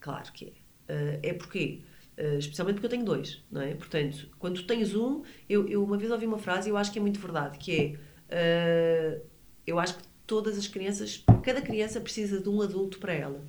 claro 0.00 0.30
que 0.32 0.46
é. 0.46 0.68
Uh, 0.92 1.20
é 1.22 1.32
porque 1.34 1.80
Uh, 2.18 2.38
especialmente 2.38 2.74
porque 2.76 2.86
eu 2.86 2.90
tenho 2.90 3.04
dois, 3.04 3.44
não 3.48 3.60
é? 3.60 3.74
Portanto, 3.74 4.28
quando 4.40 4.60
tens 4.64 4.92
um, 4.92 5.22
eu, 5.48 5.68
eu 5.68 5.84
uma 5.84 5.96
vez 5.96 6.10
ouvi 6.10 6.26
uma 6.26 6.38
frase 6.38 6.68
e 6.68 6.72
eu 6.72 6.76
acho 6.76 6.90
que 6.90 6.98
é 6.98 7.02
muito 7.02 7.20
verdade, 7.20 7.58
que 7.58 7.96
é, 8.28 9.18
uh, 9.20 9.22
eu 9.64 9.78
acho 9.78 9.96
que 9.96 10.02
todas 10.26 10.58
as 10.58 10.66
crianças, 10.66 11.24
cada 11.44 11.62
criança 11.62 12.00
precisa 12.00 12.40
de 12.40 12.48
um 12.48 12.60
adulto 12.60 12.98
para 12.98 13.12
ela. 13.12 13.44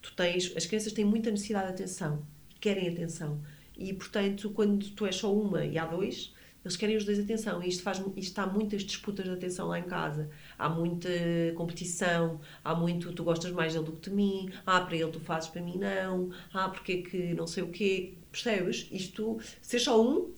Tu 0.00 0.14
tens, 0.14 0.50
as 0.56 0.64
crianças 0.64 0.94
têm 0.94 1.04
muita 1.04 1.30
necessidade 1.30 1.66
de 1.66 1.72
atenção, 1.74 2.26
querem 2.58 2.88
atenção, 2.88 3.42
e 3.76 3.92
portanto, 3.92 4.48
quando 4.50 4.88
tu 4.92 5.04
és 5.04 5.16
só 5.16 5.34
uma 5.34 5.66
e 5.66 5.76
há 5.76 5.84
dois, 5.84 6.34
eles 6.64 6.76
querem 6.76 6.96
os 6.96 7.04
dois 7.04 7.20
atenção 7.20 7.62
e 7.62 7.68
isto, 7.68 7.82
faz, 7.82 8.02
isto 8.16 8.38
há 8.38 8.46
muitas 8.46 8.82
disputas 8.82 9.24
de 9.24 9.30
atenção 9.30 9.68
lá 9.68 9.78
em 9.78 9.84
casa. 9.84 10.28
Há 10.58 10.68
muita 10.68 11.08
competição, 11.54 12.40
há 12.64 12.74
muito 12.74 13.12
tu 13.12 13.24
gostas 13.24 13.52
mais 13.52 13.74
dele 13.74 13.84
do 13.84 13.92
que 13.92 14.10
de 14.10 14.16
mim, 14.16 14.50
ah, 14.64 14.80
para 14.80 14.96
ele 14.96 15.10
tu 15.10 15.20
fazes, 15.20 15.48
para 15.48 15.60
mim 15.60 15.78
não, 15.78 16.30
ah, 16.52 16.68
porque 16.68 16.92
é 16.92 17.02
que 17.02 17.34
não 17.34 17.46
sei 17.46 17.62
o 17.62 17.68
quê. 17.68 18.14
Percebes? 18.30 18.88
Isto, 18.90 19.38
ser 19.62 19.78
só 19.78 20.02
um, 20.02 20.32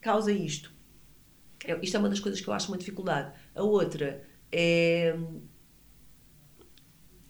causa 0.00 0.32
isto. 0.32 0.72
É, 1.64 1.78
isto 1.82 1.96
é 1.96 2.00
uma 2.00 2.08
das 2.08 2.20
coisas 2.20 2.40
que 2.40 2.48
eu 2.48 2.54
acho 2.54 2.68
uma 2.68 2.78
dificuldade. 2.78 3.32
A 3.54 3.62
outra 3.62 4.24
é, 4.50 5.14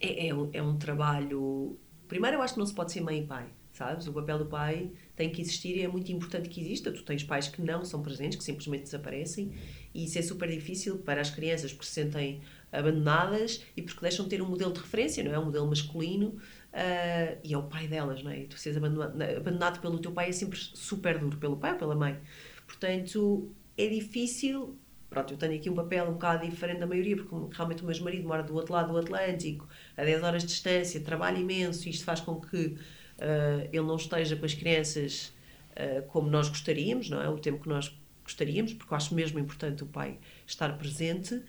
é, 0.01 0.29
é, 0.29 0.35
um, 0.35 0.51
é 0.53 0.63
um 0.63 0.77
trabalho. 0.79 1.79
Primeiro, 2.07 2.37
eu 2.37 2.43
acho 2.43 2.55
que 2.55 2.61
não 2.61 2.67
se 2.67 2.75
pode 2.75 2.93
ser 2.93 3.01
mãe 3.01 3.21
e 3.23 3.27
pai, 3.27 3.49
sabes? 3.73 4.07
O 4.07 4.13
papel 4.13 4.39
do 4.39 4.47
pai 4.47 4.91
tem 5.17 5.31
que 5.31 5.41
existir 5.41 5.77
e 5.77 5.83
é 5.83 5.89
muito 5.89 6.11
importante 6.13 6.49
que 6.49 6.61
exista. 6.61 6.93
Tu 6.93 7.03
tens 7.03 7.23
pais 7.25 7.49
que 7.49 7.61
não 7.61 7.85
são 7.85 8.03
presentes, 8.03 8.39
que 8.39 8.45
simplesmente 8.45 8.85
desaparecem, 8.85 9.53
e 9.95 10.05
isso 10.05 10.19
é 10.19 10.23
super 10.23 10.49
difícil 10.49 10.99
para 10.99 11.21
as 11.21 11.31
crianças 11.31 11.73
porque 11.73 11.87
se 11.87 11.93
sentem 11.93 12.41
abandonadas 12.71 13.65
e 13.77 13.83
porque 13.83 14.01
deixam 14.01 14.25
de 14.25 14.31
ter 14.31 14.43
um 14.43 14.49
modelo 14.49 14.73
de 14.73 14.81
referência, 14.81 15.25
não 15.25 15.33
é? 15.33 15.39
Um 15.39 15.47
modelo 15.47 15.67
masculino, 15.67 16.29
uh, 16.29 17.39
e 17.43 17.53
é 17.53 17.59
o 17.59 17.63
pai 17.63 17.89
delas, 17.89 18.23
não 18.23 18.31
é? 18.31 18.41
E 18.41 18.47
tu 18.47 18.59
seres 18.59 18.77
abandonado, 18.77 19.21
abandonado 19.23 19.81
pelo 19.81 19.99
teu 19.99 20.13
pai 20.13 20.29
é 20.29 20.33
sempre 20.33 20.59
super 20.59 21.19
duro, 21.19 21.37
pelo 21.39 21.57
pai 21.57 21.73
ou 21.73 21.79
pela 21.79 21.95
mãe. 21.95 22.19
Portanto, 22.67 23.51
é 23.77 23.87
difícil. 23.87 24.77
Pronto, 25.09 25.33
eu 25.33 25.39
tenho 25.39 25.55
aqui 25.55 25.71
um 25.71 25.75
papel 25.75 26.05
um 26.05 26.13
bocado 26.13 26.47
diferente 26.47 26.81
da 26.81 26.87
maioria, 26.87 27.17
porque 27.17 27.57
realmente 27.57 27.83
o 27.83 27.87
meu 27.87 28.03
marido 28.03 28.29
mora 28.29 28.43
do 28.43 28.55
outro 28.55 28.75
lado 28.75 28.93
do 28.93 28.99
Atlântico, 28.99 29.67
a 29.97 30.05
10 30.05 30.23
horas 30.23 30.43
de 30.43 30.49
distância, 30.49 31.01
trabalha 31.01 31.39
imenso, 31.39 31.89
e 31.89 31.91
isto 31.91 32.05
faz 32.05 32.21
com 32.21 32.39
que 32.39 32.67
uh, 32.67 33.69
ele 33.73 33.87
não 33.87 33.97
esteja 33.97 34.37
com 34.37 34.45
as 34.45 34.53
crianças 34.53 35.33
uh, 35.73 36.03
como 36.09 36.29
nós 36.29 36.51
gostaríamos, 36.51 37.09
não 37.09 37.23
é? 37.23 37.29
O 37.31 37.39
tempo 37.39 37.63
que 37.63 37.69
nós 37.71 37.98
gostaríamos, 38.29 38.75
porque 38.75 38.93
eu 38.93 38.97
acho 38.97 39.15
mesmo 39.15 39.39
importante 39.39 39.83
o 39.83 39.87
pai 39.87 40.19
estar 40.47 40.77
presente. 40.79 41.43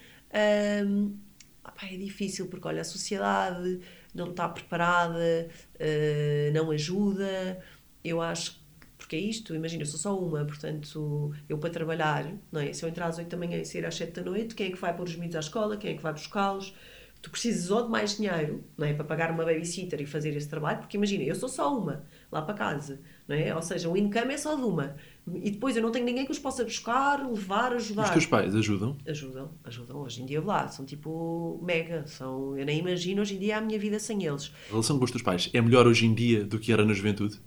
Um, 0.85 1.17
opa, 1.63 1.85
é 1.85 1.97
difícil 1.97 2.47
porque, 2.47 2.67
olha, 2.67 2.81
a 2.81 2.85
sociedade 2.85 3.81
não 4.13 4.31
está 4.31 4.47
preparada, 4.47 5.49
uh, 5.75 6.53
não 6.53 6.71
ajuda. 6.71 7.63
Eu 8.03 8.21
acho 8.21 8.59
porque 8.97 9.15
é 9.15 9.19
isto, 9.19 9.55
imagina, 9.55 9.81
eu 9.81 9.87
sou 9.87 9.97
só 9.97 10.19
uma, 10.19 10.45
portanto, 10.45 11.33
eu 11.47 11.57
para 11.57 11.69
trabalhar, 11.69 12.31
não 12.51 12.61
é? 12.61 12.73
Se 12.73 12.83
eu 12.83 12.89
entrar 12.89 13.07
às 13.07 13.17
8 13.17 13.29
da 13.29 13.37
manhã 13.37 13.57
e 13.57 13.65
sair 13.65 13.85
às 13.85 13.95
7 13.95 14.11
da 14.11 14.21
noite, 14.21 14.53
quem 14.53 14.67
é 14.67 14.71
que 14.71 14.77
vai 14.77 14.95
pôr 14.95 15.07
os 15.07 15.15
miúdos 15.15 15.37
à 15.37 15.39
escola? 15.39 15.77
Quem 15.77 15.93
é 15.93 15.95
que 15.95 16.03
vai 16.03 16.13
buscá-los? 16.13 16.75
tu 17.21 17.29
precisas 17.29 17.69
ou 17.69 17.83
de 17.83 17.89
mais 17.89 18.15
dinheiro, 18.15 18.63
não 18.77 18.87
é? 18.87 18.93
Para 18.93 19.05
pagar 19.05 19.31
uma 19.31 19.43
babysitter 19.43 20.01
e 20.01 20.05
fazer 20.05 20.35
esse 20.35 20.47
trabalho, 20.47 20.79
porque 20.79 20.97
imagina, 20.97 21.23
eu 21.23 21.35
sou 21.35 21.49
só 21.49 21.77
uma 21.77 22.05
lá 22.31 22.41
para 22.41 22.53
casa, 22.53 23.01
não 23.27 23.35
é? 23.35 23.55
Ou 23.55 23.61
seja, 23.61 23.89
o 23.89 23.97
income 23.97 24.33
é 24.33 24.37
só 24.37 24.55
de 24.55 24.61
uma. 24.61 24.95
E 25.41 25.51
depois 25.51 25.75
eu 25.75 25.81
não 25.81 25.91
tenho 25.91 26.05
ninguém 26.05 26.25
que 26.25 26.31
os 26.31 26.39
possa 26.39 26.63
buscar, 26.63 27.27
levar, 27.27 27.73
ajudar. 27.73 28.03
Os 28.03 28.09
teus 28.11 28.25
pais 28.25 28.55
ajudam? 28.55 28.97
Ajudam, 29.07 29.51
ajudam. 29.63 29.97
Hoje 29.97 30.21
em 30.21 30.25
dia 30.25 30.41
lá, 30.41 30.67
são 30.67 30.85
tipo 30.85 31.59
mega. 31.63 32.05
São, 32.07 32.57
eu 32.57 32.65
nem 32.65 32.79
imagino 32.79 33.21
hoje 33.21 33.35
em 33.35 33.39
dia 33.39 33.57
a 33.57 33.61
minha 33.61 33.79
vida 33.79 33.99
sem 33.99 34.25
eles. 34.25 34.51
A 34.67 34.71
relação 34.71 34.97
com 34.97 35.05
os 35.05 35.11
teus 35.11 35.23
pais 35.23 35.49
é 35.53 35.61
melhor 35.61 35.87
hoje 35.87 36.05
em 36.05 36.13
dia 36.13 36.43
do 36.43 36.59
que 36.59 36.71
era 36.71 36.85
na 36.85 36.93
juventude? 36.93 37.39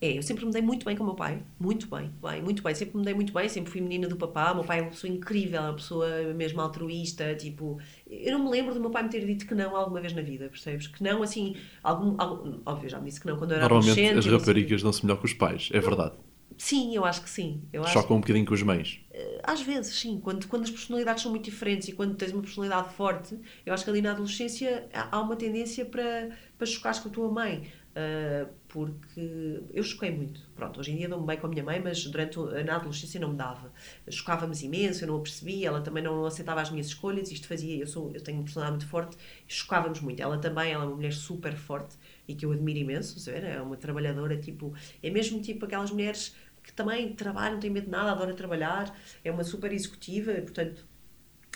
É, 0.00 0.16
eu 0.16 0.22
sempre 0.22 0.46
me 0.46 0.52
dei 0.52 0.62
muito 0.62 0.84
bem 0.86 0.96
com 0.96 1.02
o 1.02 1.06
meu 1.06 1.16
pai, 1.16 1.42
muito 1.58 1.88
bem, 1.88 2.10
bem, 2.22 2.40
muito 2.40 2.62
bem, 2.62 2.74
sempre 2.74 2.96
me 2.96 3.04
dei 3.04 3.14
muito 3.14 3.32
bem, 3.32 3.48
sempre 3.48 3.70
fui 3.70 3.80
menina 3.80 4.06
do 4.06 4.16
papá, 4.16 4.52
o 4.52 4.56
meu 4.56 4.64
pai 4.64 4.78
é 4.78 4.82
uma 4.82 4.90
pessoa 4.90 5.12
incrível, 5.12 5.58
é 5.58 5.64
uma 5.64 5.74
pessoa 5.74 6.06
mesmo 6.34 6.60
altruísta, 6.60 7.34
tipo, 7.34 7.80
eu 8.08 8.38
não 8.38 8.44
me 8.44 8.50
lembro 8.50 8.72
do 8.72 8.80
meu 8.80 8.90
pai 8.90 9.02
me 9.02 9.08
ter 9.08 9.26
dito 9.26 9.44
que 9.44 9.54
não 9.56 9.74
alguma 9.74 10.00
vez 10.00 10.12
na 10.12 10.22
vida, 10.22 10.48
percebes? 10.48 10.86
Que 10.86 11.02
não, 11.02 11.22
assim, 11.22 11.56
algum, 11.82 12.14
algum 12.16 12.60
óbvio, 12.64 12.88
já 12.88 13.00
me 13.00 13.06
disse 13.06 13.20
que 13.20 13.26
não 13.26 13.36
quando 13.36 13.52
eu 13.52 13.56
era 13.56 13.68
Normalmente 13.68 14.18
as 14.18 14.26
raparigas 14.26 14.82
dão-se 14.82 15.04
melhor 15.04 15.18
com 15.18 15.26
os 15.26 15.32
pais, 15.32 15.68
é 15.72 15.80
verdade. 15.80 16.14
Sim, 16.58 16.94
eu 16.94 17.04
acho 17.04 17.22
que 17.22 17.30
sim. 17.30 17.62
Eu 17.72 17.84
Chocam 17.84 18.00
acho... 18.00 18.14
um 18.14 18.20
bocadinho 18.20 18.44
com 18.44 18.52
os 18.52 18.62
mães. 18.62 19.00
Eh, 19.12 19.40
às 19.44 19.62
vezes, 19.62 19.94
sim. 19.94 20.18
Quando, 20.20 20.48
quando 20.48 20.64
as 20.64 20.70
personalidades 20.70 21.22
são 21.22 21.30
muito 21.30 21.44
diferentes 21.44 21.88
e 21.88 21.92
quando 21.92 22.16
tens 22.16 22.32
uma 22.32 22.42
personalidade 22.42 22.94
forte, 22.94 23.38
eu 23.64 23.72
acho 23.72 23.84
que 23.84 23.90
ali 23.90 24.02
na 24.02 24.10
adolescência 24.10 24.88
há 24.92 25.20
uma 25.20 25.36
tendência 25.36 25.84
para, 25.84 26.30
para 26.56 26.66
chocares 26.66 26.98
com 26.98 27.08
a 27.08 27.12
tua 27.12 27.30
mãe. 27.30 27.70
Uh, 27.90 28.48
porque 28.68 29.62
eu 29.72 29.82
choquei 29.82 30.10
muito. 30.10 30.40
Pronto, 30.54 30.78
hoje 30.78 30.92
em 30.92 30.96
dia 30.96 31.08
dou-me 31.08 31.26
bem 31.26 31.38
com 31.38 31.46
a 31.46 31.50
minha 31.50 31.64
mãe, 31.64 31.80
mas 31.80 32.04
durante 32.04 32.38
na 32.64 32.76
adolescência 32.76 33.18
não 33.18 33.30
me 33.30 33.36
dava. 33.36 33.72
Chocava-me 34.10 34.54
imenso, 34.62 35.04
eu 35.04 35.08
não 35.08 35.16
a 35.16 35.20
percebia, 35.20 35.68
ela 35.68 35.80
também 35.80 36.02
não 36.02 36.24
aceitava 36.26 36.60
as 36.60 36.70
minhas 36.70 36.88
escolhas, 36.88 37.30
isto 37.30 37.48
fazia, 37.48 37.76
eu, 37.76 37.86
sou, 37.86 38.10
eu 38.12 38.20
tenho 38.20 38.38
uma 38.38 38.44
personalidade 38.44 38.84
muito 38.84 38.90
forte, 38.90 39.16
chocava-nos 39.46 40.00
muito. 40.00 40.20
Ela 40.20 40.38
também, 40.38 40.72
ela 40.72 40.84
é 40.84 40.86
uma 40.86 40.96
mulher 40.96 41.12
super 41.12 41.54
forte 41.56 41.96
e 42.26 42.34
que 42.34 42.44
eu 42.44 42.52
admiro 42.52 42.78
imenso, 42.78 43.18
saber? 43.18 43.44
é 43.44 43.60
uma 43.60 43.76
trabalhadora, 43.76 44.36
tipo, 44.36 44.74
é 45.02 45.10
mesmo 45.10 45.40
tipo 45.40 45.64
aquelas 45.64 45.90
mulheres 45.90 46.36
que 46.62 46.72
também 46.72 47.14
trabalham, 47.14 47.54
não 47.54 47.60
têm 47.60 47.70
medo 47.70 47.86
de 47.86 47.90
nada, 47.90 48.12
adora 48.12 48.34
trabalhar, 48.34 48.94
é 49.24 49.30
uma 49.30 49.44
super 49.44 49.72
executiva, 49.72 50.32
portanto 50.34 50.86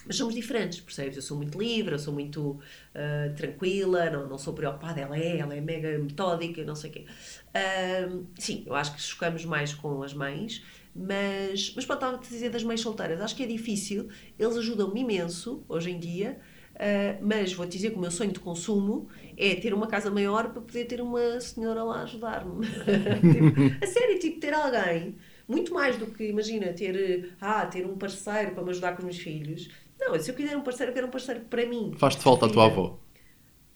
mas 0.04 0.16
somos 0.16 0.34
diferentes, 0.34 0.80
percebes? 0.80 1.16
Eu 1.16 1.22
sou 1.22 1.36
muito 1.36 1.58
livre, 1.58 1.94
eu 1.94 1.98
sou 1.98 2.12
muito 2.12 2.40
uh, 2.50 3.34
tranquila, 3.36 4.10
não, 4.10 4.28
não 4.28 4.38
sou 4.38 4.52
preocupada. 4.52 5.00
Ela 5.00 5.16
é, 5.16 5.38
ela 5.38 5.54
é 5.54 5.60
mega 5.60 5.98
metódica, 5.98 6.64
não 6.64 6.74
sei 6.74 6.90
o 6.90 6.92
quê. 6.92 7.06
Uh, 7.54 8.26
sim, 8.38 8.64
eu 8.66 8.74
acho 8.74 8.94
que 8.94 9.00
chocamos 9.00 9.44
mais 9.44 9.72
com 9.72 10.02
as 10.02 10.12
mães, 10.12 10.62
mas, 10.94 11.72
mas 11.74 11.86
pronto, 11.86 12.04
estava 12.04 12.16
a 12.16 12.20
dizer 12.20 12.50
das 12.50 12.64
mães 12.64 12.80
solteiras. 12.80 13.20
Acho 13.20 13.36
que 13.36 13.44
é 13.44 13.46
difícil, 13.46 14.08
eles 14.38 14.56
ajudam-me 14.56 15.00
imenso 15.00 15.64
hoje 15.68 15.90
em 15.90 15.98
dia, 15.98 16.38
uh, 16.74 17.24
mas 17.24 17.52
vou-te 17.52 17.72
dizer 17.72 17.90
que 17.90 17.96
o 17.96 18.00
meu 18.00 18.10
sonho 18.10 18.32
de 18.32 18.40
consumo 18.40 19.08
é 19.36 19.54
ter 19.54 19.72
uma 19.72 19.86
casa 19.86 20.10
maior 20.10 20.50
para 20.50 20.60
poder 20.60 20.84
ter 20.86 21.00
uma 21.00 21.40
senhora 21.40 21.84
lá 21.84 22.00
a 22.00 22.02
ajudar-me. 22.02 22.66
tipo, 22.66 23.84
a 23.84 23.86
sério, 23.86 24.18
tipo, 24.18 24.40
ter 24.40 24.52
alguém 24.52 25.16
muito 25.48 25.72
mais 25.72 25.96
do 25.96 26.06
que, 26.06 26.24
imagina, 26.24 26.72
ter, 26.72 27.34
ah, 27.40 27.66
ter 27.66 27.86
um 27.86 27.96
parceiro 27.96 28.52
para 28.52 28.62
me 28.62 28.70
ajudar 28.70 28.92
com 28.92 28.98
os 28.98 29.04
meus 29.04 29.18
filhos. 29.18 29.70
Não, 30.04 30.18
se 30.18 30.30
eu 30.30 30.34
quiser 30.34 30.56
um 30.56 30.62
parceiro, 30.62 30.90
eu 30.90 30.94
quero 30.94 31.06
um 31.06 31.10
parceiro 31.10 31.40
para 31.42 31.64
mim. 31.64 31.94
Faz-te 31.96 32.22
falta 32.22 32.46
a 32.46 32.48
tua 32.48 32.66
avó? 32.66 32.98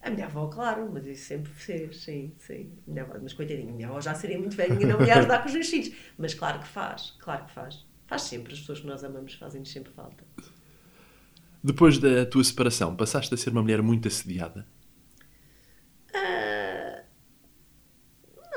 A 0.02 0.10
minha 0.10 0.26
avó, 0.26 0.48
claro, 0.48 0.90
mas 0.92 1.06
isso 1.06 1.24
sempre 1.24 1.52
fez, 1.52 2.02
sim, 2.02 2.32
sim. 2.38 2.72
Minha 2.86 3.02
avó, 3.02 3.14
mas 3.22 3.32
coitadinha, 3.32 3.72
minha 3.72 3.88
avó 3.88 4.00
já 4.00 4.14
seria 4.14 4.38
muito 4.38 4.56
velha 4.56 4.74
e 4.74 4.84
não 4.84 4.98
me 4.98 5.06
ia 5.06 5.18
ajudar 5.18 5.40
com 5.40 5.46
os 5.46 5.54
meus 5.54 5.68
filhos. 5.68 5.92
Mas 6.18 6.34
claro 6.34 6.58
que 6.58 6.66
faz, 6.66 7.14
claro 7.20 7.44
que 7.44 7.52
faz. 7.52 7.86
Faz 8.06 8.22
sempre, 8.22 8.52
as 8.52 8.60
pessoas 8.60 8.80
que 8.80 8.86
nós 8.86 9.02
amamos 9.04 9.34
fazem-nos 9.34 9.70
sempre 9.70 9.92
falta. 9.92 10.24
Depois 11.62 11.98
da 11.98 12.26
tua 12.26 12.42
separação, 12.42 12.94
passaste 12.94 13.32
a 13.34 13.36
ser 13.36 13.50
uma 13.50 13.62
mulher 13.62 13.82
muito 13.82 14.06
assediada? 14.06 14.66
Uh, 16.10 17.02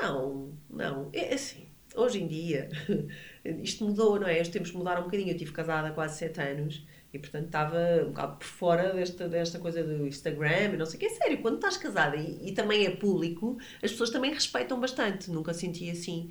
não, 0.00 0.52
não. 0.68 1.10
É 1.12 1.34
assim, 1.34 1.66
hoje 1.94 2.22
em 2.22 2.28
dia, 2.28 2.68
isto 3.62 3.84
mudou, 3.84 4.20
não 4.20 4.28
é? 4.28 4.40
Os 4.40 4.48
tempos 4.48 4.72
mudaram 4.72 5.02
um 5.02 5.04
bocadinho. 5.04 5.30
Eu 5.30 5.36
tive 5.36 5.52
casada 5.52 5.88
há 5.88 5.92
quase 5.92 6.18
sete 6.18 6.40
anos 6.40 6.86
e 7.12 7.18
portanto 7.18 7.46
estava 7.46 7.78
um 8.04 8.08
bocado 8.08 8.36
por 8.36 8.46
fora 8.46 8.92
desta, 8.92 9.28
desta 9.28 9.58
coisa 9.58 9.82
do 9.82 10.06
Instagram 10.06 10.74
e 10.74 10.76
não 10.76 10.86
sei 10.86 10.96
o 10.96 11.00
que. 11.00 11.06
É 11.06 11.10
sério, 11.10 11.42
quando 11.42 11.56
estás 11.56 11.76
casada 11.76 12.16
e, 12.16 12.48
e, 12.48 12.52
também 12.52 12.86
é 12.86 12.90
público, 12.90 13.58
as 13.82 13.90
pessoas 13.90 14.10
também 14.10 14.32
respeitam 14.32 14.78
bastante. 14.80 15.30
Nunca 15.30 15.52
senti 15.52 15.90
assim. 15.90 16.30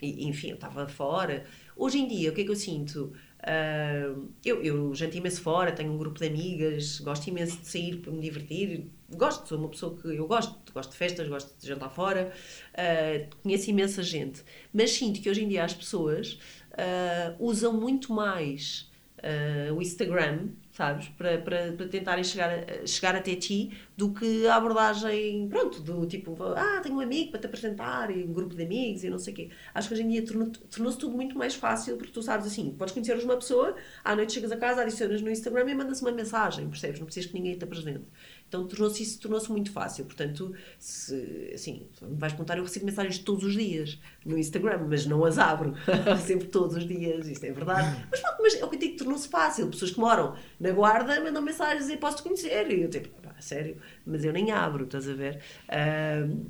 e, 0.00 0.26
enfim, 0.26 0.48
eu 0.48 0.54
estava 0.54 0.88
fora. 0.88 1.44
Hoje 1.76 1.98
em 1.98 2.08
dia, 2.08 2.30
o 2.30 2.34
que 2.34 2.42
é 2.42 2.44
que 2.44 2.50
eu 2.50 2.56
sinto? 2.56 3.12
Uh, 3.42 4.28
eu, 4.44 4.62
eu 4.62 4.94
janto 4.94 5.16
imenso 5.16 5.42
fora, 5.42 5.72
tenho 5.72 5.92
um 5.92 5.98
grupo 5.98 6.20
de 6.20 6.26
amigas, 6.26 7.00
gosto 7.00 7.26
imenso 7.26 7.58
de 7.60 7.66
sair 7.66 7.96
para 7.96 8.12
me 8.12 8.20
divertir. 8.20 8.88
Gosto, 9.10 9.48
sou 9.48 9.58
uma 9.58 9.68
pessoa 9.68 9.98
que 9.98 10.08
eu 10.08 10.26
gosto, 10.28 10.72
gosto 10.72 10.92
de 10.92 10.96
festas, 10.96 11.28
gosto 11.28 11.52
de 11.60 11.66
jantar 11.66 11.90
fora, 11.90 12.32
uh, 12.72 13.36
conheço 13.42 13.68
imensa 13.68 14.02
gente. 14.02 14.42
Mas 14.72 14.92
sinto 14.92 15.20
que 15.20 15.28
hoje 15.28 15.42
em 15.42 15.48
dia 15.48 15.64
as 15.64 15.74
pessoas 15.74 16.38
uh, 16.72 17.36
usam 17.38 17.72
muito 17.72 18.12
mais 18.12 18.90
uh, 19.18 19.74
o 19.74 19.80
Instagram, 19.80 20.48
sabes, 20.72 21.08
para, 21.08 21.38
para, 21.38 21.72
para 21.72 21.88
tentarem 21.88 22.24
chegar, 22.24 22.64
chegar 22.86 23.14
até 23.14 23.34
ti 23.34 23.70
do 23.96 24.12
que 24.12 24.46
a 24.46 24.56
abordagem, 24.56 25.48
pronto, 25.48 25.80
do 25.80 26.06
tipo, 26.06 26.36
ah, 26.42 26.80
tenho 26.82 26.96
um 26.96 27.00
amigo 27.00 27.30
para 27.30 27.40
te 27.40 27.46
apresentar 27.46 28.10
e 28.10 28.24
um 28.24 28.32
grupo 28.32 28.54
de 28.54 28.62
amigos 28.62 29.04
e 29.04 29.10
não 29.10 29.18
sei 29.18 29.32
o 29.32 29.36
quê. 29.36 29.50
Acho 29.74 29.88
que 29.88 29.94
hoje 29.94 30.02
em 30.02 30.08
dia 30.08 30.24
tornou-se 30.24 30.98
tudo 30.98 31.14
muito 31.14 31.36
mais 31.36 31.54
fácil 31.54 31.96
porque 31.96 32.12
tu 32.12 32.22
sabes 32.22 32.46
assim, 32.46 32.72
podes 32.72 32.94
conhecer 32.94 33.16
uma 33.22 33.36
pessoa, 33.36 33.76
à 34.02 34.16
noite 34.16 34.32
chegas 34.32 34.50
a 34.50 34.56
casa, 34.56 34.82
adicionas 34.82 35.20
no 35.20 35.30
Instagram 35.30 35.70
e 35.70 35.74
mandas 35.74 36.00
uma 36.00 36.10
mensagem, 36.10 36.68
percebes? 36.68 36.98
Não 36.98 37.06
precisas 37.06 37.30
que 37.30 37.36
ninguém 37.36 37.56
te 37.56 37.64
apresente. 37.64 38.04
Então 38.52 38.66
tornou-se 38.66 39.02
isso 39.02 39.18
tornou-se 39.18 39.50
muito 39.50 39.72
fácil. 39.72 40.04
Portanto, 40.04 40.54
se, 40.78 41.52
assim, 41.54 41.88
vais 42.02 42.34
perguntar, 42.34 42.58
eu 42.58 42.64
recebo 42.64 42.84
mensagens 42.84 43.18
todos 43.18 43.44
os 43.44 43.54
dias 43.54 43.98
no 44.26 44.36
Instagram, 44.36 44.88
mas 44.90 45.06
não 45.06 45.24
as 45.24 45.38
abro 45.38 45.72
sempre 46.22 46.48
todos 46.48 46.76
os 46.76 46.86
dias, 46.86 47.26
isto 47.28 47.46
é 47.46 47.50
verdade. 47.50 48.06
Mas, 48.10 48.20
mas 48.38 48.54
é 48.56 48.62
o 48.62 48.68
que 48.68 48.76
eu 48.76 48.80
digo, 48.80 48.98
tornou-se 48.98 49.26
fácil. 49.26 49.68
Pessoas 49.68 49.92
que 49.92 49.98
moram 49.98 50.36
na 50.60 50.70
guarda 50.70 51.18
mandam 51.24 51.40
mensagens 51.40 51.88
e 51.88 51.96
posso-te 51.96 52.24
conhecer. 52.24 52.70
E 52.70 52.82
eu 52.82 52.90
tipo, 52.90 53.08
pá, 53.22 53.34
sério, 53.40 53.78
mas 54.04 54.22
eu 54.22 54.34
nem 54.34 54.50
abro, 54.50 54.84
estás 54.84 55.08
a 55.08 55.14
ver? 55.14 55.40
Uh, 55.70 56.46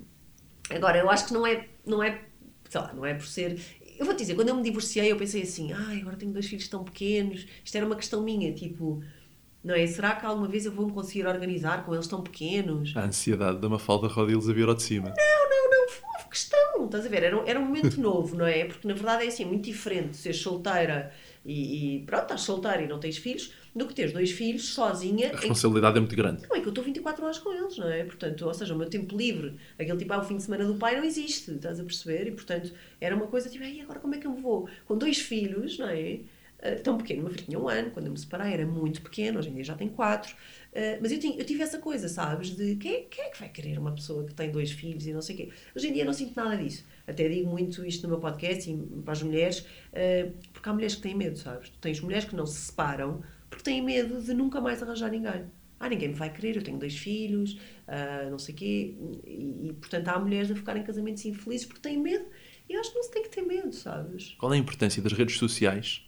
agora, 0.71 0.99
eu 0.99 1.09
acho 1.09 1.27
que 1.27 1.33
não 1.33 1.47
é, 1.47 1.69
não 1.87 2.03
é, 2.03 2.21
sei 2.69 2.81
lá, 2.81 2.93
não 2.93 3.07
é 3.07 3.15
por 3.15 3.27
ser. 3.27 3.61
Eu 3.97 4.05
vou 4.05 4.15
te 4.17 4.23
dizer, 4.23 4.35
quando 4.35 4.49
eu 4.49 4.57
me 4.57 4.63
divorciei, 4.65 5.13
eu 5.13 5.17
pensei 5.17 5.43
assim, 5.43 5.73
ai, 5.73 6.01
agora 6.01 6.17
tenho 6.17 6.33
dois 6.33 6.47
filhos 6.47 6.67
tão 6.67 6.83
pequenos, 6.83 7.47
isto 7.65 7.77
era 7.77 7.87
uma 7.87 7.95
questão 7.95 8.21
minha, 8.25 8.53
tipo 8.53 9.01
não 9.65 9.75
é? 9.75 9.87
Será 9.87 10.15
que 10.15 10.27
alguma 10.27 10.49
vez 10.49 10.67
eu 10.67 10.73
vou 10.73 10.87
me 10.87 10.93
conseguir 10.93 11.27
organizar 11.27 11.85
com 11.85 11.95
eles 11.95 12.07
tão 12.07 12.23
pequenos? 12.23 12.97
A 12.97 13.05
ansiedade 13.05 13.59
da 13.59 13.69
Mafalda 13.69 14.09
Rodiles 14.09 14.49
a 14.49 14.53
vir 14.53 14.69
ao 14.69 14.75
de 14.75 14.83
cima. 14.83 15.15
Não, 15.17 15.51
não, 15.51 15.71
não, 15.71 15.89
foi 15.89 16.03
questão, 16.31 16.87
estás 16.87 17.07
a 17.07 17.09
ver? 17.09 17.23
Era, 17.23 17.43
era 17.47 17.61
um 17.61 17.65
momento 17.65 17.99
novo, 18.01 18.37
não 18.37 18.47
é? 18.47 18.65
Porque 18.65 18.89
na 18.89 18.95
verdade 18.95 19.25
é 19.25 19.29
assim, 19.29 19.45
muito 19.45 19.65
diferente 19.65 20.17
ser 20.17 20.33
solteira 20.33 21.13
e, 21.45 21.97
e 21.97 22.03
pronto, 22.05 22.23
estás 22.23 22.41
solteira 22.43 22.83
e 22.83 22.89
não 22.89 22.99
tens 22.99 23.19
filhos, 23.19 23.53
do 23.75 23.87
que 23.87 23.95
teres 23.95 24.13
dois 24.13 24.31
filhos 24.31 24.75
sozinha. 24.75 25.29
A 25.29 25.37
responsabilidade 25.37 25.95
em... 25.95 25.99
é 25.99 26.01
muito 26.01 26.17
grande. 26.17 26.43
Não 26.49 26.57
é 26.57 26.61
que 26.61 26.67
eu 26.67 26.71
estou 26.71 26.85
24 26.85 27.25
horas 27.25 27.39
com 27.39 27.53
eles, 27.53 27.77
não 27.77 27.89
é? 27.89 28.05
Portanto, 28.05 28.47
ou 28.47 28.55
seja, 28.55 28.75
o 28.75 28.77
meu 28.77 28.89
tempo 28.89 29.17
livre, 29.17 29.57
aquele 29.79 29.99
tipo, 29.99 30.13
ah, 30.13 30.19
o 30.19 30.25
fim 30.25 30.37
de 30.37 30.43
semana 30.43 30.65
do 30.65 30.75
pai 30.75 30.97
não 30.97 31.05
existe, 31.05 31.53
estás 31.53 31.81
a 31.81 31.85
perceber? 31.85 32.29
E 32.29 32.33
portanto, 32.33 32.73
era 33.01 33.15
uma 33.15 33.27
coisa 33.27 33.49
tipo, 33.49 33.65
e 33.65 33.81
agora 33.81 34.01
como 34.01 34.15
é 34.15 34.19
que 34.19 34.27
eu 34.27 34.35
vou? 34.35 34.69
Com 34.87 34.97
dois 34.97 35.19
filhos, 35.19 35.79
não 35.79 35.89
é? 35.89 36.21
Uh, 36.63 36.83
tão 36.83 36.97
pequeno. 36.97 37.21
O 37.21 37.23
meu 37.25 37.33
filho 37.33 37.45
tinha 37.45 37.59
um 37.59 37.69
ano, 37.69 37.91
quando 37.91 38.07
eu 38.07 38.13
me 38.13 38.19
separei 38.19 38.53
era 38.53 38.67
muito 38.67 39.03
pequeno, 39.03 39.39
hoje 39.39 39.51
em 39.51 39.55
dia 39.55 39.65
já 39.65 39.75
tem 39.75 39.89
quatro. 39.89 40.35
Uh, 40.73 40.99
mas 41.01 41.13
eu, 41.13 41.19
tinha, 41.19 41.37
eu 41.37 41.45
tive 41.45 41.63
essa 41.63 41.79
coisa, 41.79 42.09
sabes, 42.09 42.57
de 42.57 42.77
quem, 42.77 43.07
quem 43.09 43.25
é 43.25 43.29
que 43.29 43.39
vai 43.39 43.49
querer 43.49 43.79
uma 43.79 43.93
pessoa 43.93 44.25
que 44.25 44.35
tem 44.35 44.51
dois 44.51 44.71
filhos 44.71 45.07
e 45.07 45.13
não 45.13 45.21
sei 45.21 45.35
o 45.35 45.39
quê. 45.39 45.49
Hoje 45.77 45.89
em 45.89 45.93
dia 45.93 46.05
não 46.05 46.13
sinto 46.13 46.35
nada 46.37 46.57
disso. 46.57 46.85
Até 47.07 47.29
digo 47.29 47.51
muito 47.51 47.85
isto 47.85 48.03
no 48.05 48.11
meu 48.11 48.21
podcast 48.21 48.71
e 48.71 48.77
para 49.03 49.13
as 49.13 49.23
mulheres, 49.23 49.61
uh, 49.61 50.33
porque 50.53 50.69
há 50.69 50.73
mulheres 50.73 50.95
que 50.95 51.03
têm 51.03 51.15
medo, 51.15 51.39
sabes? 51.39 51.69
Tu 51.71 51.79
tens 51.79 52.01
mulheres 52.01 52.25
que 52.25 52.37
não 52.37 52.47
se 52.47 52.61
separam 52.61 53.23
porque 53.51 53.65
têm 53.65 53.83
medo 53.83 54.23
de 54.23 54.33
nunca 54.33 54.61
mais 54.61 54.83
arranjar 54.83 55.11
ninguém. 55.11 55.45
Ah, 55.79 55.89
ninguém 55.89 56.09
me 56.11 56.15
vai 56.15 56.33
querer, 56.33 56.57
eu 56.57 56.63
tenho 56.63 56.79
dois 56.79 56.97
filhos, 56.97 57.55
uh, 57.89 58.31
não 58.31 58.39
sei 58.39 58.55
o 58.55 58.57
quê. 58.57 58.95
E, 59.27 59.69
e, 59.69 59.73
portanto, 59.73 60.09
há 60.09 60.19
mulheres 60.19 60.49
a 60.49 60.55
ficar 60.55 60.77
em 60.77 60.85
casamentos 60.85 61.25
infelizes 61.25 61.67
porque 61.67 61.81
têm 61.81 61.99
medo. 61.99 62.25
E 62.69 62.77
acho 62.77 62.91
que 62.91 62.97
não 62.97 63.03
se 63.03 63.11
tem 63.11 63.23
que 63.25 63.29
ter 63.29 63.43
medo, 63.43 63.73
sabes? 63.73 64.37
Qual 64.39 64.53
é 64.53 64.57
a 64.57 64.59
importância 64.59 65.03
das 65.03 65.13
redes 65.13 65.37
sociais 65.37 66.07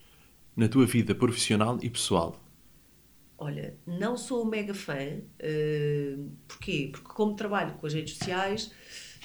na 0.57 0.69
tua 0.69 0.87
vida 0.87 1.15
profissional 1.15 1.79
e 1.83 1.91
pessoal? 1.91 2.41
Olha, 3.37 3.77
não 3.87 4.17
sou 4.17 4.45
mega 4.45 4.73
fã. 4.73 4.95
Uh, 4.95 6.31
porquê? 6.47 6.89
Porque, 6.93 7.09
como 7.09 7.35
trabalho 7.35 7.75
com 7.75 7.87
as 7.87 7.93
redes 7.93 8.17
sociais, 8.17 8.71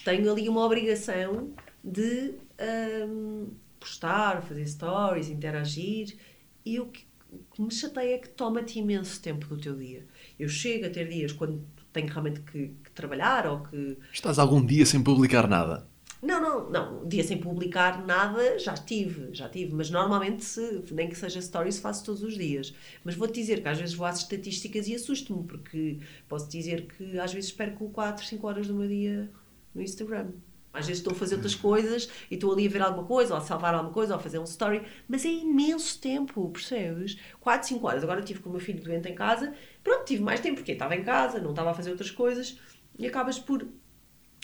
tenho 0.04 0.32
ali 0.32 0.50
uma 0.50 0.66
obrigação 0.66 1.54
de 1.84 2.34
um, 2.60 3.44
ehm, 3.44 3.48
postar, 3.80 4.42
fazer 4.42 4.66
stories, 4.68 5.30
interagir. 5.30 6.18
E 6.66 6.80
o 6.80 6.88
que, 6.88 7.06
o 7.32 7.38
que 7.38 7.62
me 7.62 7.72
chateia 7.72 8.16
é 8.16 8.18
que 8.18 8.30
toma-te 8.30 8.80
imenso 8.80 9.22
tempo 9.22 9.48
do 9.48 9.58
teu 9.58 9.76
dia. 9.76 10.06
Eu 10.38 10.50
chego 10.50 10.88
a 10.88 10.90
ter 10.90 11.08
dias 11.08 11.32
quando 11.32 11.64
tenho 11.94 12.08
realmente 12.08 12.42
que, 12.42 12.74
que 12.84 12.92
trabalhar 12.92 13.48
ou 13.48 13.62
que. 13.62 13.98
Estás 14.12 14.40
algum 14.40 14.66
dia 14.66 14.86
sem 14.86 15.02
publicar 15.02 15.48
nada? 15.48 15.88
Não, 16.22 16.42
não, 16.42 16.70
não. 16.70 17.08
Dia 17.08 17.24
sem 17.24 17.38
publicar 17.38 18.06
nada, 18.06 18.60
já 18.60 18.74
tive, 18.74 19.34
já 19.34 19.48
tive. 19.48 19.74
Mas 19.74 19.90
normalmente, 19.90 20.44
se, 20.44 20.84
nem 20.92 21.08
que 21.08 21.16
seja 21.16 21.42
stories, 21.42 21.80
faço 21.80 22.04
todos 22.04 22.24
os 22.24 22.38
dias. 22.38 22.74
Mas 23.04 23.16
vou-te 23.16 23.34
dizer 23.34 23.62
que 23.62 23.68
às 23.70 23.78
vezes 23.80 23.96
vou 23.96 24.06
às 24.06 24.20
estatísticas 24.20 24.88
e 24.88 24.96
assusto-me, 24.96 25.44
porque 25.44 26.00
posso 26.28 26.50
dizer 26.50 26.88
que 26.88 27.18
às 27.20 27.34
vezes 27.34 27.52
perco 27.52 27.90
4, 27.90 28.26
5 28.26 28.48
horas 28.48 28.68
do 28.68 28.74
meu 28.76 28.88
dia 28.88 29.32
no 29.74 29.82
Instagram. 29.82 30.32
Às 30.72 30.86
vezes 30.86 31.00
estou 31.00 31.14
a 31.14 31.16
fazer 31.16 31.36
outras 31.36 31.56
coisas 31.56 32.10
e 32.30 32.36
estou 32.36 32.54
ali 32.54 32.68
a 32.68 32.70
ver 32.70 32.82
alguma 32.82 33.08
coisa, 33.08 33.34
ou 33.34 33.40
a 33.40 33.44
salvar 33.44 33.74
alguma 33.74 33.92
coisa, 33.92 34.14
ou 34.14 34.20
a 34.20 34.22
fazer 34.22 34.38
um 34.38 34.44
story, 34.44 34.84
mas 35.08 35.26
é 35.26 35.30
imenso 35.30 36.00
tempo, 36.00 36.48
percebes? 36.50 37.18
4, 37.40 37.68
5 37.70 37.88
horas. 37.88 38.04
Agora 38.04 38.20
estive 38.20 38.40
com 38.40 38.50
o 38.50 38.52
meu 38.52 38.62
filho 38.62 38.84
doente 38.84 39.10
em 39.10 39.16
casa, 39.16 39.54
pronto, 39.84 40.06
tive 40.06 40.22
mais 40.22 40.40
tempo 40.42 40.58
porque 40.58 40.74
estava 40.74 40.96
em 40.96 41.04
casa, 41.04 41.40
não 41.40 41.52
estava 41.52 41.72
a 41.72 41.74
fazer 41.74 41.90
outras 41.92 42.12
coisas 42.12 42.60
e 43.00 43.08
acabas 43.08 43.40
por 43.40 43.66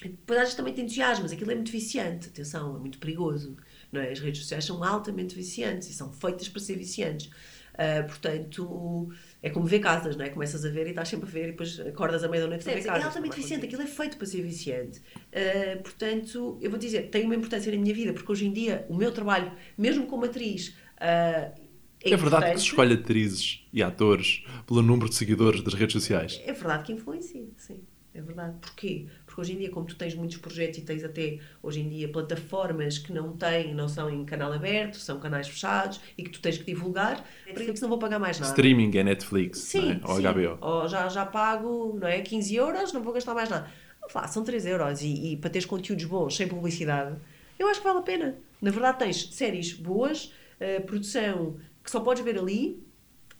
depois 0.09 0.37
às 0.39 0.43
vezes 0.45 0.55
também 0.55 0.73
te 0.73 0.81
entusiasmas, 0.81 1.31
aquilo 1.31 1.51
é 1.51 1.55
muito 1.55 1.71
viciante, 1.71 2.27
atenção, 2.27 2.75
é 2.75 2.79
muito 2.79 2.97
perigoso. 2.97 3.55
Não 3.91 4.01
é? 4.01 4.11
As 4.11 4.19
redes 4.19 4.41
sociais 4.41 4.65
são 4.65 4.83
altamente 4.83 5.35
viciantes 5.35 5.89
e 5.89 5.93
são 5.93 6.11
feitas 6.11 6.49
para 6.49 6.61
ser 6.61 6.77
viciantes. 6.77 7.29
Uh, 7.75 8.07
portanto, 8.07 9.09
é 9.43 9.49
como 9.49 9.65
ver 9.65 9.79
casas, 9.79 10.15
não 10.15 10.23
é? 10.23 10.29
Começas 10.29 10.63
a 10.63 10.69
ver 10.69 10.87
e 10.87 10.91
estás 10.91 11.09
sempre 11.09 11.27
a 11.27 11.31
ver 11.31 11.43
e 11.43 11.51
depois 11.51 11.77
acordas 11.81 12.23
à 12.23 12.29
meia-noite 12.29 12.63
para 12.63 12.73
ver 12.73 12.83
casas. 12.83 13.03
É 13.03 13.05
altamente 13.07 13.35
viciante, 13.35 13.65
aquilo 13.65 13.81
é 13.81 13.87
feito 13.87 14.17
para 14.17 14.25
ser 14.25 14.41
viciante. 14.41 14.99
Uh, 14.99 15.83
portanto, 15.83 16.57
eu 16.61 16.69
vou 16.69 16.79
dizer, 16.79 17.09
tem 17.09 17.25
uma 17.25 17.35
importância 17.35 17.71
na 17.71 17.77
minha 17.77 17.93
vida, 17.93 18.13
porque 18.13 18.31
hoje 18.31 18.45
em 18.45 18.53
dia 18.53 18.85
o 18.89 18.95
meu 18.95 19.11
trabalho, 19.11 19.51
mesmo 19.77 20.07
como 20.07 20.23
atriz, 20.23 20.69
uh, 20.69 21.65
é, 22.01 22.11
é 22.11 22.15
verdade 22.15 22.51
que 22.51 22.59
se 22.59 22.65
escolhe 22.67 22.93
atrizes 22.93 23.65
e 23.73 23.81
atores 23.81 24.45
pelo 24.67 24.81
número 24.81 25.09
de 25.09 25.15
seguidores 25.15 25.61
das 25.61 25.73
redes 25.73 25.93
sociais? 25.93 26.39
É 26.45 26.53
verdade 26.53 26.83
que 26.83 26.93
influencia, 26.93 27.47
sim. 27.57 27.81
É 28.15 28.21
verdade. 28.21 28.55
Porquê? 28.61 29.07
Porque 29.25 29.41
hoje 29.41 29.53
em 29.53 29.57
dia, 29.57 29.69
como 29.69 29.85
tu 29.85 29.95
tens 29.95 30.15
muitos 30.15 30.37
projetos 30.37 30.79
e 30.79 30.81
tens 30.83 31.03
até 31.03 31.39
hoje 31.61 31.81
em 31.81 31.89
dia 31.89 32.07
plataformas 32.07 32.97
que 32.97 33.11
não 33.11 33.35
têm, 33.35 33.75
não 33.75 33.89
são 33.89 34.09
em 34.09 34.23
canal 34.23 34.53
aberto, 34.53 34.95
são 34.95 35.19
canais 35.19 35.49
fechados 35.49 35.99
e 36.17 36.23
que 36.23 36.29
tu 36.29 36.39
tens 36.39 36.57
que 36.57 36.63
divulgar, 36.63 37.25
Netflix 37.45 37.81
não 37.81 37.89
vou 37.89 37.99
pagar 37.99 38.17
mais 38.17 38.39
nada. 38.39 38.53
Streaming 38.53 38.97
é 38.97 39.03
Netflix, 39.03 39.59
Sim, 39.59 39.99
não 40.01 40.09
é? 40.09 40.11
ou 40.13 40.15
sim. 40.15 40.23
HBO. 40.23 40.65
Ou 40.65 40.87
já, 40.87 41.09
já 41.09 41.25
pago, 41.25 41.97
não 41.99 42.07
é? 42.07 42.21
15 42.21 42.55
euros, 42.55 42.93
não 42.93 43.03
vou 43.03 43.11
gastar 43.11 43.33
mais 43.33 43.49
nada. 43.49 43.69
Lá, 44.13 44.27
são 44.29 44.45
3 44.45 44.65
euros 44.65 45.01
e, 45.01 45.33
e 45.33 45.37
para 45.37 45.49
teres 45.49 45.65
conteúdos 45.65 46.05
bons, 46.05 46.37
sem 46.37 46.47
publicidade, 46.47 47.17
eu 47.59 47.67
acho 47.67 47.81
que 47.81 47.87
vale 47.87 47.99
a 47.99 48.03
pena. 48.03 48.37
Na 48.61 48.71
verdade, 48.71 48.99
tens 48.99 49.27
séries 49.33 49.73
boas, 49.73 50.31
eh, 50.57 50.79
produção 50.79 51.57
que 51.83 51.91
só 51.91 51.99
podes 51.99 52.23
ver 52.23 52.37
ali, 52.37 52.81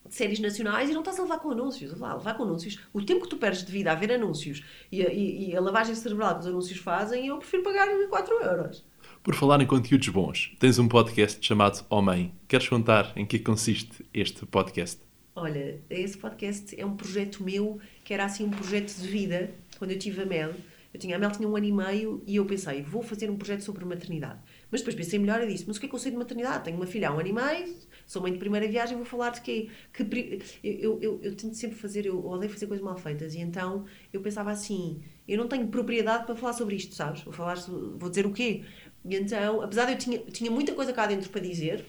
séries 0.09 0.39
nacionais 0.39 0.89
e 0.89 0.93
não 0.93 1.01
estás 1.01 1.19
a 1.19 1.23
levar 1.23 1.39
com 1.39 1.51
anúncios. 1.51 1.97
Lá, 1.99 2.13
levar 2.15 2.35
com 2.35 2.43
anúncios. 2.43 2.79
O 2.93 3.01
tempo 3.01 3.23
que 3.23 3.29
tu 3.29 3.37
perdes 3.37 3.63
de 3.63 3.71
vida 3.71 3.91
a 3.91 3.95
ver 3.95 4.11
anúncios 4.11 4.63
e 4.91 5.01
a, 5.05 5.11
e- 5.11 5.49
e 5.51 5.55
a 5.55 5.61
lavagem 5.61 5.95
cerebral 5.95 6.35
que 6.35 6.41
os 6.41 6.47
anúncios 6.47 6.79
fazem, 6.79 7.27
eu 7.27 7.37
prefiro 7.37 7.63
pagar 7.63 7.87
4 8.09 8.33
euros. 8.43 8.83
Por 9.23 9.33
falar 9.35 9.61
em 9.61 9.65
conteúdos 9.65 10.07
bons, 10.09 10.55
tens 10.59 10.77
um 10.77 10.87
podcast 10.87 11.43
chamado 11.45 11.83
Homem. 11.89 12.31
Queres 12.47 12.67
contar 12.69 13.11
em 13.15 13.25
que 13.25 13.39
consiste 13.39 14.05
este 14.13 14.45
podcast? 14.45 15.01
Olha, 15.35 15.81
esse 15.89 16.17
podcast 16.17 16.79
é 16.79 16.85
um 16.85 16.95
projeto 16.95 17.43
meu, 17.43 17.79
que 18.03 18.13
era 18.13 18.23
assim 18.25 18.45
um 18.45 18.49
projeto 18.51 18.95
de 18.95 19.07
vida, 19.07 19.51
quando 19.77 19.91
eu 19.91 19.99
tive 19.99 20.21
a 20.21 20.25
Mel. 20.25 20.53
Eu 20.93 20.99
tinha, 20.99 21.17
a 21.17 21.19
Mel 21.19 21.29
tinha 21.31 21.45
um 21.49 21.55
ano 21.57 21.65
e 21.65 21.71
meio 21.73 22.23
e 22.25 22.37
eu 22.37 22.45
pensei, 22.45 22.81
vou 22.81 23.01
fazer 23.03 23.29
um 23.29 23.35
projeto 23.35 23.59
sobre 23.61 23.83
maternidade. 23.83 24.39
Mas 24.71 24.79
depois 24.79 24.95
pensei 24.95 25.19
melhor 25.19 25.41
e 25.43 25.47
disse, 25.47 25.65
mas 25.67 25.75
o 25.75 25.79
que 25.81 25.87
é 25.87 25.89
que 25.89 25.95
eu 25.95 25.99
sei 25.99 26.11
de 26.11 26.17
maternidade? 26.17 26.63
Tenho 26.63 26.77
uma 26.77 26.85
filha 26.85 27.09
há 27.09 27.13
um 27.13 27.19
ano 27.19 27.27
e 27.27 27.33
meio, 27.33 27.75
sou 28.05 28.21
mãe 28.21 28.31
de 28.31 28.37
primeira 28.37 28.67
viagem, 28.67 28.95
vou 28.95 29.05
falar 29.05 29.31
de 29.31 29.41
quê? 29.41 29.69
Que, 29.91 30.39
eu, 30.63 30.99
eu, 31.01 31.19
eu, 31.21 31.35
tento 31.35 31.55
sempre 31.55 31.77
fazer, 31.77 32.05
eu 32.05 32.25
odeio 32.25 32.51
fazer 32.51 32.67
coisas 32.67 32.83
mal 32.83 32.97
feitas 32.97 33.33
e 33.33 33.39
então 33.39 33.85
eu 34.13 34.21
pensava 34.21 34.51
assim, 34.51 35.01
eu 35.27 35.37
não 35.37 35.47
tenho 35.47 35.67
propriedade 35.67 36.25
para 36.25 36.35
falar 36.35 36.53
sobre 36.53 36.75
isto, 36.75 36.93
sabes? 36.93 37.23
Vou, 37.23 37.33
falar, 37.33 37.55
vou 37.55 38.09
dizer 38.09 38.25
o 38.25 38.31
quê? 38.31 38.63
E 39.03 39.15
então, 39.15 39.61
apesar 39.61 39.85
de 39.85 39.93
eu 39.93 39.97
tinha, 39.97 40.19
tinha 40.19 40.51
muita 40.51 40.73
coisa 40.73 40.93
cá 40.93 41.07
dentro 41.07 41.29
para 41.29 41.41
dizer, 41.41 41.85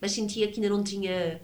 mas 0.00 0.12
sentia 0.12 0.48
que 0.48 0.60
ainda 0.60 0.74
não 0.74 0.82
tinha 0.82 1.40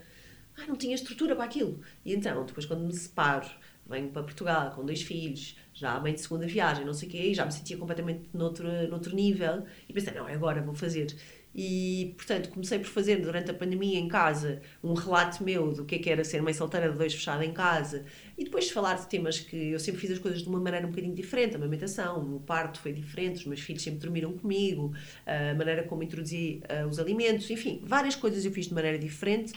ah, 0.58 0.66
não 0.66 0.76
tinha 0.76 0.94
estrutura 0.94 1.36
para 1.36 1.44
aquilo. 1.44 1.80
E 2.04 2.12
então, 2.12 2.44
depois 2.44 2.66
quando 2.66 2.84
me 2.84 2.92
separo, 2.92 3.48
venho 3.86 4.08
para 4.10 4.22
Portugal 4.22 4.72
com 4.72 4.84
dois 4.84 5.02
filhos, 5.02 5.56
já 5.72 5.98
mãe 6.00 6.12
de 6.12 6.20
segunda 6.20 6.46
viagem, 6.46 6.84
não 6.84 6.92
sei 6.92 7.08
o 7.08 7.10
quê, 7.12 7.18
e 7.18 7.34
já 7.34 7.44
me 7.44 7.52
sentia 7.52 7.76
completamente 7.76 8.28
noutro, 8.34 8.68
noutro 8.88 9.14
nível, 9.14 9.64
e 9.88 9.92
pensei, 9.92 10.12
não, 10.12 10.28
é 10.28 10.34
agora, 10.34 10.60
vou 10.60 10.74
fazer. 10.74 11.14
E, 11.60 12.14
portanto, 12.16 12.50
comecei 12.50 12.78
por 12.78 12.86
fazer 12.86 13.16
durante 13.16 13.50
a 13.50 13.54
pandemia 13.54 13.98
em 13.98 14.06
casa 14.06 14.62
um 14.80 14.94
relato 14.94 15.42
meu 15.42 15.72
do 15.72 15.84
que 15.84 15.96
é 15.96 15.98
que 15.98 16.08
era 16.08 16.22
ser 16.22 16.40
mãe 16.40 16.54
solteira 16.54 16.88
de 16.88 16.96
dois 16.96 17.12
fechada 17.12 17.44
em 17.44 17.52
casa 17.52 18.04
e 18.38 18.44
depois 18.44 18.70
falar 18.70 18.94
de 18.94 19.08
temas 19.08 19.40
que 19.40 19.70
eu 19.70 19.80
sempre 19.80 20.00
fiz 20.00 20.12
as 20.12 20.20
coisas 20.20 20.40
de 20.42 20.48
uma 20.48 20.60
maneira 20.60 20.86
um 20.86 20.90
bocadinho 20.90 21.16
diferente. 21.16 21.54
A 21.54 21.58
amamentação, 21.58 22.36
o 22.36 22.38
parto 22.38 22.78
foi 22.78 22.92
diferente, 22.92 23.38
os 23.38 23.44
meus 23.46 23.58
filhos 23.60 23.82
sempre 23.82 23.98
dormiram 23.98 24.38
comigo, 24.38 24.94
a 25.26 25.52
maneira 25.56 25.82
como 25.82 26.00
introduzi 26.04 26.62
ah, 26.68 26.86
os 26.86 27.00
alimentos, 27.00 27.50
enfim, 27.50 27.80
várias 27.84 28.14
coisas 28.14 28.44
eu 28.44 28.52
fiz 28.52 28.66
de 28.68 28.74
maneira 28.74 28.96
diferente. 28.96 29.52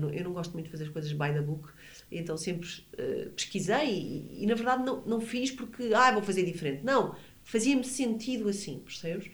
Não- 0.00 0.10
eu 0.10 0.22
não 0.22 0.32
gosto 0.32 0.52
muito 0.52 0.66
de 0.66 0.70
fazer 0.70 0.84
as 0.84 0.90
coisas 0.90 1.12
by 1.12 1.32
the 1.32 1.42
book, 1.42 1.70
então 2.08 2.36
sempre 2.36 2.68
ah, 2.96 3.30
pesquisei 3.34 3.88
e, 3.90 4.44
e, 4.44 4.46
na 4.46 4.54
verdade 4.54 4.84
não, 4.84 5.00
não 5.04 5.20
fiz 5.20 5.50
porque 5.50 5.92
ah, 5.92 6.12
vou 6.12 6.22
fazer 6.22 6.44
diferente. 6.44 6.84
Não, 6.84 7.16
fazia-me 7.42 7.82
sentido 7.82 8.48
assim, 8.48 8.78
percebes? 8.78 9.28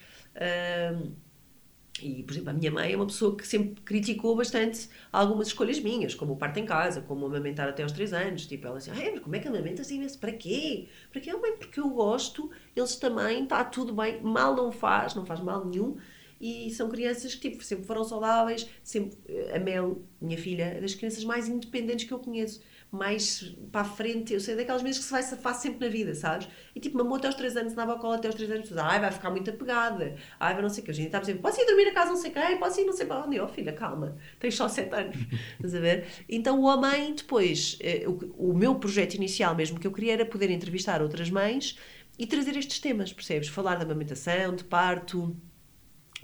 Ah, 2.03 2.05
e, 2.05 2.23
por 2.23 2.33
exemplo, 2.33 2.51
a 2.51 2.53
minha 2.53 2.71
mãe 2.71 2.93
é 2.93 2.97
uma 2.97 3.07
pessoa 3.07 3.37
que 3.37 3.47
sempre 3.47 3.81
criticou 3.83 4.37
bastante 4.37 4.89
algumas 5.13 5.49
escolhas 5.49 5.79
minhas, 5.81 6.15
como 6.15 6.35
o 6.35 6.37
parto 6.37 6.59
em 6.59 6.67
casa, 6.67 7.01
como 7.01 7.27
amamentar 7.27 7.69
até 7.69 7.83
aos 7.83 7.93
3 7.93 8.13
anos. 8.13 8.47
Tipo, 8.47 8.67
ela 8.67 8.79
assim, 8.79 8.91
"Ai, 8.91 9.11
mas 9.13 9.21
como 9.23 9.35
é 9.37 9.39
que 9.39 9.49
amamentas 9.49 9.91
imenso? 9.91 10.19
Para 10.19 10.33
quê? 10.33 10.89
Para 11.11 11.21
quê? 11.21 11.31
"Ah, 11.31 11.39
mãe, 11.39 11.57
porque 11.57 11.81
eu 11.81 11.89
gosto, 11.91 12.51
eles 12.75 12.97
também, 12.97 13.45
está 13.45 13.65
tudo 13.65 13.95
bem, 13.95 14.21
mal 14.23 14.55
não 14.55 14.71
faz, 14.73 15.15
não 15.15 15.25
faz 15.25 15.41
mal 15.41 15.65
nenhum. 15.65 15.97
E 16.39 16.71
são 16.71 16.89
crianças 16.91 17.35
que 17.35 17.49
tipo, 17.51 17.65
sempre 17.65 17.87
foram 17.87 18.05
saudáveis, 18.05 18.69
sempre, 18.83 19.17
a 19.55 19.59
Mel, 19.59 20.03
minha 20.21 20.37
filha, 20.37 20.65
é 20.65 20.81
das 20.83 20.95
crianças 20.95 21.25
mais 21.25 21.49
independentes 21.49 22.07
que 22.07 22.13
eu 22.13 22.19
conheço. 22.19 22.61
Mais 22.97 23.55
para 23.71 23.83
a 23.83 23.85
frente, 23.85 24.33
eu 24.33 24.41
sei 24.41 24.57
daquelas 24.57 24.83
vezes 24.83 24.99
que 24.99 25.05
se 25.05 25.13
vai 25.13 25.23
safar 25.23 25.55
sempre 25.55 25.87
na 25.87 25.93
vida, 25.93 26.15
sabes? 26.15 26.49
E 26.75 26.81
tipo, 26.81 26.97
mamou 26.97 27.17
até 27.17 27.27
aos 27.27 27.37
3 27.37 27.57
anos, 27.57 27.75
dava 27.75 27.95
a 27.95 27.99
cola 27.99 28.17
até 28.17 28.29
aos 28.29 28.35
3 28.35 28.51
anos, 28.51 28.77
ai, 28.77 29.01
vai 29.01 29.11
ficar 29.11 29.31
muito 29.31 29.51
apegada, 29.51 30.15
ai, 30.41 30.55
vai 30.55 30.63
não 30.63 30.69
sei 30.69 30.83
o 30.83 30.85
que. 30.85 30.91
A 30.91 30.95
gente 30.95 31.07
está 31.07 31.19
a 31.19 31.21
dizer, 31.21 31.35
posso 31.37 31.61
ir 31.61 31.67
dormir 31.67 31.89
a 31.89 31.95
casa 31.95 32.11
não 32.11 32.17
sei 32.17 32.31
quem, 32.31 32.59
posso 32.59 32.81
ir 32.81 32.85
não 32.85 32.93
sei 32.93 33.07
para 33.07 33.25
onde. 33.25 33.41
Oh, 33.41 33.49
filha, 33.49 33.73
calma, 33.73 34.17
tens 34.41 34.55
só 34.55 34.69
7 34.69 34.95
anos, 34.95 35.17
estás 35.57 35.75
a 35.75 35.81
ver? 35.81 36.07
Então 36.29 36.61
o 36.61 36.65
homem, 36.65 37.15
depois, 37.15 37.79
eh, 37.81 38.05
o, 38.07 38.51
o 38.51 38.55
meu 38.55 38.75
projeto 38.77 39.15
inicial 39.15 39.55
mesmo 39.55 39.79
que 39.79 39.87
eu 39.87 39.93
queria 39.93 40.15
era 40.15 40.25
poder 40.27 40.51
entrevistar 40.51 41.03
outras 41.03 41.31
mães 41.31 41.79
e 42.19 42.27
trazer 42.27 42.57
estes 42.57 42.79
temas, 42.79 43.13
percebes? 43.13 43.49
Falar 43.49 43.77
de 43.77 43.85
amamentação, 43.85 44.55
de 44.55 44.65
parto, 44.65 45.37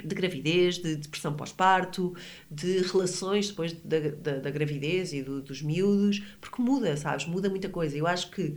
de 0.05 0.15
gravidez, 0.15 0.79
de 0.79 0.97
depressão 0.97 1.35
pós-parto, 1.35 2.15
de 2.51 2.79
relações 2.83 3.49
depois 3.49 3.73
da, 3.73 3.99
da, 4.01 4.39
da 4.39 4.51
gravidez 4.51 5.13
e 5.13 5.23
do- 5.23 5.43
dos 5.43 5.63
miúdos, 5.63 6.21
porque 6.41 6.61
muda, 6.63 6.97
sabes? 6.97 7.27
Muda 7.27 7.49
muita 7.51 7.69
coisa. 7.69 7.97
Eu 7.97 8.07
acho 8.07 8.31
que 8.31 8.57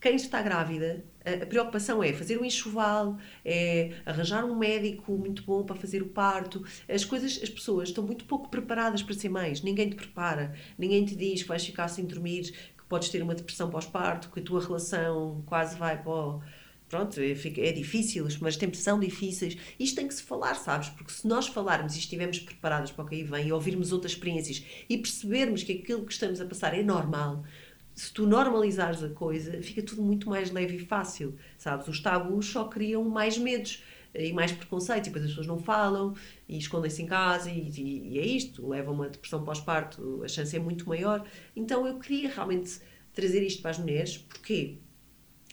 quem 0.00 0.14
está 0.14 0.40
grávida, 0.42 1.04
a, 1.24 1.42
a 1.42 1.46
preocupação 1.46 2.02
é 2.02 2.12
fazer 2.12 2.36
o 2.38 2.44
enxoval, 2.44 3.18
é 3.44 3.92
arranjar 4.04 4.44
um 4.44 4.56
médico 4.56 5.12
muito 5.16 5.42
bom 5.42 5.64
para 5.64 5.74
fazer 5.76 6.02
o 6.02 6.06
parto. 6.06 6.64
As 6.88 7.04
coisas, 7.04 7.40
as 7.42 7.48
pessoas 7.50 7.88
estão 7.88 8.04
muito 8.04 8.24
pouco 8.24 8.48
preparadas 8.48 9.02
para 9.02 9.14
ser 9.14 9.28
mães. 9.28 9.62
Ninguém 9.62 9.90
te 9.90 9.96
prepara, 9.96 10.54
ninguém 10.78 11.04
te 11.04 11.16
diz 11.16 11.42
que 11.42 11.48
vais 11.48 11.64
ficar 11.64 11.88
sem 11.88 12.04
dormir, 12.04 12.52
que 12.76 12.84
podes 12.88 13.08
ter 13.08 13.22
uma 13.22 13.34
depressão 13.34 13.68
pós-parto, 13.70 14.30
que 14.30 14.38
a 14.40 14.42
tua 14.42 14.60
relação 14.64 15.42
quase 15.46 15.76
vai 15.76 16.00
para 16.00 16.40
pronto, 16.88 17.18
é, 17.20 17.30
é 17.32 17.72
difícil, 17.72 18.26
as 18.26 18.34
primeiras 18.34 18.56
tempos 18.56 18.80
são 18.80 18.98
difíceis. 19.00 19.56
Isto 19.78 19.96
tem 19.96 20.08
que 20.08 20.14
se 20.14 20.22
falar, 20.22 20.54
sabes? 20.54 20.88
Porque 20.90 21.12
se 21.12 21.26
nós 21.26 21.46
falarmos 21.48 21.96
e 21.96 21.98
estivermos 21.98 22.38
preparados 22.38 22.92
para 22.92 23.04
o 23.04 23.08
que 23.08 23.16
aí 23.16 23.22
vem 23.24 23.48
e 23.48 23.52
ouvirmos 23.52 23.92
outras 23.92 24.12
experiências 24.12 24.64
e 24.88 24.96
percebermos 24.98 25.62
que 25.62 25.72
aquilo 25.72 26.04
que 26.04 26.12
estamos 26.12 26.40
a 26.40 26.44
passar 26.46 26.74
é 26.78 26.82
normal, 26.82 27.44
se 27.94 28.12
tu 28.12 28.26
normalizares 28.26 29.02
a 29.02 29.08
coisa, 29.08 29.62
fica 29.62 29.82
tudo 29.82 30.02
muito 30.02 30.28
mais 30.28 30.50
leve 30.50 30.76
e 30.76 30.78
fácil, 30.78 31.34
sabes? 31.56 31.88
Os 31.88 32.00
tabus 32.00 32.46
só 32.46 32.64
criam 32.64 33.02
mais 33.04 33.38
medos 33.38 33.82
e 34.14 34.32
mais 34.32 34.52
preconceito, 34.52 35.04
e 35.06 35.10
depois 35.10 35.24
as 35.24 35.30
pessoas 35.30 35.46
não 35.46 35.58
falam 35.58 36.14
e 36.48 36.56
escondem-se 36.58 37.02
em 37.02 37.06
casa 37.06 37.50
e, 37.50 37.68
e- 37.70 38.08
e 38.14 38.18
é 38.18 38.26
isto, 38.26 38.66
leva 38.66 38.90
uma 38.90 39.08
depressão 39.08 39.42
pós-parto, 39.44 40.22
a 40.22 40.28
chance 40.28 40.54
é 40.56 40.58
muito 40.58 40.88
maior. 40.88 41.26
Então 41.54 41.86
eu 41.86 41.98
queria 41.98 42.28
realmente 42.30 42.78
trazer 43.14 43.42
isto 43.42 43.62
para 43.62 43.70
as 43.72 43.78
mulheres, 43.78 44.18
porquê? 44.18 44.78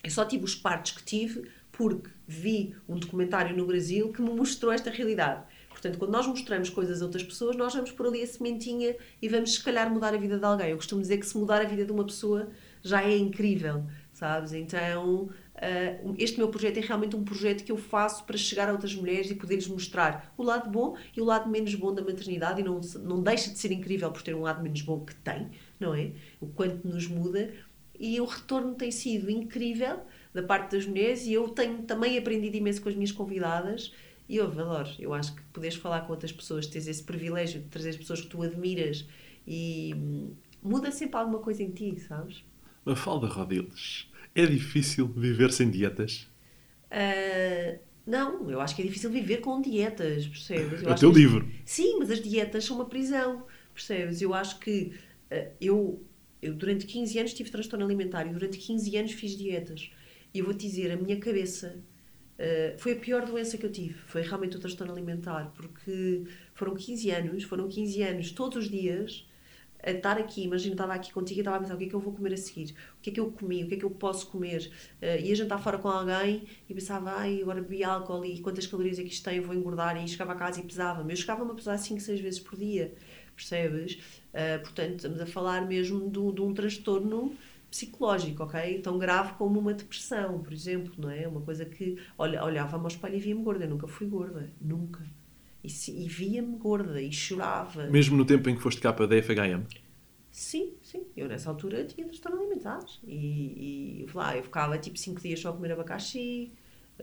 Eu 0.04 0.10
só 0.10 0.24
tive 0.24 0.44
os 0.44 0.54
partos 0.54 0.92
que 0.92 1.02
tive 1.02 1.48
porque 1.72 2.10
vi 2.26 2.76
um 2.88 2.96
documentário 2.96 3.56
no 3.56 3.66
Brasil 3.66 4.12
que 4.12 4.22
me 4.22 4.30
mostrou 4.30 4.70
esta 4.70 4.90
realidade. 4.90 5.42
Portanto, 5.68 5.98
quando 5.98 6.12
nós 6.12 6.26
mostramos 6.26 6.70
coisas 6.70 7.02
a 7.02 7.04
outras 7.04 7.24
pessoas, 7.24 7.56
nós 7.56 7.74
vamos 7.74 7.90
por 7.90 8.06
ali 8.06 8.22
a 8.22 8.26
sementinha 8.26 8.94
e 9.20 9.28
vamos, 9.28 9.54
se 9.54 9.62
calhar, 9.62 9.90
mudar 9.90 10.14
a 10.14 10.16
vida 10.16 10.38
de 10.38 10.44
alguém. 10.44 10.70
Eu 10.70 10.76
costumo 10.76 11.00
dizer 11.00 11.18
que 11.18 11.26
se 11.26 11.36
mudar 11.36 11.60
a 11.60 11.64
vida 11.64 11.84
de 11.84 11.90
uma 11.90 12.04
pessoa 12.04 12.48
já 12.80 13.02
é 13.02 13.16
incrível, 13.16 13.84
sabes? 14.12 14.52
Então, 14.52 15.28
ah, 15.56 16.14
este 16.16 16.38
meu 16.38 16.48
projeto 16.48 16.78
é 16.78 16.80
realmente 16.80 17.16
um 17.16 17.24
projeto 17.24 17.64
que 17.64 17.72
eu 17.72 17.76
faço 17.76 18.24
para 18.24 18.36
chegar 18.36 18.68
a 18.68 18.72
outras 18.72 18.94
mulheres 18.94 19.30
e 19.30 19.34
poder-lhes 19.34 19.66
mostrar 19.66 20.32
o 20.36 20.42
lado 20.42 20.70
bom 20.70 20.96
e 21.16 21.20
o 21.20 21.24
lado 21.24 21.50
menos 21.50 21.74
bom 21.74 21.92
da 21.92 22.02
maternidade. 22.02 22.60
E 22.60 22.64
não, 22.64 22.80
não 23.02 23.22
deixa 23.22 23.50
de 23.50 23.58
ser 23.58 23.72
incrível 23.72 24.10
por 24.12 24.22
ter 24.22 24.34
um 24.34 24.42
lado 24.42 24.62
menos 24.62 24.80
bom 24.82 25.00
que 25.00 25.14
tem, 25.16 25.50
não 25.78 25.94
é? 25.94 26.12
O 26.40 26.46
quanto 26.46 26.86
nos 26.86 27.08
muda 27.08 27.52
e 27.98 28.20
o 28.20 28.24
retorno 28.24 28.74
tem 28.74 28.90
sido 28.90 29.30
incrível 29.30 30.00
da 30.32 30.42
parte 30.42 30.72
das 30.72 30.86
mulheres 30.86 31.26
e 31.26 31.32
eu 31.32 31.48
tenho 31.48 31.82
também 31.82 32.18
aprendido 32.18 32.56
imenso 32.56 32.82
com 32.82 32.88
as 32.88 32.94
minhas 32.94 33.12
convidadas 33.12 33.92
e 34.28 34.36
eu 34.36 34.46
adoro, 34.46 34.88
eu 34.98 35.12
acho 35.12 35.34
que 35.34 35.42
poderes 35.52 35.76
falar 35.76 36.00
com 36.02 36.12
outras 36.12 36.32
pessoas, 36.32 36.66
teres 36.66 36.86
esse 36.86 37.02
privilégio 37.02 37.60
de 37.60 37.68
trazer 37.68 37.90
as 37.90 37.96
pessoas 37.96 38.20
que 38.20 38.26
tu 38.26 38.42
admiras 38.42 39.06
e 39.46 39.94
hum, 39.94 40.32
muda 40.62 40.90
sempre 40.90 41.18
alguma 41.18 41.38
coisa 41.38 41.62
em 41.62 41.70
ti, 41.70 41.98
sabes? 42.00 42.42
Mafalda 42.84 43.26
Rodiles, 43.26 44.10
é 44.34 44.46
difícil 44.46 45.06
viver 45.08 45.52
sem 45.52 45.70
dietas? 45.70 46.28
Ah, 46.90 47.78
não, 48.06 48.50
eu 48.50 48.60
acho 48.60 48.76
que 48.76 48.82
é 48.82 48.84
difícil 48.84 49.10
viver 49.10 49.38
com 49.38 49.60
dietas, 49.60 50.26
percebes? 50.26 50.82
Eu 50.82 50.90
É 50.90 50.92
o 50.92 50.94
teu 50.96 51.12
que 51.12 51.18
livro. 51.18 51.48
Sim, 51.64 51.98
mas 51.98 52.10
as 52.10 52.20
dietas 52.20 52.64
são 52.64 52.76
uma 52.76 52.84
prisão, 52.84 53.46
percebes? 53.72 54.20
Eu 54.20 54.34
acho 54.34 54.58
que 54.58 54.92
eh, 55.30 55.52
eu, 55.60 56.02
eu 56.44 56.54
durante 56.54 56.86
15 56.86 57.18
anos 57.18 57.34
tive 57.34 57.50
transtorno 57.50 57.84
alimentar 57.84 58.26
e 58.26 58.32
durante 58.32 58.58
15 58.58 58.96
anos 58.96 59.12
fiz 59.12 59.36
dietas. 59.36 59.90
E 60.32 60.38
eu 60.38 60.44
vou-te 60.44 60.66
dizer, 60.66 60.90
a 60.90 60.96
minha 60.96 61.18
cabeça 61.18 61.82
eh, 62.38 62.74
foi 62.78 62.92
a 62.92 62.96
pior 62.96 63.24
doença 63.24 63.56
que 63.56 63.64
eu 63.64 63.70
tive. 63.72 63.94
Foi 63.94 64.22
realmente 64.22 64.56
o 64.56 64.60
transtorno 64.60 64.92
alimentar, 64.92 65.52
porque 65.54 66.24
foram 66.54 66.74
15 66.74 67.10
anos, 67.10 67.44
foram 67.44 67.68
15 67.68 68.02
anos 68.02 68.32
todos 68.32 68.64
os 68.64 68.70
dias 68.70 69.26
a 69.82 69.90
estar 69.90 70.18
aqui, 70.18 70.44
imagina, 70.44 70.72
estava 70.74 70.94
aqui 70.94 71.12
contigo 71.12 71.40
e 71.40 71.42
estava 71.42 71.58
a 71.58 71.60
pensar 71.60 71.74
o 71.74 71.78
que 71.78 71.84
é 71.84 71.88
que 71.88 71.94
eu 71.94 72.00
vou 72.00 72.14
comer 72.14 72.32
a 72.32 72.36
seguir, 72.38 72.74
o 72.98 73.02
que 73.02 73.10
é 73.10 73.12
que 73.12 73.20
eu 73.20 73.30
comi, 73.30 73.64
o 73.64 73.68
que 73.68 73.74
é 73.74 73.76
que 73.76 73.84
eu 73.84 73.90
posso 73.90 74.26
comer. 74.28 74.70
Uh, 75.02 75.20
ia 75.22 75.34
jantar 75.36 75.62
fora 75.62 75.76
com 75.76 75.88
alguém 75.88 76.44
e 76.68 76.74
pensava, 76.74 77.12
ai, 77.12 77.42
agora 77.42 77.60
bebi 77.60 77.84
álcool 77.84 78.24
e 78.24 78.40
quantas 78.40 78.66
calorias 78.66 78.98
é 78.98 79.02
que 79.02 79.10
isto 79.10 79.22
tem, 79.22 79.36
eu 79.36 79.42
vou 79.42 79.54
engordar. 79.54 80.02
E 80.02 80.08
chegava 80.08 80.32
a 80.32 80.36
casa 80.36 80.60
e 80.60 80.62
pesava-me. 80.62 81.12
Eu 81.12 81.16
chegava-me 81.16 81.50
a 81.50 81.54
pesar 81.54 81.76
5, 81.76 82.00
6 82.00 82.20
vezes 82.20 82.40
por 82.40 82.58
dia, 82.58 82.94
percebes? 83.36 83.98
Uh, 84.34 84.60
portanto, 84.62 84.96
estamos 84.96 85.20
a 85.20 85.26
falar 85.26 85.64
mesmo 85.66 86.10
de, 86.10 86.18
um- 86.18 86.32
de 86.34 86.40
um 86.42 86.52
transtorno 86.52 87.34
psicológico, 87.70 88.42
ok? 88.42 88.80
Tão 88.80 88.98
grave 88.98 89.34
como 89.34 89.58
uma 89.60 89.72
depressão, 89.74 90.40
por 90.42 90.52
exemplo, 90.52 90.92
não 90.98 91.10
é? 91.10 91.26
Uma 91.28 91.40
coisa 91.40 91.64
que 91.64 91.96
olha, 92.18 92.44
olhava-me 92.44 92.82
ao 92.84 92.88
espelho 92.88 93.14
e 93.16 93.20
via-me 93.20 93.42
gorda. 93.44 93.64
Eu 93.64 93.70
nunca 93.70 93.86
fui 93.86 94.06
gorda, 94.08 94.52
nunca. 94.60 95.04
E, 95.62 95.68
e 95.68 96.08
via-me 96.08 96.56
gorda 96.56 97.00
e 97.00 97.12
chorava. 97.12 97.86
Mesmo 97.86 98.16
no 98.16 98.24
tempo 98.24 98.48
em 98.50 98.56
que 98.56 98.62
foste 98.62 98.80
capa 98.80 99.06
da 99.06 99.16
FHM. 99.16 99.64
Sim, 100.30 100.74
sim. 100.82 101.04
Eu 101.16 101.28
nessa 101.28 101.48
altura 101.48 101.84
tinha 101.84 102.06
transtorno 102.06 102.38
alimentar. 102.40 102.84
E, 103.04 104.02
e 104.04 104.06
lá, 104.12 104.36
eu 104.36 104.42
ficava 104.42 104.76
tipo 104.78 104.98
5 104.98 105.20
dias 105.20 105.40
só 105.40 105.50
a 105.50 105.52
comer 105.52 105.72
abacaxi, 105.72 106.52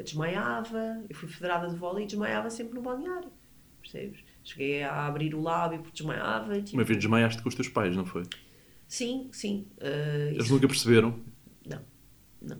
desmaiava. 0.03 1.01
Eu 1.09 1.15
fui 1.15 1.29
federada 1.29 1.69
de 1.69 1.75
vôlei 1.75 2.03
e 2.03 2.07
desmaiava 2.07 2.49
sempre 2.49 2.73
no 2.75 2.81
balneário. 2.81 3.29
Percebes? 3.81 4.19
Cheguei 4.43 4.83
a 4.83 5.05
abrir 5.07 5.35
o 5.35 5.41
lábio 5.41 5.79
porque 5.79 5.97
desmaiava. 5.97 6.59
Tipo, 6.61 6.77
Uma 6.77 6.83
vez 6.83 6.97
desmaiaste 6.99 7.41
com 7.41 7.49
os 7.49 7.55
teus 7.55 7.67
pais, 7.69 7.95
não 7.95 8.05
foi? 8.05 8.23
Sim, 8.87 9.29
sim. 9.31 9.67
Uh, 9.77 10.29
Eles 10.31 10.45
isso- 10.45 10.53
nunca 10.53 10.67
perceberam. 10.67 11.19
Não, 11.65 11.79
não. 12.41 12.57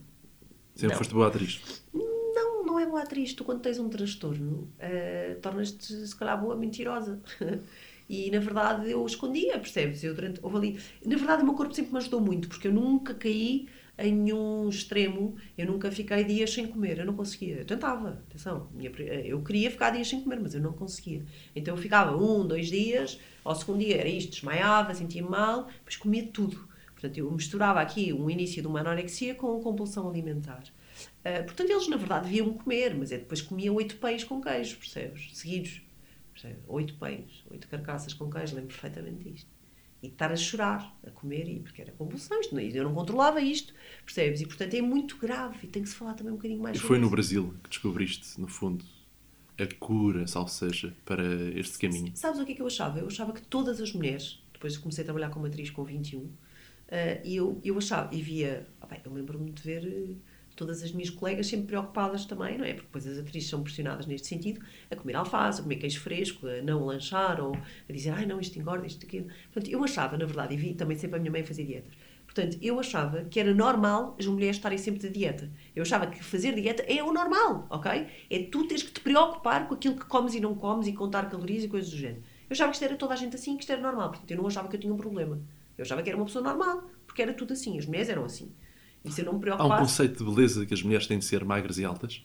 Sempre 0.75 0.89
Não. 0.93 0.97
foste 0.97 1.13
boa 1.13 1.27
atriz. 1.27 1.83
Não, 1.93 2.63
não 2.65 2.79
é 2.79 2.85
boa 2.85 3.01
atriz. 3.01 3.33
Tu, 3.33 3.43
quando 3.43 3.61
tens 3.61 3.77
um 3.79 3.89
transtorno, 3.89 4.71
eh, 4.79 5.37
tornas-te, 5.41 6.07
se 6.07 6.15
calhar, 6.15 6.39
boa 6.39 6.55
mentirosa. 6.55 7.19
e, 8.09 8.31
na 8.31 8.39
verdade, 8.39 8.89
eu 8.89 9.05
escondia, 9.05 9.59
percebes? 9.59 10.03
Eu, 10.03 10.15
durante, 10.15 10.39
houve 10.41 10.57
ali... 10.57 10.79
Na 11.05 11.17
verdade, 11.17 11.41
o 11.43 11.45
meu 11.45 11.53
corpo 11.55 11.73
sempre 11.73 11.91
me 11.91 11.97
ajudou 11.97 12.21
muito, 12.21 12.47
porque 12.47 12.67
eu 12.67 12.73
nunca 12.73 13.13
caí 13.13 13.67
em 13.97 14.13
nenhum 14.13 14.69
extremo. 14.69 15.35
Eu 15.57 15.67
nunca 15.67 15.91
fiquei 15.91 16.23
dias 16.23 16.51
sem 16.51 16.67
comer. 16.67 16.99
Eu 16.99 17.05
não 17.05 17.13
conseguia. 17.13 17.57
Eu 17.57 17.65
tentava, 17.65 18.23
atenção. 18.27 18.69
eu 19.25 19.41
queria 19.41 19.69
ficar 19.69 19.91
dias 19.91 20.07
sem 20.07 20.21
comer, 20.21 20.39
mas 20.39 20.53
eu 20.53 20.61
não 20.61 20.73
conseguia. 20.73 21.23
Então, 21.55 21.75
eu 21.75 21.81
ficava 21.81 22.15
um, 22.15 22.45
dois 22.45 22.67
dias. 22.67 23.19
Ao 23.43 23.55
segundo 23.55 23.79
dia 23.79 23.97
era 23.97 24.09
isto, 24.09 24.31
desmaiava, 24.31 24.93
sentia 24.93 25.23
mal, 25.23 25.65
depois 25.65 25.97
comia 25.97 26.27
tudo. 26.27 26.69
Portanto, 26.93 27.17
eu 27.17 27.31
misturava 27.31 27.81
aqui 27.81 28.13
um 28.13 28.29
início 28.29 28.61
de 28.61 28.67
uma 28.67 28.79
anorexia 28.81 29.33
com 29.33 29.59
compulsão 29.59 30.07
alimentar. 30.07 30.63
Uh, 31.25 31.43
portanto, 31.45 31.69
eles 31.71 31.87
na 31.87 31.97
verdade 31.97 32.25
deviam 32.25 32.53
comer, 32.53 32.93
mas 32.93 33.09
depois 33.09 33.41
comia 33.41 33.73
oito 33.73 33.95
pães 33.97 34.23
com 34.23 34.39
queijo, 34.39 34.77
percebes? 34.77 35.31
Seguidos. 35.33 35.81
Percebes? 36.31 36.63
Oito 36.67 36.93
pães, 36.95 37.43
oito 37.49 37.67
carcaças 37.67 38.13
com 38.13 38.29
queijo, 38.29 38.55
lembro 38.55 38.69
perfeitamente 38.69 39.23
disto. 39.29 39.49
E 40.01 40.07
estar 40.07 40.31
a 40.31 40.35
chorar, 40.35 40.97
a 41.05 41.11
comer, 41.11 41.47
e, 41.47 41.59
porque 41.59 41.81
era 41.81 41.91
compulsão, 41.91 42.39
isto, 42.41 42.55
não- 42.55 42.61
eu 42.61 42.83
não 42.83 42.93
controlava 42.93 43.39
isto, 43.41 43.73
percebes? 44.03 44.41
E 44.41 44.45
portanto 44.47 44.73
é 44.73 44.81
muito 44.81 45.17
grave 45.17 45.59
e 45.63 45.67
tem 45.67 45.83
que 45.83 45.89
se 45.89 45.95
falar 45.95 46.15
também 46.15 46.33
um 46.33 46.37
bocadinho 46.37 46.61
mais 46.61 46.77
E 46.77 46.79
foi 46.79 46.97
no 46.97 47.03
isso. 47.05 47.11
Brasil 47.11 47.53
que 47.63 47.69
descobriste, 47.69 48.39
no 48.41 48.47
fundo, 48.47 48.83
a 49.59 49.67
cura, 49.79 50.25
salvo 50.27 50.49
seja, 50.49 50.95
para 51.05 51.23
este 51.55 51.77
caminho. 51.77 52.11
Sabes 52.15 52.39
o 52.39 52.45
que 52.45 52.53
é 52.53 52.55
que 52.55 52.61
eu 52.61 52.67
achava? 52.67 52.99
Eu 52.99 53.07
achava 53.07 53.31
que 53.33 53.41
todas 53.43 53.79
as 53.79 53.93
mulheres, 53.93 54.39
depois 54.53 54.77
comecei 54.77 55.03
a 55.03 55.05
trabalhar 55.05 55.29
como 55.29 55.45
atriz 55.45 55.69
com 55.69 55.83
21, 55.83 56.29
eh, 56.87 57.21
e 57.23 57.35
eu, 57.35 57.59
eu 57.63 57.77
achava, 57.77 58.13
e 58.13 58.21
via, 58.21 58.67
bem, 58.89 58.99
eu 59.05 59.13
lembro-me 59.13 59.51
de 59.51 59.61
ver 59.61 59.85
eh, 59.85 60.15
todas 60.61 60.83
as 60.83 60.91
minhas 60.91 61.09
colegas 61.09 61.47
sempre 61.47 61.65
preocupadas 61.65 62.23
também, 62.25 62.55
não 62.55 62.63
é? 62.63 62.73
Porque 62.73 62.85
depois 62.85 63.07
as 63.07 63.17
atrizes 63.17 63.49
são 63.49 63.63
pressionadas 63.63 64.05
neste 64.05 64.27
sentido, 64.27 64.63
a 64.91 64.95
comer 64.95 65.15
alface, 65.15 65.59
a 65.59 65.63
comer 65.63 65.77
queijo 65.77 65.99
fresco, 65.99 66.45
a 66.45 66.61
não 66.61 66.85
lanchar, 66.85 67.41
ou 67.41 67.55
a 67.55 67.91
dizer, 67.91 68.11
ai 68.11 68.27
não, 68.27 68.39
isto 68.39 68.59
engorda, 68.59 68.85
isto 68.85 69.03
aquilo. 69.03 69.25
Portanto, 69.51 69.71
eu 69.71 69.83
achava, 69.83 70.15
na 70.17 70.25
verdade, 70.25 70.53
e 70.53 70.57
vi 70.57 70.75
também 70.75 70.95
sempre 70.95 71.17
a 71.17 71.19
minha 71.19 71.31
mãe 71.31 71.43
fazer 71.43 71.65
dietas, 71.65 71.91
Portanto, 72.25 72.57
eu 72.61 72.79
achava 72.79 73.25
que 73.25 73.39
era 73.39 73.53
normal 73.53 74.15
as 74.17 74.25
mulheres 74.25 74.55
estarem 74.55 74.77
sempre 74.77 75.01
de 75.01 75.09
dieta. 75.09 75.51
Eu 75.75 75.81
achava 75.81 76.07
que 76.07 76.23
fazer 76.23 76.53
dieta 76.53 76.83
é 76.83 77.03
o 77.03 77.11
normal, 77.11 77.67
ok? 77.69 78.07
É 78.29 78.43
tu 78.43 78.65
teres 78.67 78.83
que 78.83 78.91
te 78.91 79.01
preocupar 79.01 79.67
com 79.67 79.73
aquilo 79.73 79.95
que 79.95 80.05
comes 80.05 80.33
e 80.35 80.39
não 80.39 80.55
comes 80.55 80.87
e 80.87 80.93
contar 80.93 81.29
calorias 81.29 81.65
e 81.65 81.67
coisas 81.67 81.89
do 81.89 81.97
género. 81.97 82.21
Eu 82.49 82.53
achava 82.53 82.69
que 82.71 82.75
isto 82.75 82.85
era 82.85 82.95
toda 82.95 83.15
a 83.15 83.17
gente 83.17 83.35
assim, 83.35 83.57
que 83.57 83.63
isto 83.63 83.71
era 83.73 83.81
normal. 83.81 84.11
Portanto, 84.11 84.31
eu 84.31 84.37
não 84.37 84.47
achava 84.47 84.69
que 84.69 84.77
eu 84.77 84.79
tinha 84.79 84.93
um 84.93 84.97
problema. 84.97 85.41
Eu 85.77 85.81
achava 85.81 86.01
que 86.01 86.09
era 86.09 86.17
uma 86.17 86.25
pessoa 86.25 86.43
normal, 86.43 86.89
porque 87.05 87.21
era 87.21 87.33
tudo 87.33 87.51
assim. 87.51 87.77
As 87.77 87.85
mulheres 87.85 88.07
eram 88.07 88.23
assim. 88.23 88.53
Se 89.09 89.21
eu 89.21 89.25
não 89.25 89.39
me 89.39 89.49
Há 89.49 89.65
um 89.65 89.77
conceito 89.77 90.23
de 90.23 90.31
beleza 90.31 90.65
que 90.65 90.73
as 90.73 90.83
mulheres 90.83 91.07
têm 91.07 91.17
de 91.17 91.25
ser 91.25 91.43
magras 91.43 91.77
e 91.77 91.85
altas? 91.85 92.23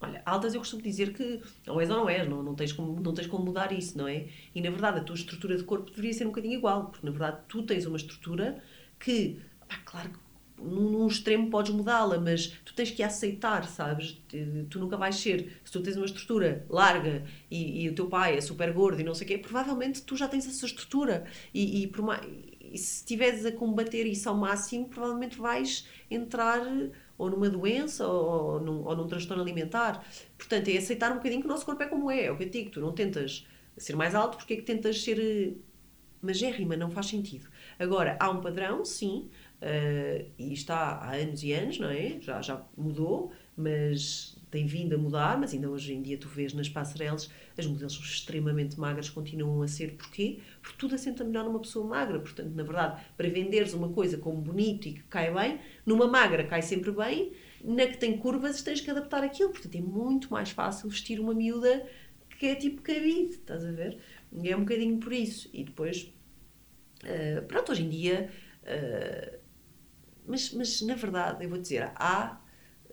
Olha, 0.00 0.22
altas 0.26 0.54
eu 0.54 0.60
costumo 0.60 0.82
dizer 0.82 1.12
que 1.12 1.40
ou 1.66 1.80
és 1.80 1.88
ou 1.88 1.96
não 1.96 2.08
és, 2.08 2.28
não, 2.28 2.42
não, 2.42 2.54
tens 2.54 2.72
como, 2.72 3.00
não 3.00 3.14
tens 3.14 3.26
como 3.26 3.44
mudar 3.44 3.72
isso, 3.72 3.96
não 3.96 4.06
é? 4.06 4.26
E 4.54 4.60
na 4.60 4.70
verdade 4.70 5.00
a 5.00 5.02
tua 5.02 5.14
estrutura 5.14 5.56
de 5.56 5.64
corpo 5.64 5.90
deveria 5.90 6.12
ser 6.12 6.24
um 6.24 6.28
bocadinho 6.28 6.54
igual, 6.54 6.86
porque 6.86 7.06
na 7.06 7.10
verdade 7.10 7.38
tu 7.48 7.62
tens 7.62 7.86
uma 7.86 7.96
estrutura 7.96 8.62
que, 8.98 9.40
pá, 9.66 9.76
claro 9.84 10.10
que 10.10 10.18
num, 10.62 10.90
num 10.90 11.06
extremo 11.06 11.50
podes 11.50 11.72
mudá-la, 11.72 12.18
mas 12.18 12.48
tu 12.64 12.74
tens 12.74 12.90
que 12.90 13.02
aceitar, 13.02 13.64
sabes? 13.66 14.20
Tu 14.68 14.78
nunca 14.78 14.96
vais 14.96 15.16
ser, 15.16 15.60
se 15.64 15.72
tu 15.72 15.82
tens 15.82 15.96
uma 15.96 16.06
estrutura 16.06 16.66
larga 16.68 17.24
e, 17.50 17.84
e 17.84 17.88
o 17.88 17.94
teu 17.94 18.06
pai 18.06 18.36
é 18.36 18.40
super 18.40 18.72
gordo 18.72 19.00
e 19.00 19.04
não 19.04 19.14
sei 19.14 19.24
o 19.24 19.28
quê, 19.28 19.38
provavelmente 19.38 20.02
tu 20.02 20.16
já 20.16 20.28
tens 20.28 20.46
essa 20.46 20.66
estrutura 20.66 21.24
e, 21.52 21.82
e, 21.82 21.86
por 21.86 22.02
mais, 22.02 22.26
e 22.74 22.78
se 22.78 22.96
estiveres 22.96 23.46
a 23.46 23.52
combater 23.52 24.04
isso 24.04 24.28
ao 24.28 24.34
máximo, 24.34 24.88
provavelmente 24.88 25.38
vais 25.38 25.88
entrar 26.10 26.60
ou 27.16 27.30
numa 27.30 27.48
doença 27.48 28.04
ou, 28.04 28.60
num, 28.60 28.84
ou 28.84 28.96
num 28.96 29.06
transtorno 29.06 29.42
alimentar. 29.42 30.04
Portanto, 30.36 30.68
é 30.68 30.76
aceitar 30.76 31.12
um 31.12 31.16
bocadinho 31.16 31.40
que 31.40 31.46
o 31.46 31.50
nosso 31.50 31.64
corpo 31.64 31.82
é 31.84 31.86
como 31.86 32.10
é. 32.10 32.24
É 32.24 32.32
o 32.32 32.36
que 32.36 32.42
eu 32.42 32.50
digo, 32.50 32.70
tu 32.70 32.80
não 32.80 32.92
tentas 32.92 33.46
ser 33.76 33.94
mais 33.94 34.14
alto 34.14 34.36
porque 34.38 34.54
é 34.54 34.56
que 34.56 34.62
tentas 34.62 35.02
ser 35.02 35.20
eh, 35.20 35.54
magérrima, 36.20 36.76
não 36.76 36.90
faz 36.90 37.06
sentido. 37.06 37.48
Agora, 37.78 38.16
há 38.18 38.28
um 38.28 38.40
padrão, 38.40 38.84
sim, 38.84 39.30
eh, 39.60 40.26
e 40.36 40.52
está 40.52 40.96
há 40.96 41.14
anos 41.14 41.44
e 41.44 41.52
anos, 41.52 41.78
não 41.78 41.88
é? 41.90 42.18
Já, 42.20 42.42
já 42.42 42.60
mudou, 42.76 43.30
mas 43.56 44.36
tem 44.54 44.66
vindo 44.66 44.94
a 44.94 44.98
mudar, 44.98 45.36
mas 45.36 45.52
ainda 45.52 45.68
hoje 45.68 45.92
em 45.92 46.00
dia 46.00 46.16
tu 46.16 46.28
vês 46.28 46.54
nas 46.54 46.68
passarelas 46.68 47.28
as 47.58 47.66
modelos 47.66 47.94
extremamente 47.98 48.78
magras 48.78 49.10
continuam 49.10 49.62
a 49.62 49.68
ser. 49.68 49.96
Porquê? 49.96 50.38
Porque 50.62 50.78
tudo 50.78 50.94
assenta 50.94 51.24
melhor 51.24 51.44
numa 51.44 51.58
pessoa 51.58 51.84
magra. 51.84 52.20
Portanto, 52.20 52.52
na 52.54 52.62
verdade, 52.62 53.02
para 53.16 53.28
venderes 53.28 53.74
uma 53.74 53.88
coisa 53.88 54.16
como 54.16 54.40
bonito 54.40 54.86
e 54.86 54.92
que 54.92 55.02
cai 55.04 55.34
bem, 55.34 55.58
numa 55.84 56.06
magra 56.06 56.44
cai 56.44 56.62
sempre 56.62 56.92
bem, 56.92 57.32
na 57.64 57.84
que 57.86 57.98
tem 57.98 58.16
curvas 58.16 58.62
tens 58.62 58.80
que 58.80 58.88
adaptar 58.90 59.24
aquilo. 59.24 59.50
Portanto, 59.50 59.74
é 59.74 59.80
muito 59.80 60.30
mais 60.30 60.50
fácil 60.50 60.88
vestir 60.88 61.18
uma 61.18 61.34
miúda 61.34 61.84
que 62.38 62.46
é 62.46 62.54
tipo 62.54 62.80
cabide, 62.80 63.32
estás 63.34 63.64
a 63.64 63.72
ver? 63.72 63.98
E 64.32 64.48
é 64.48 64.56
um 64.56 64.60
bocadinho 64.60 64.98
por 64.98 65.12
isso. 65.12 65.50
E 65.52 65.64
depois, 65.64 66.12
eh, 67.02 67.40
pronto, 67.42 67.72
hoje 67.72 67.82
em 67.84 67.88
dia... 67.88 68.30
eh, 68.64 69.38
mas, 70.26 70.52
mas, 70.52 70.80
na 70.80 70.94
verdade, 70.94 71.44
eu 71.44 71.50
vou 71.50 71.58
dizer, 71.58 71.92
há 71.96 72.40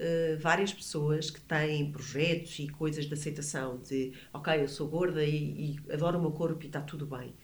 eh, 0.03 0.35
várias 0.37 0.73
pessoas 0.73 1.29
que 1.29 1.39
têm 1.41 1.91
projetos 1.91 2.57
e 2.57 2.67
coisas 2.67 3.05
de 3.05 3.13
aceitação 3.13 3.77
de, 3.77 4.11
ok, 4.33 4.63
eu 4.63 4.67
sou 4.67 4.87
gorda 4.87 5.23
e, 5.23 5.75
e 5.75 5.93
adoro 5.93 6.17
o 6.17 6.21
meu 6.21 6.31
corpo 6.31 6.63
e 6.63 6.65
está 6.65 6.81
tudo 6.81 7.05
bem. 7.05 7.35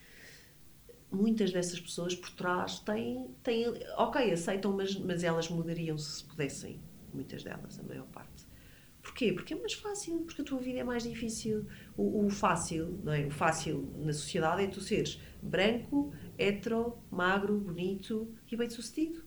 Muitas 1.11 1.51
dessas 1.51 1.79
pessoas 1.79 2.15
por 2.15 2.31
trás 2.31 2.79
têm, 2.79 3.29
têm 3.43 3.67
ok, 3.95 4.31
aceitam, 4.31 4.73
mas, 4.73 4.95
mas 4.95 5.23
elas 5.23 5.47
mudariam 5.49 5.99
se 5.99 6.23
pudessem. 6.23 6.81
Muitas 7.13 7.43
delas, 7.43 7.79
a 7.79 7.83
maior 7.83 8.07
parte. 8.07 8.47
Porquê? 9.03 9.31
Porque 9.31 9.53
é 9.53 9.59
mais 9.59 9.73
fácil, 9.73 10.21
porque 10.21 10.41
a 10.41 10.45
tua 10.45 10.59
vida 10.59 10.79
é 10.79 10.83
mais 10.83 11.03
difícil. 11.03 11.67
O, 11.95 12.25
o 12.25 12.29
fácil, 12.31 12.99
não 13.03 13.13
é? 13.13 13.27
O 13.27 13.31
fácil 13.31 13.87
na 13.97 14.13
sociedade 14.13 14.63
é 14.63 14.67
tu 14.67 14.81
seres 14.81 15.21
branco, 15.43 16.11
hetero, 16.39 16.97
magro, 17.11 17.59
bonito 17.59 18.33
e 18.51 18.57
bem-sucedido. 18.57 19.26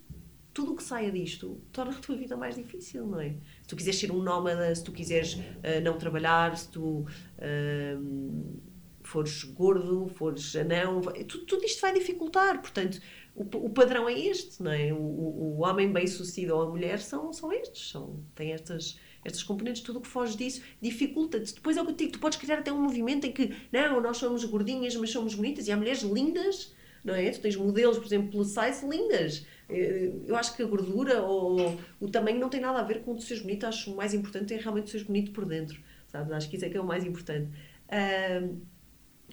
Tudo 0.53 0.73
o 0.73 0.77
que 0.77 0.83
saia 0.83 1.13
disto 1.13 1.61
torna 1.73 1.93
a 1.93 2.01
tua 2.01 2.17
vida 2.17 2.37
mais 2.37 2.57
difícil, 2.57 3.07
não 3.07 3.21
é? 3.21 3.37
Se 3.63 3.69
tu 3.69 3.77
quiseres 3.77 4.01
ser 4.01 4.11
um 4.11 4.23
nómada, 4.23 4.75
se 4.75 4.83
tu 4.83 4.93
quiseres 4.93 5.39
ah, 5.63 5.81
não 5.81 5.97
trabalhar, 5.97 6.57
se 6.57 6.69
tu 6.69 7.07
ahm, 7.39 8.59
fores 9.03 9.45
gordo, 9.45 10.09
fores 10.09 10.55
anão, 10.57 11.01
tudo, 11.29 11.45
tudo 11.47 11.65
isto 11.65 11.81
vai 11.81 11.93
dificultar. 11.95 12.61
Portanto, 12.61 13.01
o, 13.35 13.43
o 13.43 13.71
padrão 13.71 14.09
é 14.09 14.19
este, 14.19 14.63
não 14.63 14.73
é? 14.73 14.93
O, 14.93 14.97
o, 14.97 15.59
o 15.59 15.65
homem 15.65 15.93
bem-sucedido 15.93 16.55
ou 16.55 16.63
a 16.63 16.69
mulher 16.69 16.99
são, 16.99 17.33
são 17.33 17.53
estes, 17.53 17.91
são, 17.91 18.23
têm 18.35 18.53
estas, 18.53 18.99
estas 19.25 19.43
componentes, 19.43 19.83
tudo 19.83 19.99
o 19.99 20.03
que 20.03 20.09
foge 20.09 20.37
disso 20.37 20.63
dificulta-te. 20.81 21.55
Depois 21.55 21.77
é 21.77 21.83
o 21.83 21.85
que 21.87 21.93
eu 21.93 21.97
digo, 21.97 22.13
tu 22.13 22.19
podes 22.19 22.39
criar 22.39 22.59
até 22.59 22.73
um 22.73 22.83
movimento 22.83 23.27
em 23.27 23.33
que, 23.33 23.55
não, 23.73 24.01
nós 24.01 24.17
somos 24.17 24.45
gordinhas, 24.45 24.97
mas 24.97 25.11
somos 25.11 25.35
bonitas, 25.35 25.69
e 25.69 25.73
há 25.73 25.77
mulheres 25.77 26.03
lindas, 26.03 26.75
não 27.05 27.15
é? 27.15 27.31
Tu 27.31 27.41
tens 27.41 27.57
modelos, 27.57 27.99
por 27.99 28.07
exemplo, 28.07 28.31
plus 28.31 28.49
size, 28.49 28.87
lindas. 28.87 29.47
Eh, 29.71 30.13
Eu 30.27 30.37
acho 30.37 30.57
que 30.57 30.63
a 30.63 30.67
gordura 30.67 31.23
ou 31.23 31.79
o 32.01 32.09
tamanho 32.11 32.39
não 32.41 32.49
tem 32.49 32.61
nada 32.61 32.79
a 32.81 32.83
ver 32.83 33.03
com 33.03 33.15
tu 33.15 33.23
seres 33.23 33.43
bonito, 33.43 33.65
acho 33.67 33.93
o 33.93 33.97
mais 33.97 34.15
importante 34.15 34.55
é 34.55 34.57
realmente 34.59 34.91
seres 34.91 35.07
bonito 35.07 35.33
por 35.33 35.45
dentro, 35.47 35.79
sabes? 36.09 36.33
Acho 36.33 36.49
que 36.51 36.57
isso 36.57 36.65
é 36.65 36.71
que 36.71 36.77
é 36.77 36.81
o 36.81 36.87
mais 36.87 37.05
importante. 37.05 37.51
Ahm, 37.91 38.61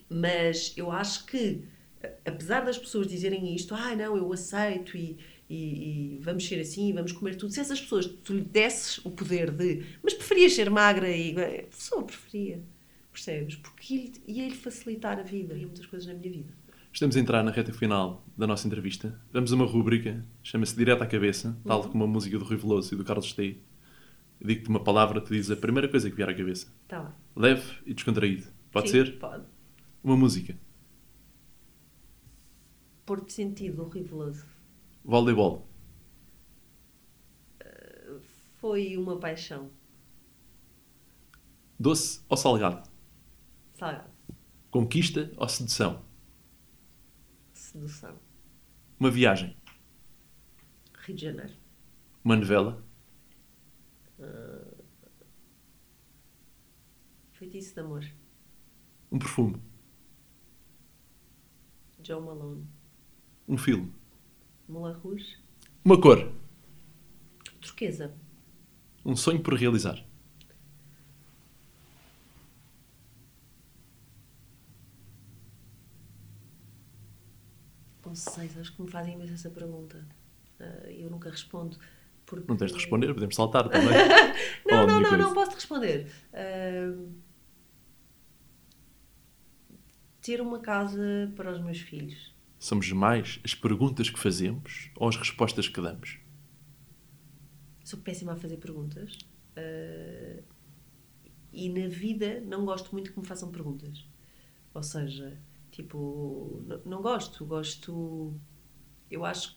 mas 0.09 0.73
eu 0.77 0.91
acho 0.91 1.25
que, 1.25 1.63
apesar 2.25 2.61
das 2.65 2.77
pessoas 2.77 3.07
dizerem 3.07 3.53
isto, 3.55 3.73
ah, 3.75 3.95
não, 3.95 4.15
eu 4.17 4.31
aceito 4.33 4.95
e, 4.97 5.17
e- 5.49 6.15
e 6.17 6.19
vamos 6.21 6.47
ser 6.47 6.59
assim, 6.59 6.93
vamos 6.93 7.11
comer 7.11 7.35
tudo, 7.35 7.51
se 7.53 7.59
essas 7.59 7.79
pessoas 7.81 8.05
tu 8.07 8.33
lhe 8.33 8.41
desses 8.41 8.99
o 9.05 9.11
poder 9.11 9.51
de, 9.51 9.85
mas 10.03 10.13
preferias 10.13 10.53
ser 10.53 10.69
magra 10.69 11.09
e. 11.09 11.31
A 11.39 11.63
pessoa 11.63 12.03
preferia, 12.03 12.61
percebes? 13.11 13.55
Porque 13.55 13.93
ia- 13.95 14.11
ia-lhe 14.43 14.55
facilitar 14.55 15.19
a 15.19 15.23
vida, 15.23 15.55
e 15.55 15.65
muitas 15.65 15.85
coisas 15.85 16.07
na 16.07 16.13
minha 16.13 16.31
vida. 16.31 16.53
Estamos 16.97 17.15
a 17.15 17.19
entrar 17.19 17.43
na 17.43 17.51
reta 17.51 17.71
final 17.71 18.25
da 18.35 18.47
nossa 18.47 18.65
entrevista. 18.65 19.21
Vamos 19.31 19.53
a 19.53 19.55
uma 19.55 19.67
rúbrica, 19.67 20.25
chama-se 20.41 20.75
Direto 20.75 21.03
à 21.03 21.05
Cabeça, 21.05 21.55
tal 21.63 21.87
como 21.87 22.03
a 22.03 22.07
música 22.07 22.39
do 22.39 22.43
Rui 22.43 22.57
Veloso 22.57 22.91
e 22.91 22.97
do 22.97 23.03
Carlos 23.05 23.33
T. 23.33 23.61
Eu 24.41 24.47
digo-te 24.47 24.67
uma 24.67 24.83
palavra, 24.83 25.21
tu 25.21 25.31
dizes 25.31 25.51
a 25.51 25.55
primeira 25.55 25.87
coisa 25.87 26.09
que 26.09 26.15
vier 26.15 26.27
à 26.27 26.33
cabeça. 26.33 26.73
Tá 26.87 26.99
lá. 26.99 27.15
Leve 27.35 27.71
e 27.85 27.93
descontraído. 27.93 28.47
Pode 28.71 28.89
Sim, 28.89 29.05
ser? 29.05 29.19
Pode. 29.19 29.45
Uma 30.03 30.17
música. 30.17 30.57
Porto 33.05 33.31
Sentido, 33.31 33.83
Rui 33.83 34.01
Veloso. 34.01 34.43
Voleibol. 35.05 35.69
Foi 38.55 38.97
uma 38.97 39.19
paixão. 39.19 39.69
Doce 41.79 42.21
ou 42.27 42.35
salgado? 42.35 42.89
Salgado. 43.75 44.09
Conquista 44.71 45.31
ou 45.37 45.47
sedução? 45.47 46.06
Sedução. 47.77 48.17
Uma 48.99 49.11
viagem? 49.11 49.55
Rio 51.05 51.15
de 51.15 51.21
Janeiro. 51.25 51.53
Uma 52.23 52.35
novela? 52.35 52.83
Feitiço 57.33 57.75
de 57.75 57.79
amor. 57.79 58.03
Um 59.11 59.19
perfume? 59.19 59.61
Joe 62.01 62.19
Malone. 62.19 62.67
Um 63.47 63.59
filme? 63.59 63.93
Moulin 64.67 64.97
Rouge. 64.97 65.37
Uma 65.85 66.01
cor? 66.01 66.33
Turquesa. 67.61 68.11
Um 69.05 69.15
sonho 69.15 69.43
por 69.43 69.53
realizar? 69.53 70.03
Não 78.07 78.15
sei, 78.15 78.49
acho 78.59 78.73
que 78.75 78.81
me 78.81 78.89
fazem 78.89 79.13
imenso 79.13 79.33
essa 79.33 79.49
pergunta. 79.49 80.05
Ah, 80.59 80.89
eu 80.89 81.09
nunca 81.09 81.29
respondo. 81.29 81.77
Porque... 82.25 82.45
Não 82.47 82.57
tens 82.57 82.71
de 82.71 82.77
responder, 82.77 83.13
podemos 83.13 83.35
saltar 83.35 83.67
também. 83.69 83.89
Não, 84.65 84.83
Oh, 84.83 84.87
não, 84.87 84.99
não, 84.99 85.09
coisa. 85.09 85.17
não 85.17 85.33
posso 85.33 85.51
responder. 85.51 86.11
Ah, 86.33 86.95
ter 90.21 90.41
uma 90.41 90.59
casa 90.59 91.31
para 91.35 91.51
os 91.51 91.59
meus 91.61 91.79
filhos. 91.79 92.35
Somos 92.59 92.91
mais 92.91 93.39
as 93.43 93.53
perguntas 93.53 94.09
que 94.09 94.19
fazemos 94.19 94.89
ou 94.95 95.07
as 95.07 95.15
respostas 95.15 95.67
que 95.69 95.79
damos? 95.79 96.17
Sou 97.83 97.99
péssima 97.99 98.33
a 98.33 98.35
fazer 98.35 98.57
perguntas. 98.57 99.17
Ah, 99.55 100.41
e 101.53 101.69
na 101.69 101.87
vida 101.87 102.41
não 102.41 102.65
gosto 102.65 102.91
muito 102.91 103.11
que 103.13 103.19
me 103.19 103.25
façam 103.25 103.51
perguntas. 103.51 104.05
Ou 104.73 104.83
seja, 104.83 105.37
tipo, 105.77 106.63
não 106.85 107.01
gosto. 107.01 107.45
Gosto. 107.45 108.33
Eu 109.09 109.23
acho. 109.23 109.55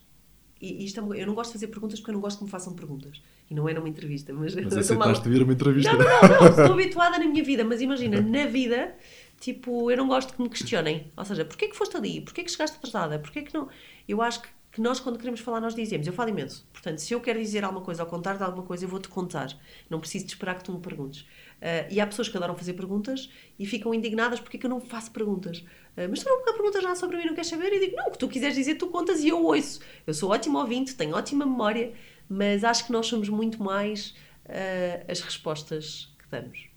E 0.61 0.85
isto 0.85 1.01
é 1.15 1.23
eu 1.23 1.27
não 1.27 1.35
gosto 1.35 1.51
de 1.51 1.55
fazer 1.55 1.69
perguntas 1.69 1.99
porque 1.99 2.11
eu 2.11 2.15
não 2.15 2.21
gosto 2.21 2.39
que 2.39 2.45
me 2.45 2.51
façam 2.51 2.75
perguntas. 2.75 3.21
E 3.51 3.55
não 3.55 3.67
é 3.69 3.73
numa 3.73 3.89
entrevista, 3.89 4.33
mas. 4.33 4.55
Mas 4.55 4.73
eu 4.75 4.81
estou 4.81 4.99
mal- 4.99 5.09
aceitaste 5.09 5.29
vir 5.31 5.41
a 5.41 5.45
uma 5.45 5.53
entrevista? 5.55 5.93
Não, 5.93 5.99
não, 5.99 6.21
não, 6.23 6.41
não, 6.41 6.49
estou 6.49 6.73
habituada 6.75 7.19
na 7.19 7.27
minha 7.27 7.43
vida, 7.43 7.65
mas 7.65 7.81
imagina, 7.81 8.21
na 8.21 8.45
vida, 8.47 8.95
tipo, 9.41 9.91
eu 9.91 9.97
não 9.97 10.07
gosto 10.07 10.35
que 10.35 10.43
me 10.43 10.49
questionem. 10.51 11.11
Ou 11.17 11.25
seja, 11.25 11.45
porquê 11.45 11.69
que 11.69 11.77
foste 11.77 11.97
ali? 11.97 12.21
Porquê 12.21 12.45
que 12.45 12.51
chegaste 12.51 12.77
atrasada? 12.77 13.19
Porquê 13.19 13.43
que 13.43 13.55
não. 13.55 13.69
Eu 14.07 14.21
acho 14.21 14.43
que, 14.43 14.49
que 14.73 14.81
nós, 14.81 15.01
quando 15.01 15.19
queremos 15.19 15.41
falar, 15.41 15.61
nós 15.61 15.75
dizemos. 15.75 16.07
Eu 16.07 16.13
falo 16.13 16.31
imenso. 16.31 16.67
Portanto, 16.73 16.99
se 16.99 17.13
eu 17.13 17.21
quero 17.21 17.41
dizer 17.41 17.65
alguma 17.65 17.85
coisa 17.85 18.05
ou 18.05 18.09
contar-te 18.09 18.43
alguma 18.43 18.65
coisa, 18.65 18.85
eu 18.85 18.89
vou-te 18.89 19.09
contar. 19.09 19.49
Não 19.89 19.99
preciso 19.99 20.27
de 20.27 20.33
esperar 20.33 20.57
que 20.57 20.65
tu 20.65 20.73
me 20.73 20.81
perguntes. 20.81 21.27
Ah, 21.61 21.87
e 21.91 22.01
há 22.01 22.07
pessoas 22.07 22.29
que 22.29 22.37
adoram 22.37 22.57
fazer 22.57 22.75
perguntas 22.75 23.31
e 23.59 23.67
ficam 23.67 23.93
indignadas 23.93 24.41
porque 24.41 24.57
é 24.57 24.61
que 24.61 24.67
eu 24.67 24.71
não 24.71 24.81
faço 24.81 25.11
perguntas. 25.11 25.65
Ah, 25.97 26.07
mas 26.09 26.23
tu 26.23 26.29
nunca 26.29 26.53
perguntas 26.53 26.83
nada 26.83 26.95
sobre 26.95 27.17
mim, 27.17 27.27
não 27.27 27.35
queres 27.35 27.51
saber? 27.51 27.73
Eu 27.73 27.81
digo, 27.81 27.97
não, 27.97 28.09
o 28.09 28.11
que 28.13 28.19
tu 28.19 28.29
quiseres 28.29 28.55
dizer, 28.55 28.77
tu 28.77 28.87
contas 28.87 29.23
e 29.23 29.29
eu 29.29 29.45
ouço. 29.45 29.81
Eu 30.07 30.15
sou 30.15 30.31
ótimo 30.31 30.59
ouvinte, 30.59 30.95
tenho 30.95 31.17
ótima 31.17 31.45
memória, 31.45 31.93
mas 32.29 32.63
acho 32.63 32.87
que 32.87 32.93
nós 32.93 33.07
somos 33.07 33.29
muito 33.29 33.63
mais 33.63 34.15
ah, 34.49 35.05
as 35.09 35.21
respostas 35.21 36.15
que 36.19 36.29
damos. 36.31 36.69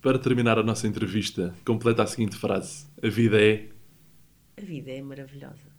Para 0.00 0.18
terminar 0.18 0.58
a 0.58 0.62
nossa 0.62 0.86
entrevista, 0.86 1.54
completa 1.64 2.02
a 2.04 2.06
seguinte 2.06 2.36
frase: 2.36 2.86
A 3.02 3.08
vida 3.08 3.42
é. 3.42 3.68
A 4.56 4.64
vida 4.64 4.90
é 4.90 5.02
maravilhosa. 5.02 5.69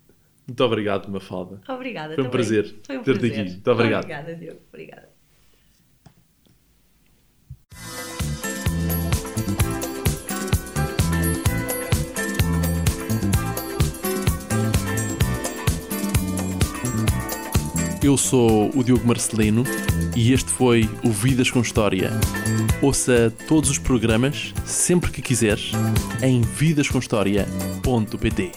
Muito 0.48 0.64
obrigado, 0.64 1.08
Mafalda. 1.10 1.62
Obrigada. 1.68 2.16
Foi 2.16 2.24
um 2.24 2.28
também. 2.28 2.32
prazer 2.32 2.76
Foi 2.86 2.98
um 2.98 3.04
ter-te 3.04 3.20
prazer. 3.20 3.40
aqui. 3.42 3.50
Muito 3.52 3.72
obrigado. 3.72 4.04
Obrigada, 4.04 4.36
Diogo. 4.36 4.60
Obrigada. 4.70 5.10
Eu 18.04 18.18
sou 18.18 18.72
o 18.76 18.84
Diogo 18.84 19.08
Marcelino 19.08 19.64
e 20.16 20.34
este 20.34 20.50
foi 20.50 20.90
o 21.04 21.12
Vidas 21.12 21.52
com 21.52 21.62
História. 21.62 22.10
Ouça 22.82 23.32
todos 23.48 23.70
os 23.70 23.78
programas, 23.78 24.56
sempre 24.66 25.12
que 25.12 25.22
quiseres, 25.22 25.72
em 26.24 26.42
vidascomhistoria.pt. 26.42 28.52